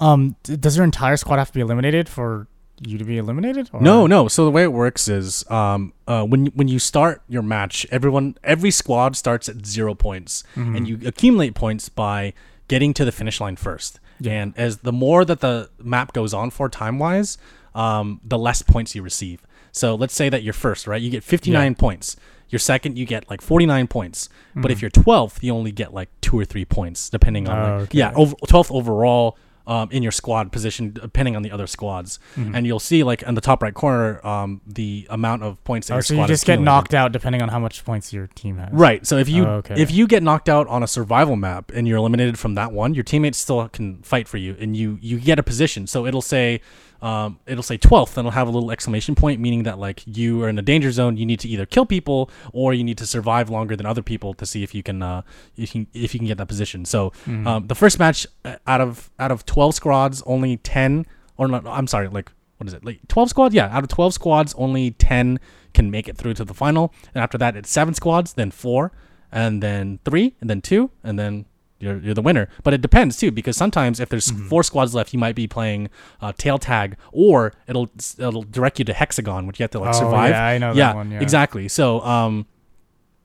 [0.00, 2.46] um, d- does your entire squad have to be eliminated for
[2.82, 3.68] you to be eliminated?
[3.72, 3.80] Or?
[3.80, 4.26] No, no.
[4.28, 8.36] So the way it works is, um, uh, when when you start your match, everyone,
[8.42, 10.76] every squad starts at zero points, Mm-hmm.
[10.76, 12.32] and you accumulate points by
[12.68, 14.00] getting to the finish line first.
[14.20, 14.32] Yeah.
[14.42, 17.36] And as the more that the map goes on for time wise,
[17.74, 19.42] um, the less points you receive.
[19.72, 21.00] So let's say that you're first, right?
[21.00, 22.16] You get 59 points.
[22.48, 24.28] Your second, you get like 49 points.
[24.56, 27.62] But if you're 12th, you only get like two or three points, depending on, Oh,
[27.74, 27.98] like, okay.
[27.98, 29.38] yeah, over, 12th overall
[29.70, 32.18] um, in your squad position, depending on the other squads.
[32.36, 32.56] Mm-hmm.
[32.56, 35.96] And you'll see, like, in the top right corner, um, the amount of points that
[35.96, 38.70] Oh, so you just get knocked out depending on how much points your team has.
[38.72, 39.06] Right.
[39.06, 39.80] So if you Oh, okay.
[39.80, 42.94] if you get knocked out on a survival map and you're eliminated from that one,
[42.94, 45.86] your teammates still can fight for you, and you you get a position.
[45.86, 46.60] So it'll say,
[47.02, 50.42] um, it'll say 12th, and it'll have a little exclamation point, meaning that like you
[50.42, 51.16] are in a danger zone.
[51.16, 54.34] You need to either kill people or you need to survive longer than other people
[54.34, 55.22] to see if you can uh
[55.56, 56.84] you can if you can get that position.
[56.84, 57.46] So Mm-hmm.
[57.46, 61.66] um, the first match uh, out of out of 12 squads, only 10 or not.
[61.66, 64.90] I'm sorry, like what is it like 12 squads yeah out of 12 squads only
[64.90, 65.40] 10
[65.72, 68.92] can make it through to the final and after that it's seven squads then four
[69.32, 71.46] and then three and then two and then
[71.80, 74.48] you're, you're the winner but it depends too because sometimes if there's Mm-hmm.
[74.48, 75.88] four squads left you might be playing
[76.20, 79.94] uh, tail tag or it'll it'll direct you to hexagon which you have to like
[79.94, 81.20] Oh, survive yeah, I know that one, yeah.
[81.20, 82.46] exactly so um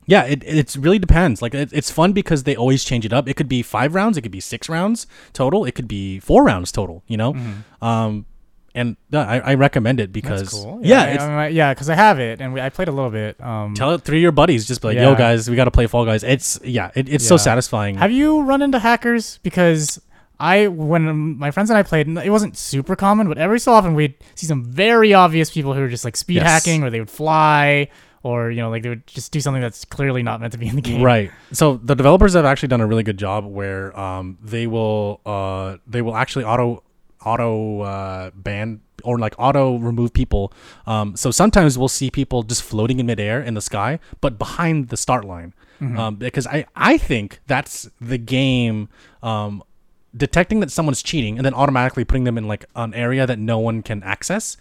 [0.07, 1.41] yeah, it it's really depends.
[1.41, 3.27] Like it, it's fun because they always change it up.
[3.27, 6.43] It could be five rounds, it could be six rounds total, it could be four
[6.43, 7.01] rounds total.
[7.07, 7.35] You know,
[7.81, 8.27] um,
[8.75, 10.79] and uh, I, I recommend it because cool.
[10.83, 12.91] yeah, I- it's, I mean, yeah, because I have it and we, I played a
[12.91, 13.41] little bit.
[13.41, 14.67] Um, tell it through your buddies.
[14.67, 16.23] Just be like, yo, guys, we got to play Fall Guys.
[16.23, 17.95] It's yeah, it, it's so satisfying.
[17.95, 19.39] Have you run into hackers?
[19.41, 19.99] Because
[20.39, 23.95] I, when my friends and I played, it wasn't super common, but every so often
[23.95, 26.45] we'd see some very obvious people who were just like speed Yes.
[26.45, 27.87] hacking, or they would fly,
[28.21, 30.67] or you know, like they would just do something that's clearly not meant to be
[30.67, 31.01] in the game.
[31.01, 31.31] Right.
[31.53, 35.77] So the developers have actually done a really good job where um, they will uh,
[35.87, 36.83] they will actually auto
[37.25, 40.53] auto uh, ban or like auto remove people.
[40.87, 44.89] Um, so sometimes we'll see people just floating in midair in the sky, but behind
[44.89, 45.53] the start line.
[45.97, 48.87] Um, because I, I think that's the game
[49.21, 49.61] um,
[50.15, 53.59] detecting that someone's cheating and then automatically putting them in like an area that no
[53.59, 54.55] one can access.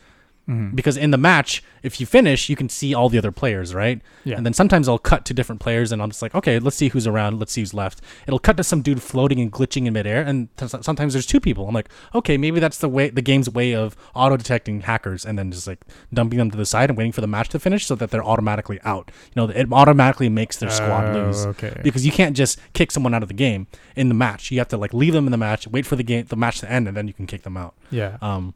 [0.49, 0.77] Mm-hmm.
[0.77, 4.03] Because in the match, if you finish, you can see all the other players, right?
[4.25, 4.37] Yeah.
[4.37, 6.89] And then sometimes I'll cut to different players, and I'm just like, okay, let's see
[6.89, 8.03] who's around, let's see who's left.
[8.27, 11.41] It'll cut to some dude floating and glitching in midair, and t- sometimes there's two
[11.41, 11.67] people.
[11.67, 15.39] I'm like, okay, maybe that's the way the game's way of auto detecting hackers, and
[15.39, 15.81] then just like
[16.13, 18.25] dumping them to the side and waiting for the match to finish, so that they're
[18.25, 19.11] automatically out.
[19.35, 21.81] You know, it automatically makes their squad Oh, lose okay.
[21.83, 23.67] because you can't just kick someone out of the game
[23.97, 24.51] in the match.
[24.51, 26.61] You have to like leave them in the match, wait for the game, the match
[26.61, 27.75] to end, and then you can kick them out.
[27.91, 28.19] Yeah.
[28.21, 28.53] Um,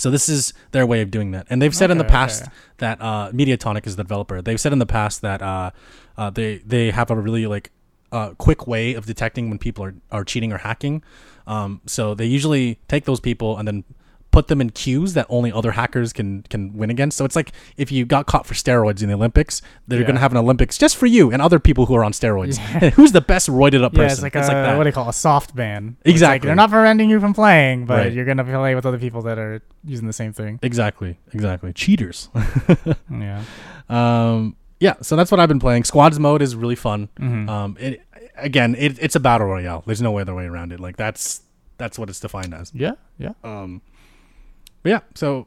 [0.00, 2.52] so this is their way of doing that, and they've said in the past okay.
[2.78, 4.40] that uh, Mediatonic is the developer.
[4.40, 5.70] They've said in the past that uh,
[6.16, 7.70] uh, they they have a really like
[8.12, 11.02] uh, quick way of detecting when people are, are cheating or hacking.
[11.46, 13.84] Um, so they usually take those people and then
[14.32, 17.16] put them in queues that only other hackers can can win against.
[17.18, 20.06] So it's like if you got caught for steroids in the Olympics, they're Yeah.
[20.06, 22.56] gonna have an Olympics just for you and other people who are on steroids.
[22.94, 24.24] Who's the best roided up Yeah, person?
[24.26, 25.96] it's like a what do you call a soft ban?
[26.00, 26.46] It's like Exactly.
[26.46, 28.12] they're not preventing you from playing, but Right.
[28.12, 30.58] you're gonna play with other people that are using the same thing.
[30.62, 31.72] exactly, exactly.
[31.72, 32.28] Cheaters.
[33.10, 33.42] Yeah.
[33.88, 35.84] Um, yeah, so that's what I've been playing.
[35.84, 37.08] Squads mode is really fun.
[37.18, 37.48] Mhm.
[37.48, 38.00] Um, it
[38.36, 39.82] again, it, it's a battle royale.
[39.86, 40.80] There's no other way around it.
[40.80, 41.42] Like that's
[41.76, 42.70] that's what it's defined as.
[42.74, 42.92] Yeah.
[43.18, 43.32] Yeah.
[43.44, 43.82] Um,
[44.82, 45.46] but yeah, so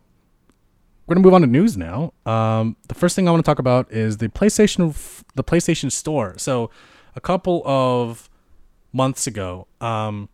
[1.05, 2.13] we're gonna move on to news now.
[2.25, 6.35] Um, the first thing I want to talk about is the PlayStation, the PlayStation Store.
[6.37, 6.69] So
[7.15, 8.29] a couple of
[8.91, 10.29] months ago, um,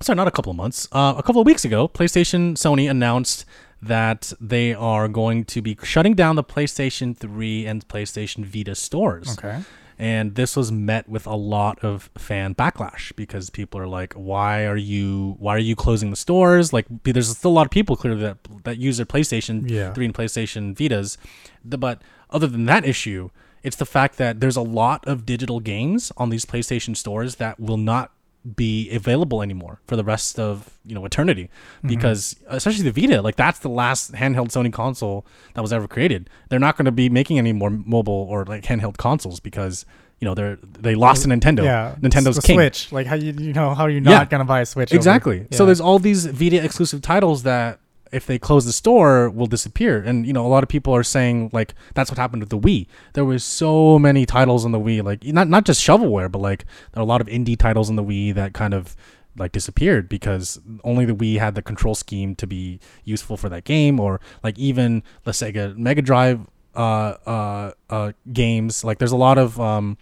[0.00, 3.44] sorry, not a couple of months, uh, a couple of weeks ago, PlayStation Sony announced
[3.80, 9.38] that they are going to be shutting down the PlayStation 3 and PlayStation Vita stores.
[9.38, 9.62] Okay.
[9.98, 14.64] And this was met with a lot of fan backlash because people are like, "Why
[14.64, 15.36] are you?
[15.40, 18.38] Why are you closing the stores?" Like, there's still a lot of people clearly that
[18.62, 19.92] that use their PlayStation Yeah.
[19.92, 21.16] 3 and PlayStation Vitas.
[21.64, 23.30] But other than that issue,
[23.64, 27.58] it's the fact that there's a lot of digital games on these PlayStation stores that
[27.58, 28.12] will not
[28.56, 31.44] be available anymore for the rest of you know eternity
[31.78, 31.88] mm-hmm.
[31.88, 36.30] because especially the Vita like that's the last handheld Sony console that was ever created
[36.48, 39.84] they're not going to be making any more mobile or like handheld consoles because
[40.20, 41.96] you know they're they lost to Nintendo Yeah.
[42.00, 42.90] Nintendo's the king Switch.
[42.92, 44.24] Like how you you know how you're not Yeah.
[44.24, 44.92] gonna buy a Switch.
[44.92, 45.46] Exactly.
[45.52, 47.80] So there's all these Vita exclusive titles that
[48.12, 50.00] if they close the store will disappear.
[50.02, 52.58] And you know, a lot of people are saying like that's what happened with the
[52.58, 52.86] Wii.
[53.14, 56.64] There was so many titles on the Wii, like not not just shovelware, but like
[56.92, 58.96] there are a lot of indie titles on the Wii that kind of
[59.36, 63.64] like disappeared because only the Wii had the control scheme to be useful for that
[63.64, 66.40] game or like even the Sega Mega Drive
[66.74, 69.96] uh uh uh games like there's a lot of um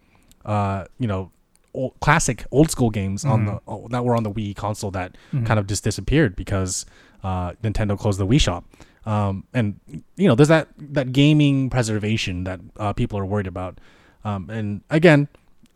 [0.45, 1.31] uh you know
[1.75, 5.17] old, classic old school games on the oh, that were on the Wii console that
[5.45, 6.87] kind of just disappeared because
[7.23, 8.65] uh, Nintendo closed the Wii shop.
[9.05, 9.79] Um, and
[10.17, 13.79] you know, there's that that gaming preservation that uh, people are worried about.
[14.25, 15.29] Um, and again,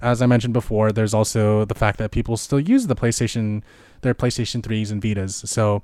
[0.03, 3.63] as I mentioned before, there's also the fact that people still use the PlayStation,
[4.01, 5.47] their PlayStation 3s and Vitas.
[5.47, 5.83] So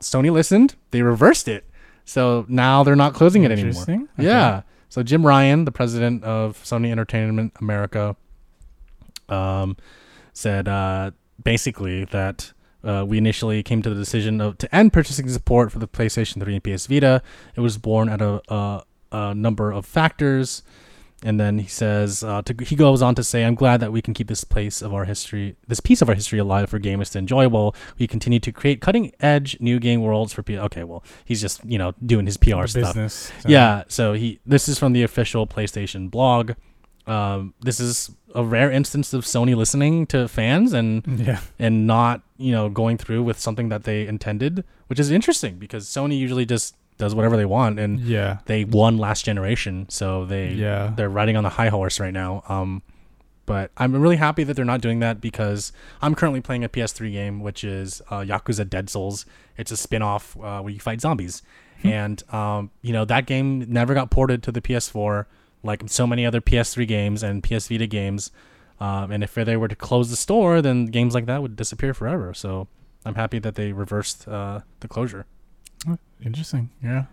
[0.00, 1.64] Sony listened, they reversed it.
[2.04, 3.82] So now they're not closing it anymore.
[3.82, 4.00] Okay.
[4.18, 4.62] Yeah.
[4.88, 8.16] So Jim Ryan, the president of Sony Entertainment America,
[9.28, 9.76] um,
[10.32, 11.12] said uh,
[11.42, 12.52] basically that
[12.84, 16.42] uh, we initially came to the decision of to end purchasing support for the PlayStation
[16.42, 17.22] 3 and PS Vita.
[17.56, 18.82] It was born out of a,
[19.16, 20.62] a number of factors.
[21.24, 24.02] And then he says, uh, to, he goes on to say, "I'm glad that we
[24.02, 27.12] can keep this place of our history, this piece of our history alive for gamers
[27.12, 27.46] to enjoy.
[27.46, 31.64] While we continue to create cutting-edge new game worlds for people." Okay, well, he's just
[31.64, 32.94] you know doing his PR stuff.
[32.94, 33.30] business.
[33.38, 36.54] so- Yeah, so he this is from the official PlayStation blog.
[37.06, 41.38] Um, this is a rare instance of Sony listening to fans and Yeah.
[41.56, 45.86] and not you know going through with something that they intended, which is interesting because
[45.86, 48.38] Sony usually just does whatever they want and Yeah.
[48.46, 50.92] they won last generation, so they Yeah.
[50.96, 52.42] they're riding on the high horse right now.
[52.48, 52.82] Um,
[53.46, 57.10] but I'm really happy that they're not doing that because I'm currently playing a PS3
[57.10, 59.26] game, which is uh, Yakuza Dead Souls.
[59.56, 61.42] It's a spin-off uh, where you fight zombies,
[61.82, 65.26] and um, you know that game never got ported to the PS4
[65.64, 68.30] like so many other PS3 games and PS Vita games.
[68.82, 71.94] Um, and if they were to close the store, then games like that would disappear
[71.94, 72.34] forever.
[72.34, 72.66] So
[73.06, 75.24] I'm happy that they reversed uh, the closure.
[76.24, 76.70] Interesting.
[76.82, 77.04] Yeah.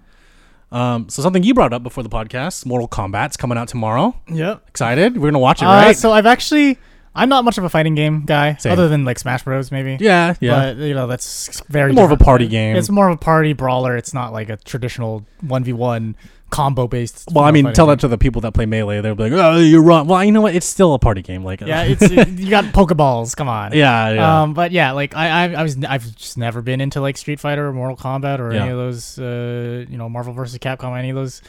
[0.71, 4.15] Um, so something you brought up before the podcast, Mortal Kombat's coming out tomorrow.
[4.31, 4.63] Yep.
[4.67, 5.17] Excited?
[5.17, 5.95] We're gonna watch it, Uh, right?
[5.97, 6.77] so I've actually,
[7.15, 8.73] I'm not much of a fighting game guy, Same.
[8.73, 9.71] other than like Smash Bros.
[9.71, 9.97] Maybe.
[9.99, 10.73] yeah, yeah.
[10.73, 12.75] But you know that's very More of a party game.
[12.75, 13.97] It's more of a party brawler.
[13.97, 16.15] It's not like a traditional one v one
[16.49, 17.27] combo based.
[17.31, 19.01] well, I mean, tell that to the people that play melee.
[19.01, 20.55] They'll be like, "Oh, you're wrong." Well, you know what?
[20.55, 21.43] It's still a party game.
[21.43, 23.35] Like, Yeah, it's it, you got Pokeballs.
[23.35, 23.73] Come on.
[23.73, 24.41] yeah, yeah.
[24.41, 27.39] Um, but yeah, like I, I, I was, I've just never been into like Street
[27.39, 31.09] Fighter or Mortal Kombat or any of those, uh, you know, Marvel versus Capcom, any
[31.09, 31.41] of those,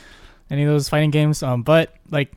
[0.50, 1.42] any of those fighting games.
[1.42, 2.32] Um, but like,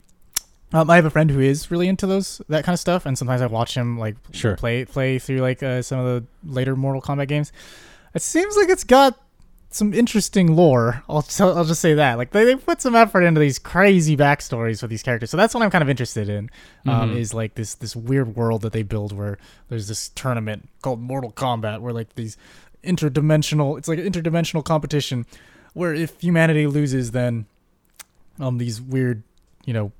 [0.73, 3.15] um, I have a friend who is really into those that kind of stuff, and
[3.17, 4.55] sometimes I watch him like Sure.
[4.57, 7.51] play play through like uh, some of the later Mortal Kombat games.
[8.15, 9.19] It seems like it's got
[9.75, 11.03] some interesting lore.
[11.09, 12.17] I'll tell, I'll just say that.
[12.17, 15.29] Like they, they put some effort into these crazy backstories for these characters.
[15.31, 16.49] So that's what I'm kind of interested in.
[16.85, 17.15] Um, Mhm.
[17.17, 19.37] is like this this weird world that they build where
[19.69, 22.37] there's this tournament called Mortal Kombat where like these
[22.83, 25.25] interdimensional it's like an interdimensional competition
[25.73, 27.45] where if humanity loses then
[28.39, 29.23] um these weird
[29.65, 29.91] you know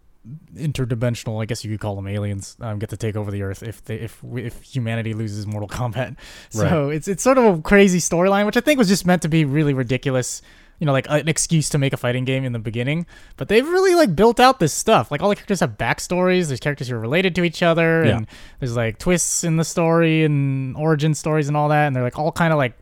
[0.55, 3.61] interdimensional i guess you could call them aliens um, get to take over the earth
[3.61, 6.15] if they if we- if humanity loses mortal kombat.
[6.49, 9.27] So it's it's sort of a crazy storyline which i think was just meant to
[9.27, 10.41] be really ridiculous
[10.79, 13.05] you know like an excuse to make a fighting game in the beginning.
[13.37, 15.11] But they've really like built out this stuff.
[15.11, 16.47] Like all the characters have backstories.
[16.47, 18.17] There's characters who are related to each other Yeah.
[18.17, 18.27] and
[18.59, 22.17] there's like twists in the story and origin stories and all that and they're like
[22.17, 22.73] all kind of like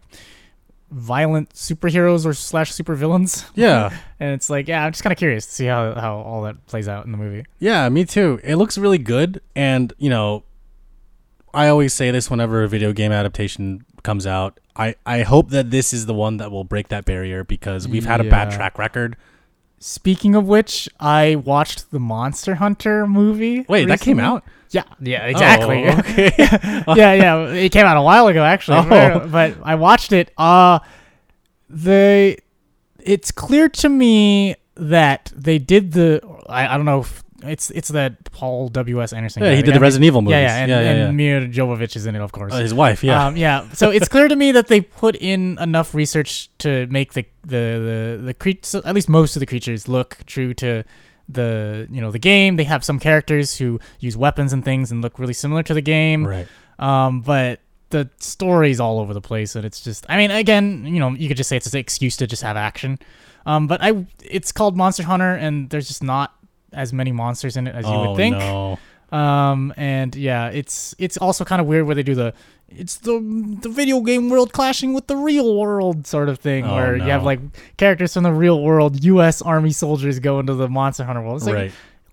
[0.92, 5.46] violent superheroes or slash supervillains yeah, and it's like yeah i'm just kind of curious
[5.46, 7.88] to see how how all that plays out in the movie yeah.
[7.89, 8.39] Me too.
[8.44, 10.44] It looks really good, and you know,
[11.54, 14.60] I always say this whenever a video game adaptation comes out.
[14.76, 18.06] I I hope that this is the one that will break that barrier because we've
[18.06, 19.16] had a bad track record.
[19.84, 24.43] Speaking of which i watched the monster hunter movie Wait, that came out.
[24.69, 26.32] yeah yeah exactly Oh, okay.
[26.95, 27.47] yeah, yeah.
[27.49, 28.77] It came out a while ago, actually.
[28.77, 29.27] Oh.
[29.27, 30.32] But I watched it.
[30.38, 30.79] Uh
[31.69, 32.38] the
[32.99, 37.89] it's clear to me that they did the I, I don't know if it's it's
[37.89, 39.44] that Paul W S Anderson.
[39.44, 39.56] yeah, guy.
[39.56, 40.34] he did the Resident Evil movies.
[40.34, 41.18] Yeah, yeah, and, yeah, yeah, and.
[41.18, 42.54] Milla Jovovich is in it, of course.
[42.54, 43.04] Uh, his wife.
[43.04, 43.28] Yeah.
[43.28, 43.70] Um, yeah.
[43.74, 48.18] So it's clear to me that they put in enough research to make the the
[48.18, 50.84] the the creatures, at least most of the creatures, look true to
[51.30, 52.56] the you know the game.
[52.56, 55.82] They have some characters who use weapons and things and look really similar to the
[55.82, 56.26] game.
[56.28, 56.48] right.
[56.80, 57.60] Um, but
[57.92, 60.06] the story's all over the place, and it's just.
[60.10, 62.58] I mean, again, you know, you could just say it's an excuse to just have
[62.58, 63.00] action.
[63.46, 66.34] Um, but I, it's called Monster Hunter, and there's just not
[66.74, 68.38] as many monsters in it as you oh would think.
[68.38, 68.80] no.
[69.11, 72.34] Um, and yeah, it's it's also kind of weird where they do the
[72.69, 73.19] it's the
[73.61, 77.03] the video game world clashing with the real world sort of thing, Oh, where you
[77.03, 77.41] have like
[77.76, 79.41] characters from the real world, U.S.
[79.41, 81.38] Army soldiers go into the Monster Hunter world.
[81.38, 81.72] It's like, right.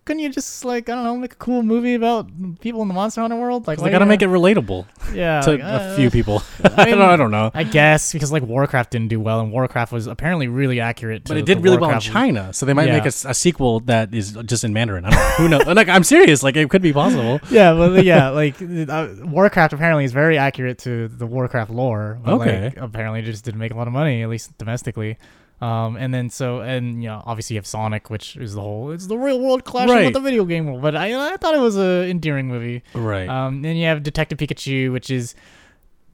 [0.08, 2.30] Couldn't you just like I don't know, make a cool movie about
[2.60, 3.66] people in the Monster Hunter world?
[3.66, 6.42] Like, They gotta make it relatable yeah to like, a uh, few people.
[6.64, 7.50] I mean, don't, I don't know.
[7.52, 11.26] I guess because like Warcraft didn't do well, and Warcraft was apparently really accurate.
[11.26, 12.96] To But it did really well in China, so they might Yeah.
[13.00, 15.04] make a sequel that is just in Mandarin.
[15.04, 15.28] I don't know.
[15.36, 15.66] Who knows?
[15.76, 16.42] like, I'm serious.
[16.42, 17.38] Like, it could be possible.
[17.50, 22.18] Yeah, well, yeah, like uh, Warcraft apparently is very accurate to the Warcraft lore.
[22.24, 22.64] But Okay.
[22.64, 25.18] like, apparently, it just didn't make a lot of money, at least domestically.
[25.60, 28.92] Um, and then so and you know obviously you have Sonic, which is the whole
[28.92, 30.04] it's the real world clashing Right.
[30.04, 30.82] with the video game world.
[30.82, 32.82] But I I thought it was a endearing movie.
[32.94, 33.28] Right.
[33.28, 35.34] Um, then you have Detective Pikachu, which is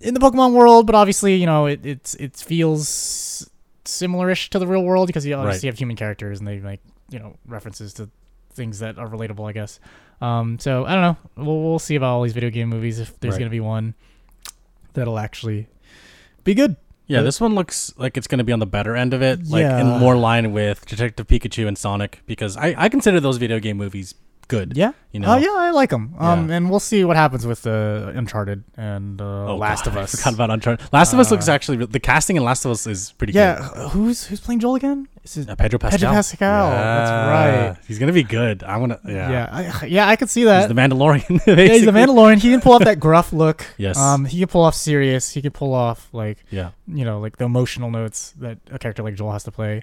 [0.01, 3.49] in the Pokemon world, but obviously, you know, it it's it feels
[3.85, 6.81] similarish to the real world because you obviously have human characters and they make
[7.11, 8.09] you know references to
[8.55, 9.79] things that are relatable, I guess.
[10.23, 11.17] Um, so I don't know.
[11.45, 13.41] We'll we'll see about all these video game movies if there's Right.
[13.41, 13.95] gonna be one
[14.95, 15.67] that'll actually
[16.45, 16.77] be good.
[17.07, 19.47] Yeah, this one looks like it's going to be on the better end of it,
[19.47, 19.81] like Yeah.
[19.81, 23.77] in more line with Detective Pikachu and Sonic, because I, I consider those video game
[23.77, 24.15] movies
[24.45, 24.77] good.
[24.77, 24.93] Yeah.
[25.13, 26.15] You know, Oh yeah, I like them.
[26.19, 26.57] Um, Yeah.
[26.57, 30.03] and we'll see what happens with uh, Uncharted and uh, Oh, Last God, of I
[30.03, 30.15] Us.
[30.17, 30.93] forgot about Uncharted.
[30.93, 33.57] Last of Us looks Uh, actually the casting in Last of Us is pretty yeah,
[33.59, 33.79] good.
[33.79, 35.07] uh, who's who's playing Joel again?
[35.23, 35.99] Is it Uh, Pedro Pascal.
[35.99, 37.67] Pedro Pascal, that's Yeah.
[37.69, 37.77] right.
[37.87, 38.63] He's gonna be good.
[38.65, 38.99] I wanna.
[39.07, 39.31] Yeah.
[39.31, 39.49] Yeah,
[39.83, 40.69] I, yeah, I could see He's that.
[40.69, 41.41] the Mandalorian.
[41.47, 41.93] yeah, he's the.
[41.93, 42.39] Mandalorian.
[42.43, 43.65] He can pull off that gruff look.
[43.79, 43.97] Yes.
[43.97, 45.31] Um, he can pull off serious.
[45.31, 46.71] He can pull off like Yeah.
[46.89, 49.83] you know like the emotional notes that a character like Joel has to play.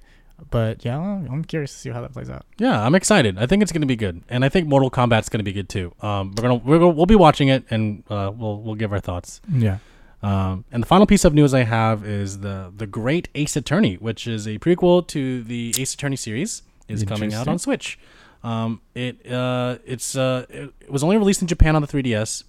[0.50, 2.46] But yeah, I'm curious to see how that plays out.
[2.58, 3.38] Yeah, I'm excited.
[3.38, 5.54] I think it's going to be good, and I think Mortal Kombat's going to be
[5.54, 5.94] good too.
[6.02, 9.40] Um, we're gonna we're, we'll be watching it, and uh, we'll we'll give our thoughts.
[9.52, 9.78] Yeah.
[10.24, 13.96] Um, and the final piece of news I have is the the Great Ace Attorney,
[13.96, 17.98] which is a prequel to the Ace Attorney series, is coming out on Switch.
[18.44, 22.44] Um, it uh, it's uh, it, it was only released in Japan on the 3DS,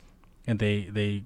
[0.47, 1.23] and they they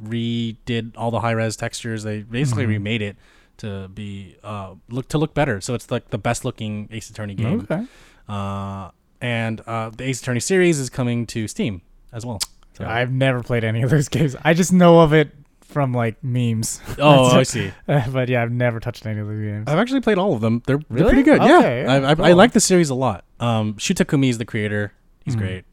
[0.00, 2.02] redid all the high res textures.
[2.04, 2.68] They basically Mhm.
[2.68, 3.16] remade it
[3.58, 5.60] to be uh look to look better.
[5.60, 7.60] So it's like the best looking Ace Attorney game.
[7.70, 7.84] Okay.
[8.28, 8.90] Uh,
[9.20, 11.82] and uh, the Ace Attorney series is coming to Steam
[12.12, 12.38] as well.
[12.74, 14.36] So- I've never played any of those games.
[14.44, 15.32] I just know of it
[15.62, 16.80] from like memes.
[16.98, 17.72] oh, I see.
[17.86, 19.64] but yeah, I've never touched any of those games.
[19.68, 20.62] I've actually played all of them.
[20.66, 21.08] They're, they're Really?
[21.10, 21.40] pretty good.
[21.40, 23.24] Okay, yeah, I, I, I like the series a lot.
[23.40, 24.92] Um, Shu Takumi is the creator.
[25.24, 25.38] He's Mhm.
[25.40, 25.64] great.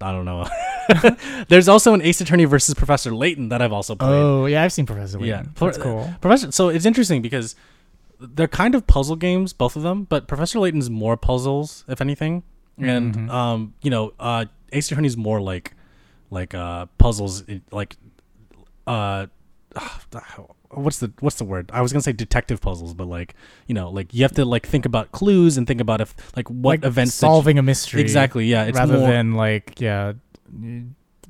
[0.00, 0.46] I don't know.
[1.48, 4.08] There's also an Ace Attorney versus Professor Layton that I've also played.
[4.10, 5.38] Oh yeah, I've seen Professor Yeah.
[5.38, 5.52] Layton.
[5.58, 6.12] That's cool.
[6.20, 6.52] Professor.
[6.52, 7.54] So it's interesting because
[8.20, 10.04] they're kind of puzzle games, both of them.
[10.04, 12.42] But Professor Layton's more puzzles, if anything,
[12.78, 13.30] and Mhm.
[13.30, 15.74] um, you know, uh, Ace Attorney's more like
[16.30, 17.96] like uh puzzles, like
[18.86, 19.26] uh.
[20.70, 21.70] What's the what's the word?
[21.72, 23.34] I was gonna say detective puzzles, but like
[23.68, 26.48] you know, like you have to like think about clues and think about if like
[26.48, 28.00] what like events that you- solving a mystery.
[28.00, 28.46] exactly.
[28.46, 30.14] Yeah, it's rather more than like yeah,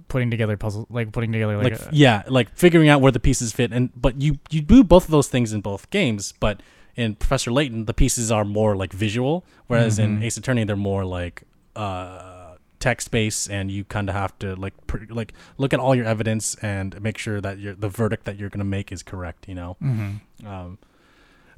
[0.09, 3.21] putting together puzzle like putting together like, like a, yeah like figuring out where the
[3.21, 6.61] pieces fit and but you you do both of those things in both games but
[6.97, 10.25] in professor layton the pieces are more like visual whereas in Mhm.
[10.25, 11.45] ace attorney they're more like
[11.77, 15.95] uh text based and you kind of have to like pr- like look at all
[15.95, 19.03] your evidence and make sure that your the verdict that you're going to make is
[19.03, 20.21] correct you know Mhm.
[20.47, 20.79] um,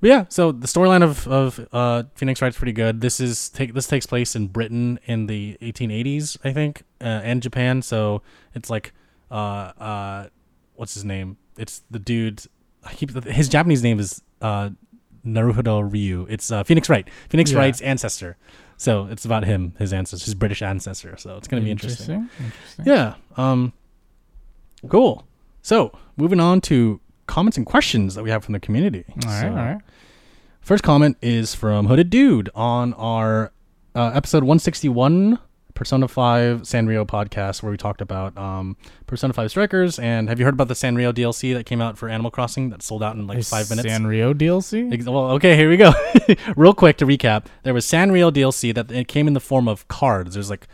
[0.07, 3.01] but yeah, so the storyline of of uh, Phoenix Wright's pretty good.
[3.01, 7.43] This is take this takes place in Britain in the 1880s, I think, uh, and
[7.43, 7.83] Japan.
[7.83, 8.23] So
[8.55, 8.93] it's like,
[9.33, 10.29] uh, uh,
[10.77, 11.39] what's his name?
[11.59, 12.43] It's the dude.
[12.85, 14.71] I keep his Japanese name is uh,
[15.27, 16.25] Naruhodo Ryu.
[16.31, 17.59] It's uh, Phoenix Wright, Phoenix Yeah.
[17.59, 18.37] Wright's ancestor.
[18.77, 21.17] So it's about him, his ancestor, his British ancestor.
[21.17, 22.31] So it's gonna be interesting.
[22.39, 22.85] Interesting.
[22.87, 23.15] Yeah.
[23.37, 23.73] Um.
[24.89, 25.27] Cool.
[25.63, 29.05] So moving on to comments and questions that we have from the community.
[29.09, 29.41] All right.
[29.41, 29.81] So, all right.
[30.61, 33.53] First comment is from Hooded Dude on our
[33.95, 35.39] uh, episode 161
[35.75, 39.99] Persona 5 Sanrio podcast, where we talked about um, Persona 5 Strikers.
[40.01, 42.83] And have you heard about the Sanrio DLC that came out for Animal Crossing that
[42.83, 43.87] sold out in like Is five minutes?
[43.87, 45.07] Sanrio DLC.
[45.07, 45.93] Well, okay, here we go.
[46.57, 49.87] Real quick to recap, there was Sanrio DLC that it came in the form of
[49.87, 50.35] cards.
[50.35, 50.67] There's like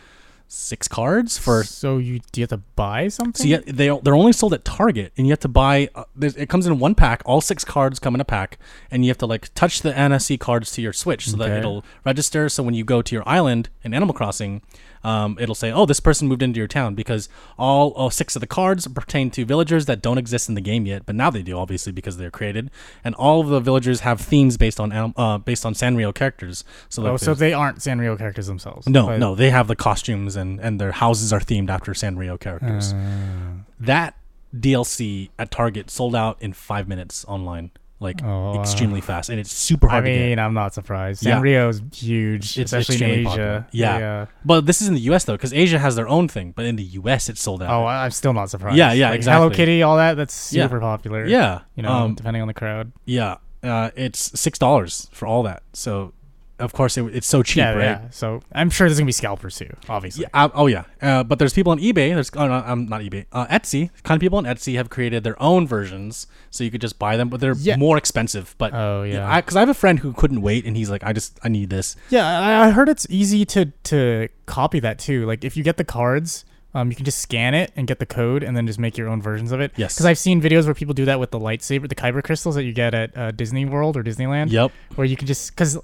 [0.53, 3.43] six cards for so you do you have to buy something?
[3.43, 5.89] so yeah, they they're only sold at Target, and you have to buy.
[5.95, 7.23] Uh, it comes in one pack.
[7.25, 8.59] All six cards come in a pack,
[8.91, 11.85] and you have to like touch the NFC cards to your Switch so that it'll
[12.05, 12.49] register.
[12.49, 14.63] So when you go to your island in Animal Crossing,
[15.05, 17.29] um, it'll say, "Oh, this person moved into your town," because
[17.59, 20.87] all, all six of the cards pertain to villagers that don't exist in the game
[20.87, 22.71] yet, but now they do, obviously, because they're created.
[23.05, 26.65] And all of the villagers have themes based on anim- uh, based on Sanrio characters.
[26.89, 28.89] So like Oh, so they aren't Sanrio characters themselves.
[28.89, 32.93] no, no, they have the costumes and and their houses are themed after Sanrio characters
[32.93, 34.17] Uh, that
[34.57, 37.71] DLC at Target sold out in five minutes online,
[38.03, 38.61] like Oh, wow.
[38.61, 40.39] extremely fast, and it's super I hard to mean.
[40.39, 41.25] I'm not surprised.
[41.25, 41.37] Yeah.
[41.39, 43.29] Sanrio's huge, It's especially in Asia.
[43.29, 43.67] popular.
[43.73, 44.27] Yeah.
[44.45, 45.25] But this is in the U.S.
[45.25, 47.29] though, because Asia has their own thing, but in the U.S.
[47.29, 47.71] it's sold out.
[47.71, 48.77] Oh, I- I'm still not surprised.
[48.77, 49.49] Yeah, yeah, Like, Hello.
[49.51, 50.17] Kitty, all that.
[50.17, 50.65] That's Yeah.
[50.65, 51.27] super popular.
[51.27, 52.93] yeah, You know, um, depending on the crowd.
[53.07, 55.63] yeah, uh, it's six dollars for all that.
[55.73, 56.13] So,
[56.59, 57.83] of course, it, it's so cheap, yeah, right?
[57.85, 58.11] yeah.
[58.11, 59.71] So I'm sure there's gonna be scalpers too.
[59.89, 60.23] Obviously.
[60.23, 60.45] Yeah.
[60.45, 60.85] uh, oh yeah.
[61.01, 62.15] Uh, but there's people on eBay.
[62.15, 63.27] There's oh, no, um, not eBay.
[63.33, 63.91] Uh, Etsy.
[64.05, 67.17] Kind of people on Etsy have created their own versions, so you could just buy
[67.17, 67.77] them, but they're Yeah.
[67.77, 68.55] more expensive.
[68.59, 69.41] But Oh yeah.
[69.41, 71.71] because I, have a friend who couldn't wait, and he's like, I just I need
[71.71, 71.97] this.
[72.11, 75.27] Yeah, I, I heard it's easy to to copy that too.
[75.27, 76.45] Like if you get the cards,
[76.75, 79.09] um, you can just scan it and get the code, and then just make your
[79.09, 79.73] own versions of it.
[79.77, 79.95] Yes.
[79.95, 82.65] Because I've seen videos where people do that with the lightsaber, the kyber crystals that
[82.65, 84.51] you get at uh, Disney World or Disneyland.
[84.51, 84.73] Yep.
[84.95, 85.79] Where you can just because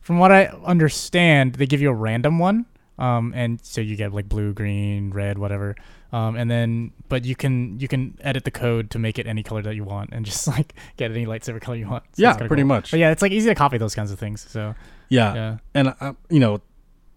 [0.00, 2.66] from what I understand, they give you a random one.
[2.98, 5.76] Um, and so you get like blue, green, red, whatever.
[6.12, 9.42] Um, and then, but you can you can edit the code to make it any
[9.42, 12.04] color that you want, and just like get any lightsaber color you want.
[12.12, 12.64] So yeah, pretty cool.
[12.64, 12.90] much.
[12.90, 14.46] But yeah, it's like easy to copy those kinds of things.
[14.48, 14.74] So
[15.08, 16.60] Yeah, yeah, and uh, you know,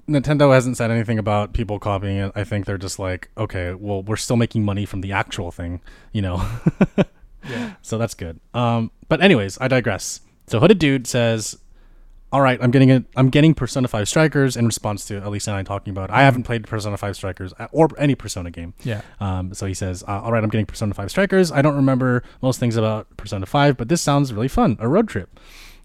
[0.09, 2.31] Nintendo hasn't said anything about people copying it.
[2.35, 5.81] I think they're just like, okay, well, we're still making money from the actual thing,
[6.11, 6.45] you know.
[7.49, 7.73] yeah.
[7.81, 8.39] so that's good.
[8.53, 10.21] Um, but anyways, I digress.
[10.47, 11.57] So Hooded Dude says,
[12.31, 13.05] "All right, I'm getting it.
[13.15, 16.09] I'm getting Persona 5 Strikers in response to Elisa and I talking about.
[16.09, 18.73] I haven't played Persona 5 Strikers or any Persona game.
[18.83, 19.01] yeah.
[19.19, 21.51] Um, so he says, uh, "All right, I'm getting Persona 5 Strikers.
[21.51, 24.75] I don't remember most things about Persona 5, but this sounds really fun.
[24.79, 25.39] A road trip.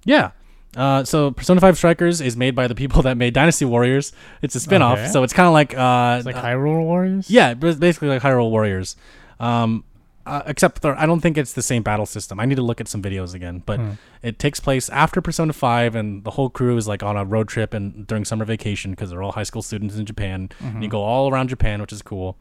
[0.04, 0.30] Yeah."
[0.76, 4.12] Uh, so Persona 5 Strikers is made by the people that made Dynasty Warriors.
[4.42, 5.08] It's a spin-off, Okay.
[5.08, 7.30] so it's kind of like uh, It's like Hyrule Warriors.
[7.30, 8.96] yeah, but it's basically like Hyrule Warriors.
[9.38, 9.84] Um,
[10.26, 12.40] uh, except for, I don't think it's the same battle system.
[12.40, 13.90] I need to look at some videos again, but Hmm.
[14.22, 17.46] it takes place after Persona 5 and the whole crew is like on a road
[17.46, 20.48] trip and during summer vacation because they're all high school students in Japan.
[20.62, 20.66] Mm-hmm.
[20.76, 22.38] And you go all around Japan, which is cool.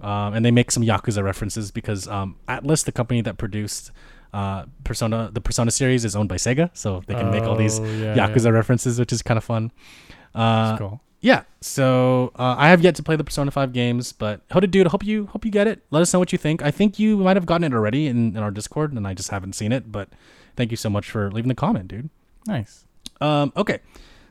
[0.00, 3.90] Um, and they make some Yakuza references because um, Atlus, the company that produced
[4.34, 7.78] uh, Persona, the Persona series, is owned by Sega, so they can make all these
[7.80, 8.50] Oh, yeah, Yakuza yeah.
[8.50, 9.70] references, which is kind of fun.
[10.34, 11.00] Uh, That's cool.
[11.20, 14.88] yeah, so uh, I have yet to play the Persona Five games, but Hooded Dude,
[14.88, 15.82] hope you hope you get it.
[15.90, 16.62] Let us know what you think.
[16.62, 19.30] I think you might have gotten it already in, in our Discord, and I just
[19.30, 19.92] haven't seen it.
[19.92, 20.08] But
[20.56, 22.10] thank you so much for leaving the comment, dude.
[22.46, 22.84] Nice.
[23.20, 23.78] Um, okay,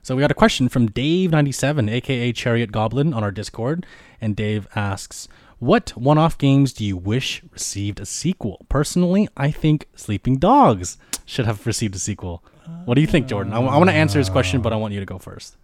[0.03, 3.85] so we got a question from Dave97, aka Chariot Goblin, on our Discord,
[4.19, 5.27] and Dave asks,
[5.63, 11.45] "What one-off games do you wish received a sequel?" Personally, I think Sleeping Dogs should
[11.45, 12.43] have received a sequel.
[12.85, 13.53] What do you think, Jordan?
[13.53, 15.57] I, want to answer his question, but I want you to go first.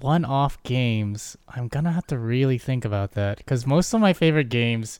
[0.00, 1.36] One off games.
[1.48, 4.98] I'm gonna have to really think about that because most of my favorite games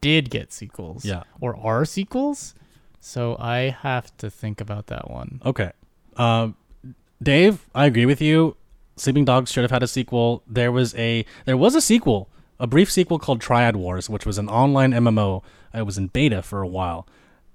[0.00, 1.04] did get sequels.
[1.04, 1.22] Yeah.
[1.40, 2.54] Or are sequels.
[3.00, 5.40] So I have to think about that one.
[5.44, 5.72] Okay.
[6.16, 6.56] Um,
[7.22, 8.56] Dave, I agree with you.
[8.96, 10.42] Sleeping Dogs should have had a sequel.
[10.46, 12.28] There was a there was a sequel,
[12.60, 15.42] a brief sequel called Triad Wars, which was an online MMO.
[15.72, 17.06] It was in beta for a while,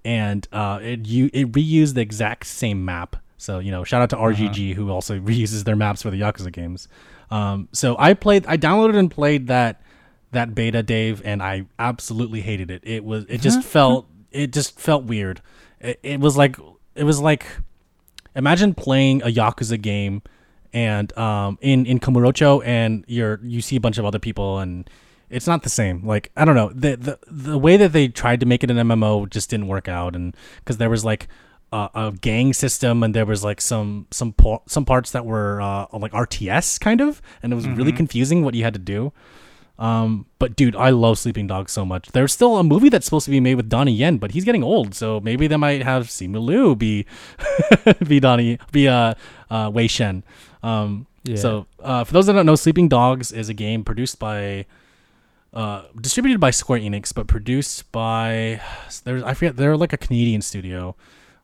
[0.03, 3.15] and uh, it you it reused the exact same map.
[3.37, 6.51] So you know, shout out to RGG who also reuses their maps for the Yakuza
[6.51, 6.87] games.
[7.31, 9.81] Um, so I played, I downloaded and played that
[10.31, 12.83] that beta, Dave, and I absolutely hated it.
[12.85, 15.41] It was it just felt it just felt weird.
[15.79, 16.57] It, it was like
[16.95, 17.45] it was like
[18.35, 20.21] imagine playing a Yakuza game
[20.73, 24.89] and um in in Kamurocho and you're you see a bunch of other people and
[25.29, 26.05] it's not the same.
[26.05, 28.77] Like I don't know the the the way that they tried to make it an
[28.77, 31.27] MMO just didn't work out and because there was like
[31.71, 35.61] a, a gang system and there was like some some por- some parts that were
[35.61, 39.13] uh, like RTS kind of and it was really confusing what you had to do.
[39.79, 42.11] Um, but dude, I love Sleeping Dogs so much.
[42.11, 44.61] There's still a movie that's supposed to be made with Donnie Yen, but he's getting
[44.61, 47.05] old, so maybe they might have Simu Liu be
[48.05, 49.13] be Donnie be uh,
[49.49, 50.23] uh Wei Shen.
[50.61, 51.37] Um, Yeah.
[51.37, 54.65] so uh, for those that don't know, Sleeping Dogs is a game produced by
[55.53, 58.59] uh distributed by Square Enix, but produced by
[59.05, 60.95] there's I forget they're like a Canadian studio.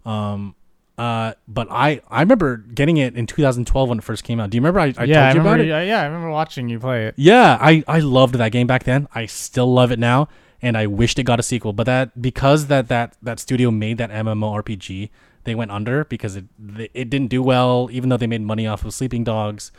[0.06, 0.56] Um
[0.98, 4.50] uh but I I remember getting it in 2012 when it first came out.
[4.50, 5.50] Do you remember I, I yeah, I told you remember.
[5.50, 5.68] about it?
[5.68, 7.16] Yeah, yeah, I remember watching you play it.
[7.18, 9.08] Yeah, I, I loved that game back then.
[9.14, 10.30] I still love it now,
[10.62, 11.74] and I wished it got a sequel.
[11.74, 15.10] But that because that that that studio made that MMORPG,
[15.44, 16.46] they went under because it
[16.94, 19.72] it didn't do well, even though they made money off of Sleeping Dogs.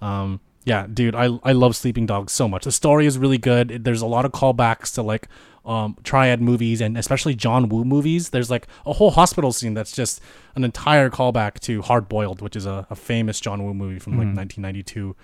[0.00, 2.64] Um, yeah, dude, I I love Sleeping Dogs so much.
[2.64, 3.84] The story is really good.
[3.84, 5.28] There's a lot of callbacks to like
[5.66, 8.30] um triad movies and especially John Woo movies.
[8.30, 10.20] There's like a whole hospital scene that's just
[10.54, 14.12] an entire callback to Hard Boiled, which is a, a famous John Woo movie from
[14.12, 15.16] like 1992.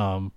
[0.00, 0.32] Um,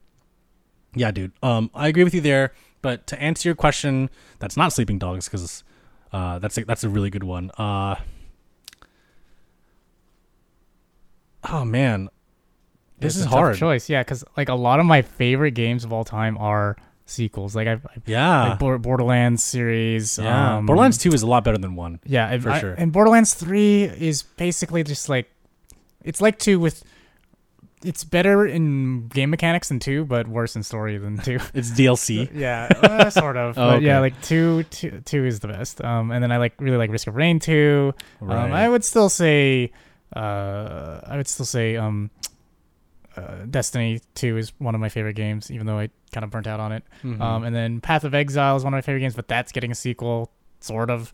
[0.96, 1.32] yeah, dude.
[1.44, 2.54] Um, I agree with you there.
[2.82, 4.10] But to answer your question,
[4.40, 5.64] that's not Sleeping Dogs because
[6.12, 7.52] uh, that's a, that's a really good one.
[7.58, 7.96] Uh,
[11.50, 12.10] oh man,
[13.00, 13.56] this It's is hard.
[13.58, 13.90] choice.
[13.90, 16.76] Yeah, because like a lot of my favorite games of all time are
[17.12, 17.56] sequels.
[17.56, 20.18] Like I've, I've Yeah, like Borderlands series.
[20.18, 20.58] yeah.
[20.58, 22.00] um, Borderlands Two is a lot better than one.
[22.06, 22.74] Yeah, and for I- sure.
[22.74, 25.30] And Borderlands Three is basically just like
[26.04, 26.84] it's like two with.
[27.84, 31.40] It's better in game mechanics than two, but worse in story than two.
[31.56, 32.30] It's DLC.
[32.36, 33.58] yeah, uh, sort of.
[33.58, 35.84] Oh, but yeah, like two, two, two is the best.
[35.84, 37.94] Um, and then I like really like Risk of Rain two.
[38.22, 38.52] Um, Right.
[38.52, 39.72] I would still say,
[40.16, 42.12] uh, I would still say, um,
[43.18, 46.48] uh, Destiny two is one of my favorite games, even though I kind of burnt
[46.48, 46.84] out on it.
[47.04, 47.20] Mhm.
[47.22, 49.72] Um, and then Path of Exile is one of my favorite games, but that's getting
[49.72, 51.14] a sequel, sort of.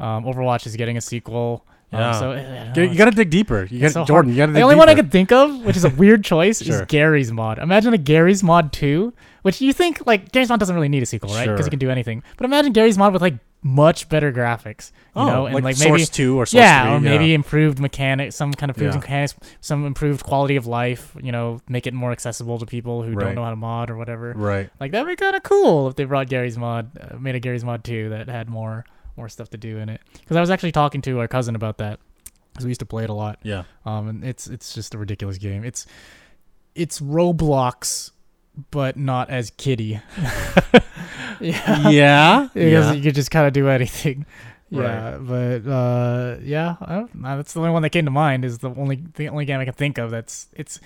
[0.00, 1.64] Um, Overwatch is getting a sequel.
[1.92, 2.12] Um, Yeah.
[2.12, 3.66] so uh, you, know, you got to dig deeper.
[3.70, 4.34] You got so Jordan.
[4.34, 6.80] You the only one I could think of, which is a weird choice, Sure.
[6.82, 7.58] is Garry's Mod.
[7.58, 9.12] Imagine a Garry's Mod two,
[9.42, 11.44] which you think like Garry's Mod doesn't really need a sequel, right?
[11.44, 11.66] Because Sure.
[11.66, 12.22] you can do anything.
[12.38, 14.90] But imagine Garry's Mod with like much better graphics.
[15.14, 17.32] You oh, know, and like, like, Source maybe Two or Source yeah, 3, or maybe
[17.32, 19.00] improved mechanics, some kind of improved Yeah.
[19.00, 21.16] mechanics, some improved quality of life.
[21.22, 23.26] You know, make it more accessible to people who Right.
[23.26, 24.32] don't know how to mod or whatever.
[24.36, 24.68] right.
[24.80, 27.64] Like that'd be kind of cool if they brought Garry's Mod, uh, made a Garry's
[27.64, 28.84] Mod too that had more
[29.16, 30.00] more stuff to do in it.
[30.12, 32.00] Because I was actually talking to our cousin about that
[32.52, 33.38] because we used to play it a lot.
[33.42, 33.64] Yeah.
[33.84, 35.64] Um, and it's it's just a ridiculous game.
[35.64, 35.86] It's
[36.74, 38.10] it's Roblox,
[38.70, 40.00] but not as kiddie.
[41.46, 42.48] yeah, yeah.
[42.54, 42.92] because yeah.
[42.92, 44.26] you could just kind of do anything.
[44.74, 44.84] Right.
[44.84, 48.42] Yeah, but uh, yeah, I don't, that's the only one that came to mind.
[48.42, 50.80] Is the only the only game I can think of that's it's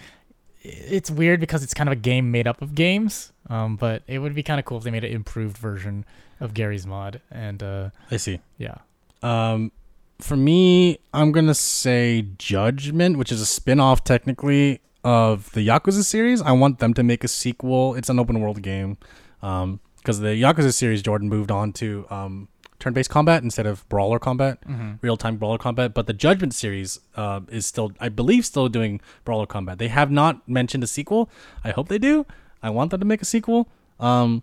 [0.64, 3.32] it's weird because it's kind of a game made up of games.
[3.48, 6.04] Um, but it would be kind of cool if they made an improved version
[6.40, 7.20] of Garry's Mod.
[7.30, 8.40] And uh, I see.
[8.58, 8.78] yeah,
[9.22, 9.70] Um,
[10.18, 16.42] for me, I'm gonna say Judgment, which is a spin-off technically of the Yakuza series.
[16.42, 17.94] I want them to make a sequel.
[17.94, 18.98] It's an open world game.
[19.42, 22.48] Um, because the Yakuza series, Jordan moved on to um
[22.78, 24.58] turn-based combat instead of brawler combat,
[25.02, 25.94] real-time brawler combat.
[25.94, 29.78] But the Judgment series uh, is still, I believe, still doing brawler combat.
[29.78, 31.30] They have not mentioned a sequel.
[31.64, 32.26] I hope they do.
[32.62, 33.68] I want them to make a sequel.
[33.98, 34.42] Um,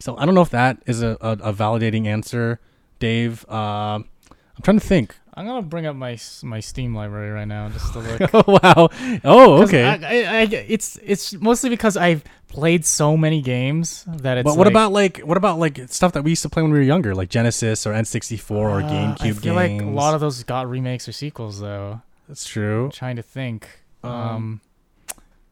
[0.00, 2.58] so I don't know if that is a, a, a validating answer,
[2.98, 3.48] Dave.
[3.48, 5.16] Um, I'm trying to think.
[5.36, 8.34] I'm gonna bring up my my Steam library right now just to look.
[8.34, 8.88] Oh wow.
[9.24, 9.84] Oh okay.
[9.84, 12.22] I, I, I, it's it's mostly because I've
[12.54, 14.44] played so many games that it's.
[14.44, 16.72] but what like- about like what about like stuff that we used to play when
[16.72, 19.82] we were younger, like Genesis or N64 or Uh, GameCube I feel games?
[19.82, 22.00] like a lot of those got remakes or sequels though.
[22.28, 22.86] That's true.
[22.86, 23.68] I'm trying to think.
[24.02, 24.60] Um, Um,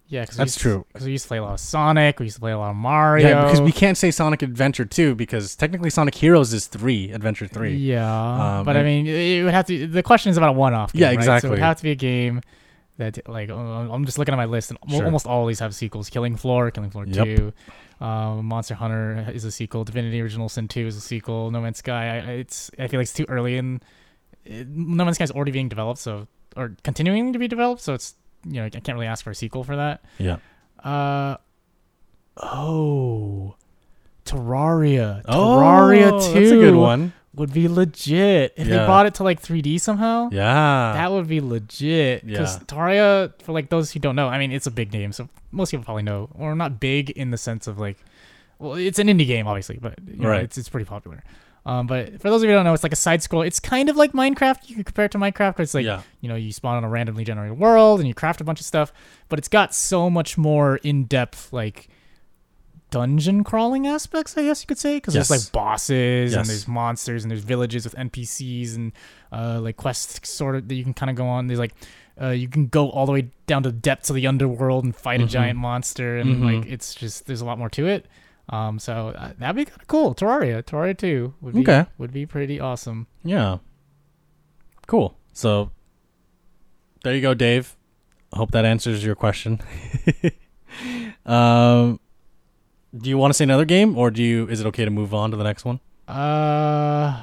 [0.08, 0.84] yeah, cause that's true.
[0.92, 2.18] Because we used to play a lot of Sonic.
[2.20, 3.26] We used to play a lot of Mario.
[3.28, 7.46] Yeah, because we can't say Sonic Adventure 2 because technically Sonic Heroes is 3, Adventure
[7.46, 7.74] 3.
[7.76, 9.86] Yeah, Um, but I mean, it would have to.
[9.86, 10.92] The question is about a one-off.
[10.92, 11.40] Game, Yeah, right?
[11.40, 12.42] So it would have to be a game
[12.98, 15.04] that, like, I'm just looking at my list, and Sure.
[15.04, 16.10] almost all of these have sequels.
[16.10, 17.24] Killing Floor, Killing Floor Yep.
[17.24, 17.52] Two,
[18.04, 19.84] um, Monster Hunter is a sequel.
[19.84, 21.50] Divinity: Original Sin Two is a sequel.
[21.50, 23.82] No Man's Sky, I, it's I feel like it's too early, and
[24.46, 26.26] No Man's Sky is already being developed, so
[26.56, 28.14] or continuing to be developed, so it's
[28.46, 30.04] you know I can't really ask for a sequel for that.
[30.18, 30.36] Yeah.
[30.82, 31.36] Uh
[32.36, 33.56] oh,
[34.24, 35.22] Terraria.
[35.26, 36.40] Oh, Terraria Two.
[36.40, 37.12] That's a good one.
[37.34, 38.84] Would be legit if they Yeah.
[38.84, 40.28] brought it to like 3D somehow.
[40.30, 40.92] Yeah.
[40.94, 42.26] That would be legit.
[42.26, 42.62] Because Yeah.
[42.64, 45.70] Terraria, for like those who don't know, I mean, it's a big name, so most
[45.70, 47.96] people probably know, or not big in the sense of like,
[48.58, 50.42] well, it's an indie game, obviously, but you know, Right.
[50.44, 51.22] it's it's pretty popular.
[51.64, 53.42] Um, but for those of you who don't know, it's like a side scroll.
[53.42, 54.68] It's kind of like Minecraft.
[54.68, 56.02] You can compare it to Minecraft because it's like yeah.
[56.20, 58.66] you know you spawn on a randomly generated world and you craft a bunch of
[58.66, 58.92] stuff
[59.28, 61.88] but it's got so much more in-depth like
[62.92, 65.28] dungeon crawling aspects i guess you could say because Yes.
[65.28, 66.38] there's like bosses Yes.
[66.38, 68.92] and there's monsters and there's villages with npcs and
[69.32, 71.74] uh, like quests sort of that you can kind of go on there's like
[72.20, 74.94] uh, you can go all the way down to the depths of the underworld and
[74.94, 75.24] fight Mhm.
[75.24, 76.44] a giant monster and Mhm.
[76.60, 78.06] like it's just there's a lot more to it
[78.50, 81.86] um so uh, that'd be kind of cool terraria terraria 2 would be Okay.
[81.98, 83.58] would be pretty awesome Yeah.
[84.86, 85.16] Cool.
[85.32, 85.70] So
[87.04, 87.76] there you go, Dave.
[88.32, 89.60] I hope that answers your question.
[91.26, 92.00] um
[92.96, 95.14] do you want to say another game or do you is it okay to move
[95.14, 95.80] on to the next one?
[96.08, 97.22] Uh,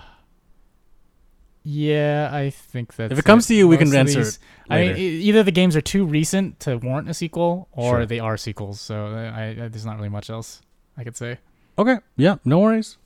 [1.64, 3.12] yeah, I think that.
[3.12, 4.40] If it comes to you, we can Most of answer these- it
[4.70, 8.06] I mean, either the games are too recent to warrant a sequel, or Sure.
[8.06, 8.80] they are sequels.
[8.80, 10.62] So uh, I, I, there's not really much else
[10.98, 11.38] I could say.
[11.78, 11.98] Okay.
[12.18, 12.98] Yeah, no worries.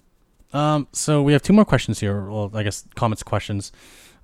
[0.54, 2.30] Um, so we have two more questions here.
[2.30, 3.72] Well, I guess comments, questions.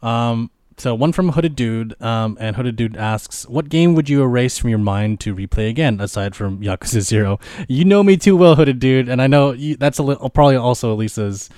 [0.02, 4.24] Um, so one from Hooded Dude, um, and Hooded Dude asks, "What game would you
[4.24, 7.40] erase from your mind to replay again, aside from Yakuza Zero?
[7.68, 10.56] You know me too well, Hooded Dude, and I know you, that's a li- probably
[10.56, 11.50] also Elisa's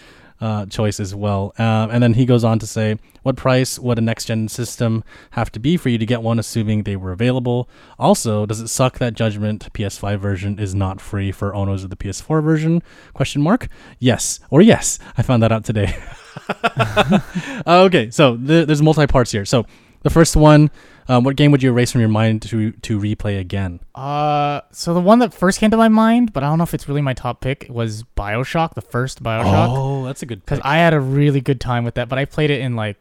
[0.42, 3.98] uh, choice as well." Um, and then he goes on to say, "What price would
[3.98, 7.12] a next gen system have to be for you to get one, assuming they were
[7.14, 7.70] available?
[7.98, 11.96] Also, does it suck that Judgment PS5 version is not free for owners of the
[11.96, 12.84] PS4 version?"
[13.14, 13.70] Question mark.
[14.00, 15.00] Yes or yes.
[15.18, 15.96] I found that out today.
[17.68, 19.46] Uh, okay, so th- there's multi parts here.
[19.46, 19.66] So
[20.02, 20.72] the first one,
[21.12, 23.80] um, what game would you erase from your mind to to replay again?
[23.94, 26.74] Uh, so the one that first came to my mind, but I don't know if
[26.74, 30.62] it's really my top pick, was Bioshock, the first Bioshock, Oh, that's a good because.
[30.64, 32.08] I had a really good time with that.
[32.10, 32.98] But I played it in like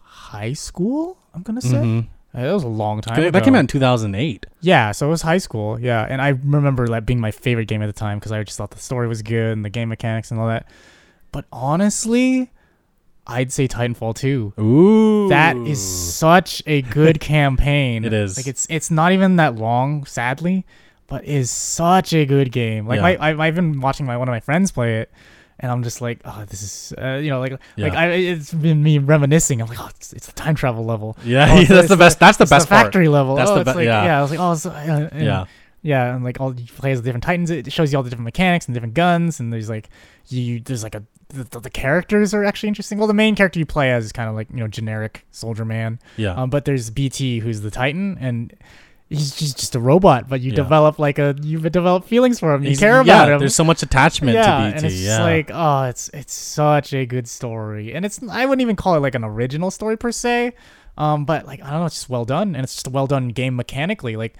[0.00, 1.18] high school.
[1.34, 2.08] I'm gonna say Mhm.
[2.34, 3.16] Uh, that was a long time.
[3.16, 3.44] That, that ago.
[3.46, 4.44] came out in 2008.
[4.60, 5.80] Yeah, so it was high school.
[5.80, 8.58] Yeah, and I remember that being my favorite game at the time because I just
[8.58, 10.68] thought the story was good and the game mechanics and all that.
[11.32, 12.50] But honestly,
[13.28, 14.54] I'd say Titanfall 2.
[14.58, 18.04] Ooh, That is such a good campaign.
[18.04, 18.36] It is.
[18.38, 20.64] Like it's it's not even that long, sadly,
[21.08, 22.86] but is such a good game.
[22.86, 23.02] Like Yeah.
[23.02, 25.12] my I, I've been watching my one of my friends play it,
[25.60, 28.82] and I'm just like, oh, this is uh, you know like like I it's been
[28.82, 29.60] me reminiscing.
[29.60, 31.16] I'm like, oh, it's, it's the time travel level.
[31.22, 32.18] Yeah, Oh, it's- that's the best.
[32.18, 32.86] That's the best the part.
[32.86, 33.34] factory level.
[33.36, 34.18] That's oh, the it's be- like, yeah.
[34.18, 35.44] I was like, oh, uh, Yeah,
[35.82, 38.10] Yeah, and like all you play as the different titans, it shows you all the
[38.10, 39.88] different mechanics and different guns, and there's like
[40.28, 42.98] you there's like a the, the characters are actually interesting.
[42.98, 45.64] Well, the main character you play as is kind of like you know generic soldier
[45.64, 46.32] man, Yeah.
[46.34, 48.52] um, but there's BT who's the titan, and
[49.08, 50.56] he's just, just a robot, but you Yeah.
[50.56, 53.38] develop like a you've develop feelings for him, you He's- care yeah, about him.
[53.38, 54.76] There's so much attachment yeah, to BT.
[54.78, 55.22] and it's yeah.
[55.22, 59.00] like oh, it's it's such a good story, and it's I wouldn't even call it
[59.00, 60.54] like an original story per se,
[60.96, 63.06] um, but like I don't know, it's just well done, and it's just a well
[63.06, 64.16] done game mechanically.
[64.16, 64.34] Like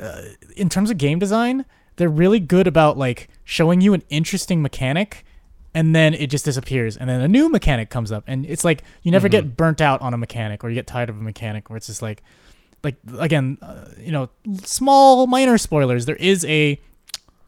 [0.00, 0.22] uh,
[0.56, 1.64] in terms of game design,
[1.96, 5.24] they're really good about like showing you an interesting mechanic.
[5.74, 8.82] And then it just disappears, and then a new mechanic comes up, and it's like
[9.02, 9.32] you never Mhm.
[9.32, 11.86] get burnt out on a mechanic, or you get tired of a mechanic, where it's
[11.86, 12.22] just like,
[12.82, 14.30] like again, uh, you know,
[14.62, 16.06] small minor spoilers.
[16.06, 16.80] There is a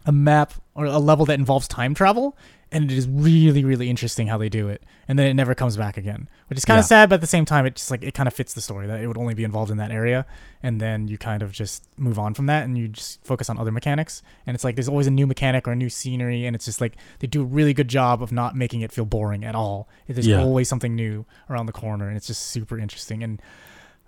[0.05, 2.37] a map or a level that involves time travel,
[2.71, 4.83] and it is really really interesting how they do it.
[5.09, 6.89] And then it never comes back again, which is kind of Yeah.
[6.89, 8.87] sad, but at the same time, it just like it kind of fits the story
[8.87, 10.27] that it would only be involved in that area,
[10.63, 13.59] and then you kind of just move on from that and you just focus on
[13.59, 14.23] other mechanics.
[14.47, 16.81] And it's like there's always a new mechanic or a new scenery, and it's just
[16.81, 19.89] like they do a really good job of not making it feel boring at all.
[20.07, 20.41] There's Yeah.
[20.43, 23.41] always something new around the corner, and it's just super interesting and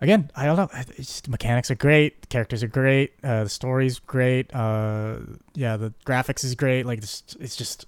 [0.02, 0.70] again, I don't know.
[0.96, 2.22] It's just, mechanics are great.
[2.22, 3.12] The characters are great.
[3.22, 4.50] Uh, the story's great.
[4.54, 5.16] Uh,
[5.54, 6.86] yeah, the graphics is great.
[6.86, 7.84] Like it's, it's just,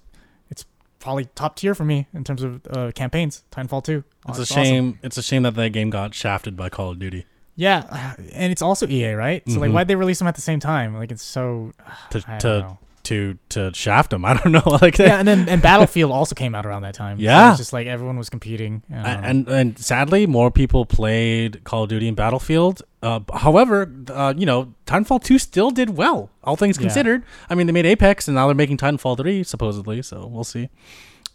[1.03, 3.43] probably top tier for me in terms of uh, campaigns.
[3.51, 4.03] Titanfall two.
[4.29, 4.63] it's Oh, a awesome.
[4.63, 4.99] shame.
[5.03, 7.25] It's a shame that that game got shafted by Call of Duty
[7.55, 9.43] Yeah, and it's also EA, right?
[9.47, 9.73] So like, Mhm.
[9.73, 10.95] why'd they release them at the same time?
[10.95, 11.71] Like it's so.
[12.11, 12.77] to to.
[13.03, 14.23] To to shaft them.
[14.29, 14.61] I don't know.
[14.81, 17.17] Like yeah, and then and Battlefield also came out around that time.
[17.17, 17.49] So Yeah.
[17.51, 18.81] it's just like everyone was competing.
[18.91, 22.81] I don't and and sadly, more people played Call of Duty and Battlefield.
[23.01, 26.83] Uh, however, uh, you know, Titanfall two still did well, all things Yeah.
[26.83, 27.23] considered.
[27.49, 30.01] I mean, they made Apex, and now they're making Titanfall three supposedly.
[30.01, 30.69] So we'll see.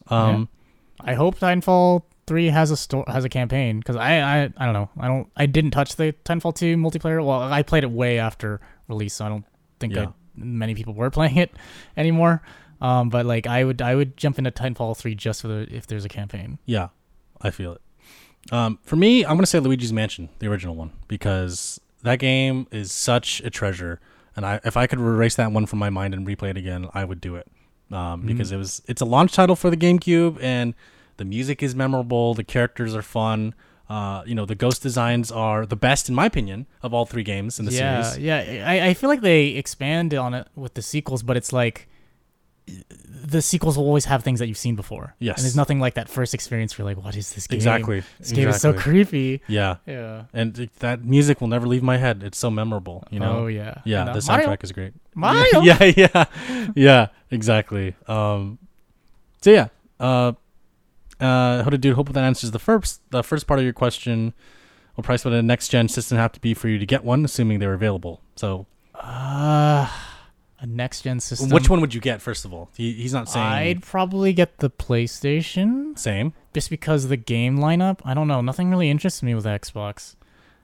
[0.09, 0.49] Um,
[1.01, 4.75] I hope Titanfall three has a sto- has a campaign because I, I I don't
[4.75, 7.25] know I don't I didn't touch the Titanfall two multiplayer.
[7.25, 9.45] Well, I played it way after release, so I don't
[9.81, 10.03] think Yeah.
[10.07, 10.09] I,
[10.39, 11.53] many people were playing it
[11.97, 12.43] anymore.
[12.81, 15.87] Um, but like I would I would jump into Titanfall three just for the if
[15.87, 16.59] there's a campaign.
[16.65, 16.89] Yeah,
[17.41, 17.81] I feel it.
[18.53, 22.93] Um, for me, I'm gonna say Luigi's Mansion, the original one, because that game is
[22.93, 24.01] such a treasure,
[24.37, 26.89] and I if I could erase that one from my mind and replay it again,
[26.95, 27.49] I would do it.
[27.91, 30.75] Um, because it was it's a launch title for the GameCube, and
[31.17, 33.55] the music is memorable, the characters are fun.
[33.89, 37.23] Uh, you know, the ghost designs are the best in my opinion of all three
[37.23, 38.19] games in the yeah, series.
[38.25, 38.51] yeah.
[38.53, 38.69] yeah.
[38.71, 41.89] I, I feel like they expand on it with the sequels, but it's like
[43.09, 45.15] the sequels will always have things that you've seen before.
[45.19, 45.39] Yes.
[45.39, 46.77] and there's nothing like that first experience.
[46.77, 47.57] Where you're like, what is this game?
[47.57, 48.03] Exactly.
[48.19, 49.41] This game is so creepy.
[49.49, 50.25] Yeah, Yeah.
[50.35, 52.23] and it- that music will never leave my head.
[52.23, 53.05] It's so memorable.
[53.11, 53.39] You know.
[53.39, 53.81] Oh yeah.
[53.87, 54.59] Yeah, And, uh, the soundtrack Mario.
[54.63, 54.93] is great.
[55.15, 55.61] Mario.
[55.63, 56.25] yeah, yeah,
[56.77, 57.95] yeah, exactly.
[58.07, 58.59] Um,
[59.41, 59.69] so yeah,
[59.99, 60.33] uh,
[61.21, 61.95] uh, to do?
[61.95, 64.35] Hope that answers the first the first part of your question.
[64.95, 67.25] What price would a next gen system have to be for you to get one,
[67.25, 68.21] assuming they're available?
[68.35, 68.67] So,
[68.97, 69.89] Uh,
[70.61, 71.51] a next gen system.
[71.51, 72.69] which one would you get first of all?
[72.77, 76.33] He, he's not saying I'd probably get the PlayStation same.
[76.53, 78.01] just because of the game lineup.
[78.05, 78.41] I don't know.
[78.41, 80.17] Nothing really interests me with Xbox.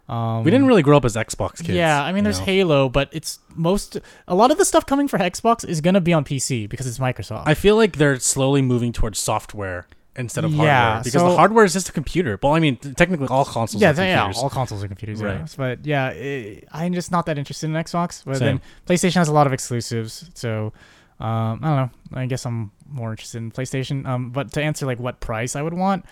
[0.09, 1.71] Um, We didn't really grow up as Xbox kids.
[1.71, 2.45] Yeah, I mean, there's know?
[2.47, 3.99] Halo, but it's most
[4.29, 6.99] a lot of the stuff coming for Xbox is gonna be on PC because it's
[6.99, 7.45] Microsoft.
[7.47, 9.87] I feel like they're slowly moving towards software
[10.17, 12.39] instead of hardware Yeah, because the hardware is just a computer.
[12.43, 15.39] Well, I mean, technically all consoles yeah, yeah, all consoles are computers, Right.
[15.39, 15.47] yeah.
[15.57, 18.23] But yeah, it, I'm just not that interested in Xbox.
[18.25, 18.47] But Same.
[18.47, 20.73] then PlayStation has a lot of exclusives, so
[21.21, 21.91] um, I don't know.
[22.15, 24.07] I guess I'm more interested in PlayStation.
[24.07, 26.05] Um, but to answer like what price I would want,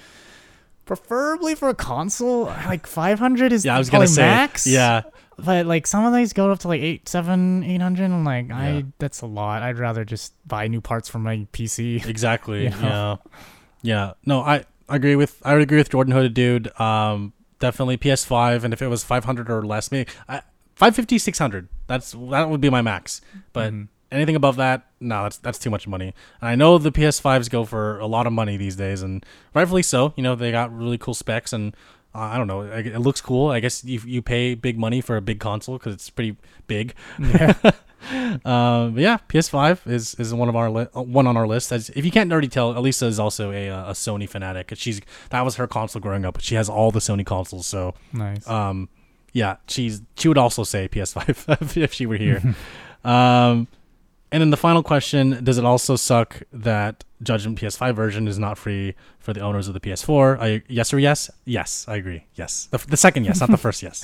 [0.84, 4.66] preferably for a console, like 500 is yeah, I was gonna say max.
[4.66, 5.02] Yeah,
[5.38, 8.04] but like some of these go up to like eight, seven, eight hundred.
[8.10, 8.56] I'm like, Yeah.
[8.58, 9.62] I that's a lot.
[9.62, 12.06] I'd rather just buy new parts for my PC.
[12.06, 12.64] Exactly.
[12.64, 12.78] You know?
[12.82, 13.16] Yeah.
[13.82, 14.12] Yeah.
[14.24, 16.80] No, I, I agree with I would agree with Jordan Hooded dude.
[16.80, 20.42] Um definitely PS5 and if it was 500 or less maybe I,
[20.74, 21.68] 550 600.
[21.86, 23.20] That's that would be my max.
[23.52, 23.88] But Mhm.
[24.10, 26.14] anything above that, no, that's that's too much money.
[26.40, 29.24] And I know the PS5s go for a lot of money these days and
[29.54, 30.12] rightfully so.
[30.16, 31.74] You know, they got really cool specs and
[32.14, 32.62] uh, I don't know.
[32.62, 33.48] It it looks cool.
[33.50, 36.94] I guess you you pay big money for a big console because it's pretty big.
[37.18, 37.54] yeah.
[38.10, 38.40] Um,
[38.94, 41.72] but yeah, PS5 is is one of our li- uh, one on our list.
[41.72, 44.72] As if you can't already tell, Elisa is also a uh, a Sony fanatic.
[44.76, 45.00] She's
[45.30, 46.40] that was her console growing up.
[46.40, 47.66] She has all the Sony consoles.
[47.66, 48.46] So nice.
[48.48, 48.88] um,
[49.32, 51.28] yeah, she's she would also say PS5
[51.62, 52.42] if- if she were here.
[53.04, 53.68] um,
[54.30, 58.56] and then the final question: Does it also suck that Judgment PS5 version is not
[58.56, 60.38] free for the owners of the PS4?
[60.40, 61.30] I yes or yes?
[61.44, 62.24] Yes, I agree.
[62.34, 64.02] Yes, the, the second yes, not the first yes.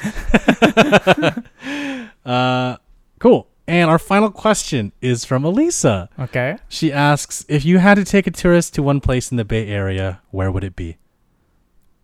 [2.26, 2.76] uh,
[3.18, 3.49] cool.
[3.69, 6.09] And our final question is from Elisa.
[6.19, 6.57] okay.
[6.69, 9.69] She asks, if you had to take a tourist to one place in the Bay
[9.69, 10.97] Area, where would it be?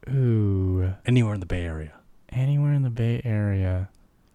[0.09, 1.93] Ooh, Anywhere in the Bay Area.
[2.31, 3.89] anywhere in the Bay Area.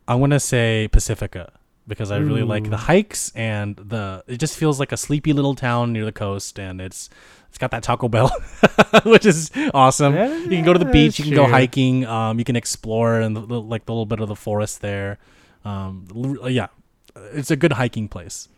[0.08, 1.52] I want to say Pacifica
[1.88, 4.24] because I really like the hikes and the.
[4.28, 7.10] It just feels like a sleepy little town near the coast, and it's
[7.50, 8.32] it's got that Taco Bell,
[9.04, 10.16] which is awesome.
[10.16, 13.20] Yeah, you can go to the beach, you can go hiking, um, you can explore
[13.22, 15.20] and the, the- like the little bit of the forest there.
[15.64, 16.08] Um,
[16.48, 16.68] yeah,
[17.34, 18.50] it's a good hiking place.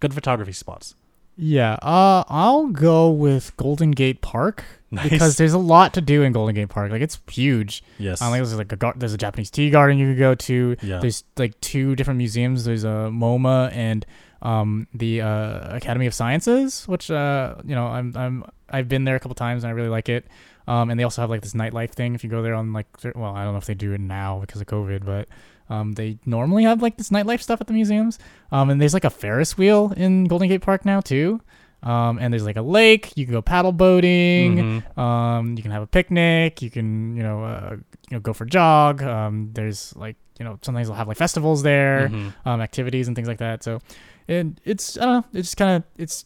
[0.00, 0.94] Good photography spots.
[1.40, 5.08] Yeah, uh, I'll go with Golden Gate Park Nice.
[5.08, 6.90] because there's a lot to do in Golden Gate Park.
[6.90, 7.84] Like it's huge.
[7.98, 8.20] Yes.
[8.20, 10.76] I think there's like a gar- there's a Japanese tea garden you could go to.
[10.82, 10.98] Yeah.
[10.98, 12.64] There's like two different museums.
[12.64, 14.04] There's a MoMA and
[14.42, 19.14] um the uh, Academy of Sciences, which uh you know I'm I'm I've been there
[19.14, 20.26] a couple times and I really like it.
[20.66, 22.14] Um, and they also have like this nightlife thing.
[22.14, 24.40] If you go there on like well, I don't know if they do it now
[24.40, 25.28] because of COVID, but
[25.70, 28.18] um, they normally have like this nightlife stuff at the museums.
[28.52, 31.40] Um, and there's like a Ferris wheel in Golden Gate Park now too.
[31.82, 33.12] Um, and there's like a lake.
[33.16, 34.82] You can go paddle boating.
[34.96, 34.98] Mhm.
[34.98, 36.60] Um, you can have a picnic.
[36.62, 37.76] You can, you know, uh,
[38.10, 39.02] you know, go for a jog.
[39.02, 42.32] Um, there's like, you know, sometimes they'll have like festivals there, Mhm.
[42.46, 43.62] um, activities and things like that.
[43.62, 43.80] So,
[44.26, 46.24] and it's, I don't know, it's just kind of, it's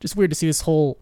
[0.00, 0.98] just weird to see this whole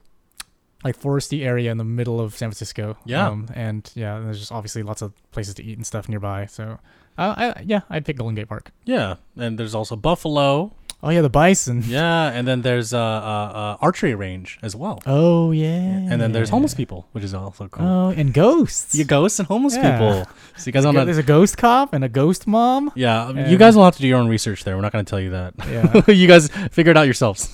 [0.84, 2.96] like foresty area in the middle of San Francisco.
[3.06, 3.28] Yeah.
[3.28, 6.46] Um, and yeah, there's just obviously lots of places to eat and stuff nearby.
[6.46, 6.78] So,
[7.18, 8.70] uh, I, yeah, I'd pick Golden Gate Park.
[8.84, 10.72] Yeah, and there's also Buffalo.
[11.02, 11.82] Oh yeah, the bison.
[11.86, 15.02] Yeah, and then there's a uh, uh, uh, archery range as well.
[15.04, 15.68] Oh yeah.
[16.10, 17.86] And then there's homeless people, which is also cool.
[17.86, 18.94] Oh, and ghosts.
[18.94, 19.92] you ghosts and homeless Yeah.
[19.92, 20.26] people.
[20.56, 20.92] So you guys to?
[21.04, 22.92] There's a ghost cop and a ghost mom.
[22.94, 24.76] Yeah, you guys will have to do your own research there.
[24.76, 25.52] We're not going to tell you that.
[25.68, 26.02] Yeah.
[26.12, 27.50] you guys figure it out yourselves.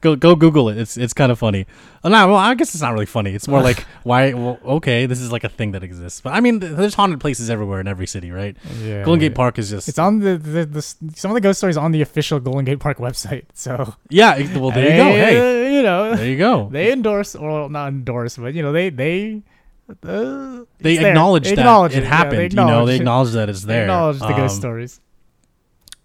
[0.00, 0.78] go go Google it.
[0.78, 1.66] It's it's kind of funny.
[2.04, 3.34] Uh, no, well, I guess it's not really funny.
[3.34, 4.32] It's more like why?
[4.32, 6.20] Well, okay, this is like a thing that exists.
[6.20, 8.56] But I mean, th- there's haunted places everywhere in every city, right?
[8.80, 9.02] yeah.
[9.04, 11.76] Golden Gate Park is just It's on the, the, the some of the ghost stories
[11.76, 13.44] on the official Golden Gate Park website.
[13.54, 14.36] So yeah.
[14.36, 15.04] it- Well, there you go.
[15.10, 16.68] Hey, uh, you know there you go.
[16.70, 19.42] they endorse or not endorse, but you know they they
[19.90, 21.08] uh, They it's there.
[21.10, 22.52] acknowledge They that acknowledge it yeah, happened.
[22.52, 23.00] you know, they it.
[23.00, 23.78] acknowledge that it's there.
[23.78, 25.00] They acknowledge the ghost Um, stories.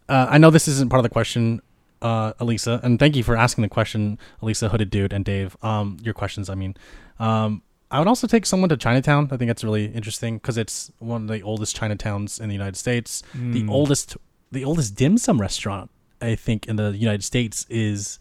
[0.09, 1.61] Uh, I know this isn't part of the question,
[2.03, 5.55] uh, Elisa, and thank you for asking the question, Elisa, Hooded Dude, and Dave.
[5.63, 6.49] Um, your questions.
[6.49, 6.75] I mean,
[7.19, 9.29] um, I would also take someone to Chinatown.
[9.31, 12.75] I think that's really interesting because it's one of the oldest Chinatowns in the United
[12.75, 13.23] States.
[13.33, 13.69] The Mm.
[13.71, 14.17] oldest,
[14.51, 15.89] the oldest dim sum restaurant
[16.21, 18.17] I think in the United States is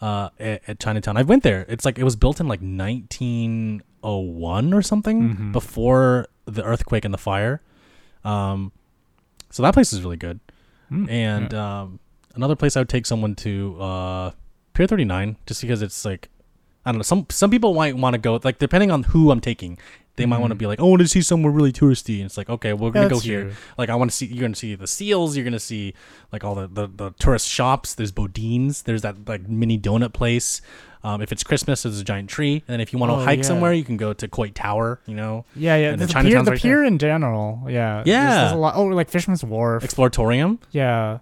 [0.00, 1.16] uh, at, at Chinatown.
[1.16, 1.64] I went there.
[1.68, 5.52] It's like it was built in like 1901 or something Mhm.
[5.52, 7.60] before the earthquake and the fire.
[8.24, 8.72] Um,
[9.50, 10.40] so that place is really good.
[10.90, 11.80] Mm, And yeah.
[11.82, 12.00] um,
[12.34, 14.30] another place I would take someone to uh,
[14.74, 16.28] Pier 39, just because it's like
[16.86, 17.02] I don't know.
[17.02, 19.78] Some some people might want to go like depending on who I'm taking,
[20.16, 20.58] they might want to Mhm.
[20.58, 22.16] be like, oh, I want to see somewhere really touristy.
[22.16, 23.42] And it's like, okay, we're gonna go That's here.
[23.44, 23.52] true.
[23.78, 25.36] Like I want to see you're gonna see the seals.
[25.36, 25.94] You're gonna see
[26.32, 27.94] like all the, the, the tourist shops.
[27.94, 28.82] There's Boudin's.
[28.82, 30.60] There's that like mini donut place.
[31.02, 32.62] Um, if it's Christmas, there's a giant tree.
[32.66, 33.44] And if you want to Oh, hike yeah.
[33.44, 35.00] somewhere, you can go to Coit Tower.
[35.06, 35.96] You know, Yeah, yeah.
[35.96, 37.60] The, the pier, the right pier in general.
[37.66, 38.02] Yeah.
[38.02, 38.40] There's- Yeah.
[38.40, 38.74] There's, a lot.
[38.76, 39.82] Oh, like Fisherman's Wharf.
[39.84, 40.58] Exploratorium.
[40.70, 41.18] Yeah.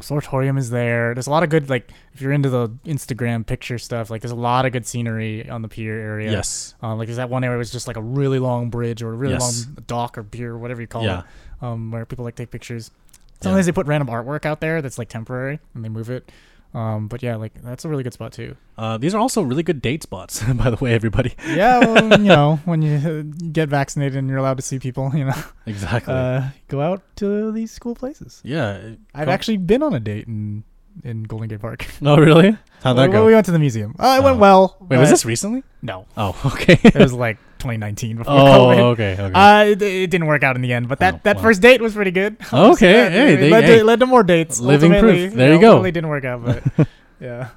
[0.00, 1.12] Exploratorium is there.
[1.14, 4.30] There's a lot of good like if you're into the Instagram picture stuff, like there's
[4.32, 6.30] a lot of good scenery on the pier area.
[6.30, 6.74] Yes.
[6.82, 9.16] Um, like there's that one area was just like a really long bridge or a
[9.16, 9.66] really Yes.
[9.66, 11.20] long dock or pier, whatever you call Yeah.
[11.20, 11.64] it.
[11.64, 12.90] Um, where people like take pictures.
[12.92, 13.44] Yeah.
[13.44, 16.30] Sometimes they put random artwork out there that's like temporary and they move it.
[16.74, 18.54] Um, but yeah, like that's a really good spot too.
[18.76, 21.34] Uh, these are also really good date spots, by the way, everybody.
[21.48, 23.22] Yeah, well, you know, when you uh,
[23.52, 26.12] get vaccinated and you're allowed to see people, you know, Exactly.
[26.14, 28.40] uh, go out to these cool places.
[28.44, 28.90] yeah.
[29.14, 30.62] I've actually been on a date in
[31.04, 31.86] in Golden Gate Park.
[32.02, 32.56] Oh, really?
[32.82, 33.26] How'd that we, go?
[33.26, 33.94] we went to the museum.
[33.98, 34.24] Uh, it Oh.
[34.24, 34.76] went well.
[34.80, 35.62] Wait, was but- this recently?
[35.82, 36.78] No, Oh, okay.
[36.82, 38.78] it was like 2019 before oh, COVID.
[38.92, 39.12] okay.
[39.18, 39.32] Okay.
[39.32, 41.42] Uh, it, it didn't work out in the end, but that, Oh, that wow.
[41.42, 42.36] first date was pretty good.
[42.52, 43.78] Okay, Yeah, hey, it they- led, hey.
[43.78, 44.60] to, led to more dates.
[44.60, 45.04] Living proof.
[45.04, 45.68] Ultimately, There you know, go.
[45.70, 46.88] Ultimately didn't work out, but
[47.20, 47.48] yeah.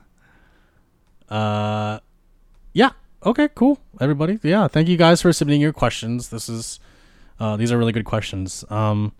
[1.29, 1.99] Uh,
[2.73, 2.91] yeah.
[3.25, 3.49] Okay.
[3.55, 3.79] Cool.
[3.99, 4.39] Everybody.
[4.43, 4.67] Yeah.
[4.67, 6.29] Thank you guys for submitting your questions.
[6.29, 6.79] This is,
[7.39, 8.65] uh, these are really good questions.
[8.69, 9.13] Um,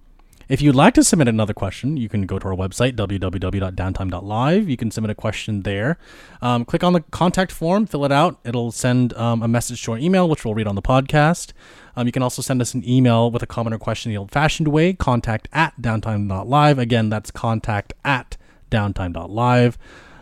[0.52, 4.68] if you'd like to submit another question, you can go to our website www.downtime.live.
[4.68, 5.98] You can submit a question there.
[6.41, 8.38] Um, click on the contact form, fill it out.
[8.44, 11.53] It'll send um, a message to our email, which we'll read on the podcast.
[11.95, 14.68] Um, you can also send us an email with a comment or question the old-fashioned
[14.68, 14.91] way.
[14.91, 16.78] Contact at downtime.live.
[16.78, 18.36] Again, that's contact at
[18.69, 19.78] downtime.live.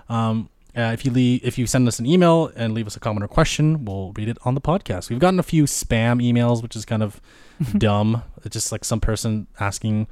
[0.09, 2.99] Um, uh, if you leave, if you send us an email and leave us a
[2.99, 5.09] comment or question, we'll read it on the podcast.
[5.09, 7.19] We've gotten a few spam emails, which is kind of
[7.77, 8.23] dumb.
[8.43, 10.07] It's just like some person asking,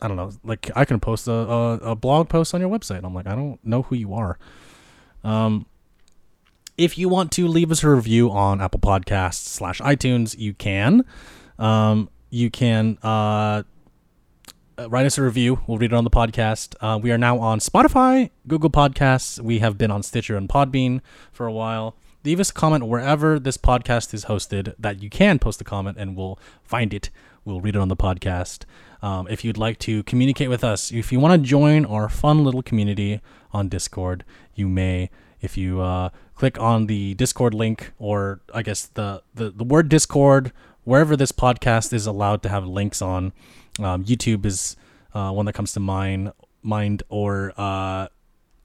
[0.00, 3.04] I don't know, like I can post a, a, a blog post on your website.
[3.04, 4.38] I'm like, I don't know who you are.
[5.24, 5.66] Um,
[6.76, 11.04] if you want to leave us a review on Apple Podcasts slash iTunes, you can.
[11.58, 13.62] Um, you can uh,
[14.88, 15.60] write us a review.
[15.66, 16.74] We'll read it on the podcast.
[16.80, 19.38] Uh, we are now on Spotify, Google Podcasts.
[19.38, 21.00] We have been on Stitcher and Podbean
[21.30, 21.94] for a while.
[22.24, 25.96] Leave us a comment wherever this podcast is hosted that you can post a comment
[25.98, 27.10] and we'll find it.
[27.44, 28.64] We'll read it on the podcast.
[29.02, 32.44] Um, if you'd like to communicate with us, if you want to join our fun
[32.44, 33.20] little community
[33.52, 34.24] on Discord,
[34.54, 35.10] you may.
[35.40, 39.88] If you uh, click on the Discord link, or I guess the, the, the word
[39.88, 40.52] Discord,
[40.84, 43.32] wherever this podcast is allowed to have links on,
[43.80, 44.76] um, YouTube is
[45.14, 46.32] uh, one that comes to mind,
[46.62, 48.06] mind or uh,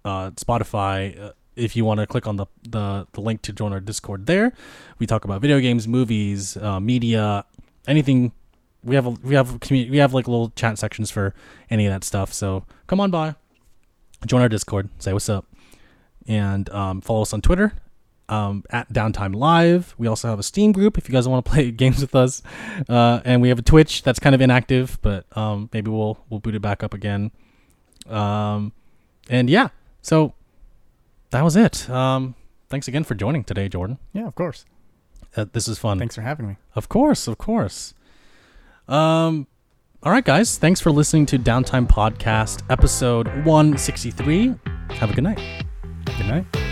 [0.05, 1.33] uh, Spotify.
[1.57, 4.53] If you want to click on the, the, the link to join our Discord there,
[4.99, 7.45] we talk about video games, movies, uh, media,
[7.87, 8.31] anything.
[8.83, 11.33] We have a, we have community, we have like little chat sections for
[11.69, 12.31] any of that stuff.
[12.31, 13.35] So come on by,
[14.25, 15.45] join our Discord, say what's up,
[16.27, 17.73] and um, follow us on Twitter
[18.29, 19.95] um, at Downtime Live.
[19.97, 22.41] We also have a Steam group if you guys want to play games with us,
[22.87, 26.39] uh, and we have a Twitch that's kind of inactive, but um, maybe we'll we'll
[26.39, 27.31] boot it back up again.
[28.07, 28.73] Um,
[29.29, 29.69] and yeah,
[30.01, 30.33] so
[31.31, 31.89] that was it.
[31.89, 32.35] Um,
[32.69, 33.97] thanks again for joining today, Jordan.
[34.13, 34.65] Yeah, of course.
[35.35, 35.99] Uh, this is fun.
[35.99, 36.57] Thanks for having me.
[36.75, 37.93] Of course, of course.
[38.87, 39.47] Um,
[40.03, 40.57] all right, guys.
[40.57, 44.55] Thanks for listening to Downtime Podcast, episode 163.
[44.91, 45.65] Have a good night.
[46.05, 46.66] Good night.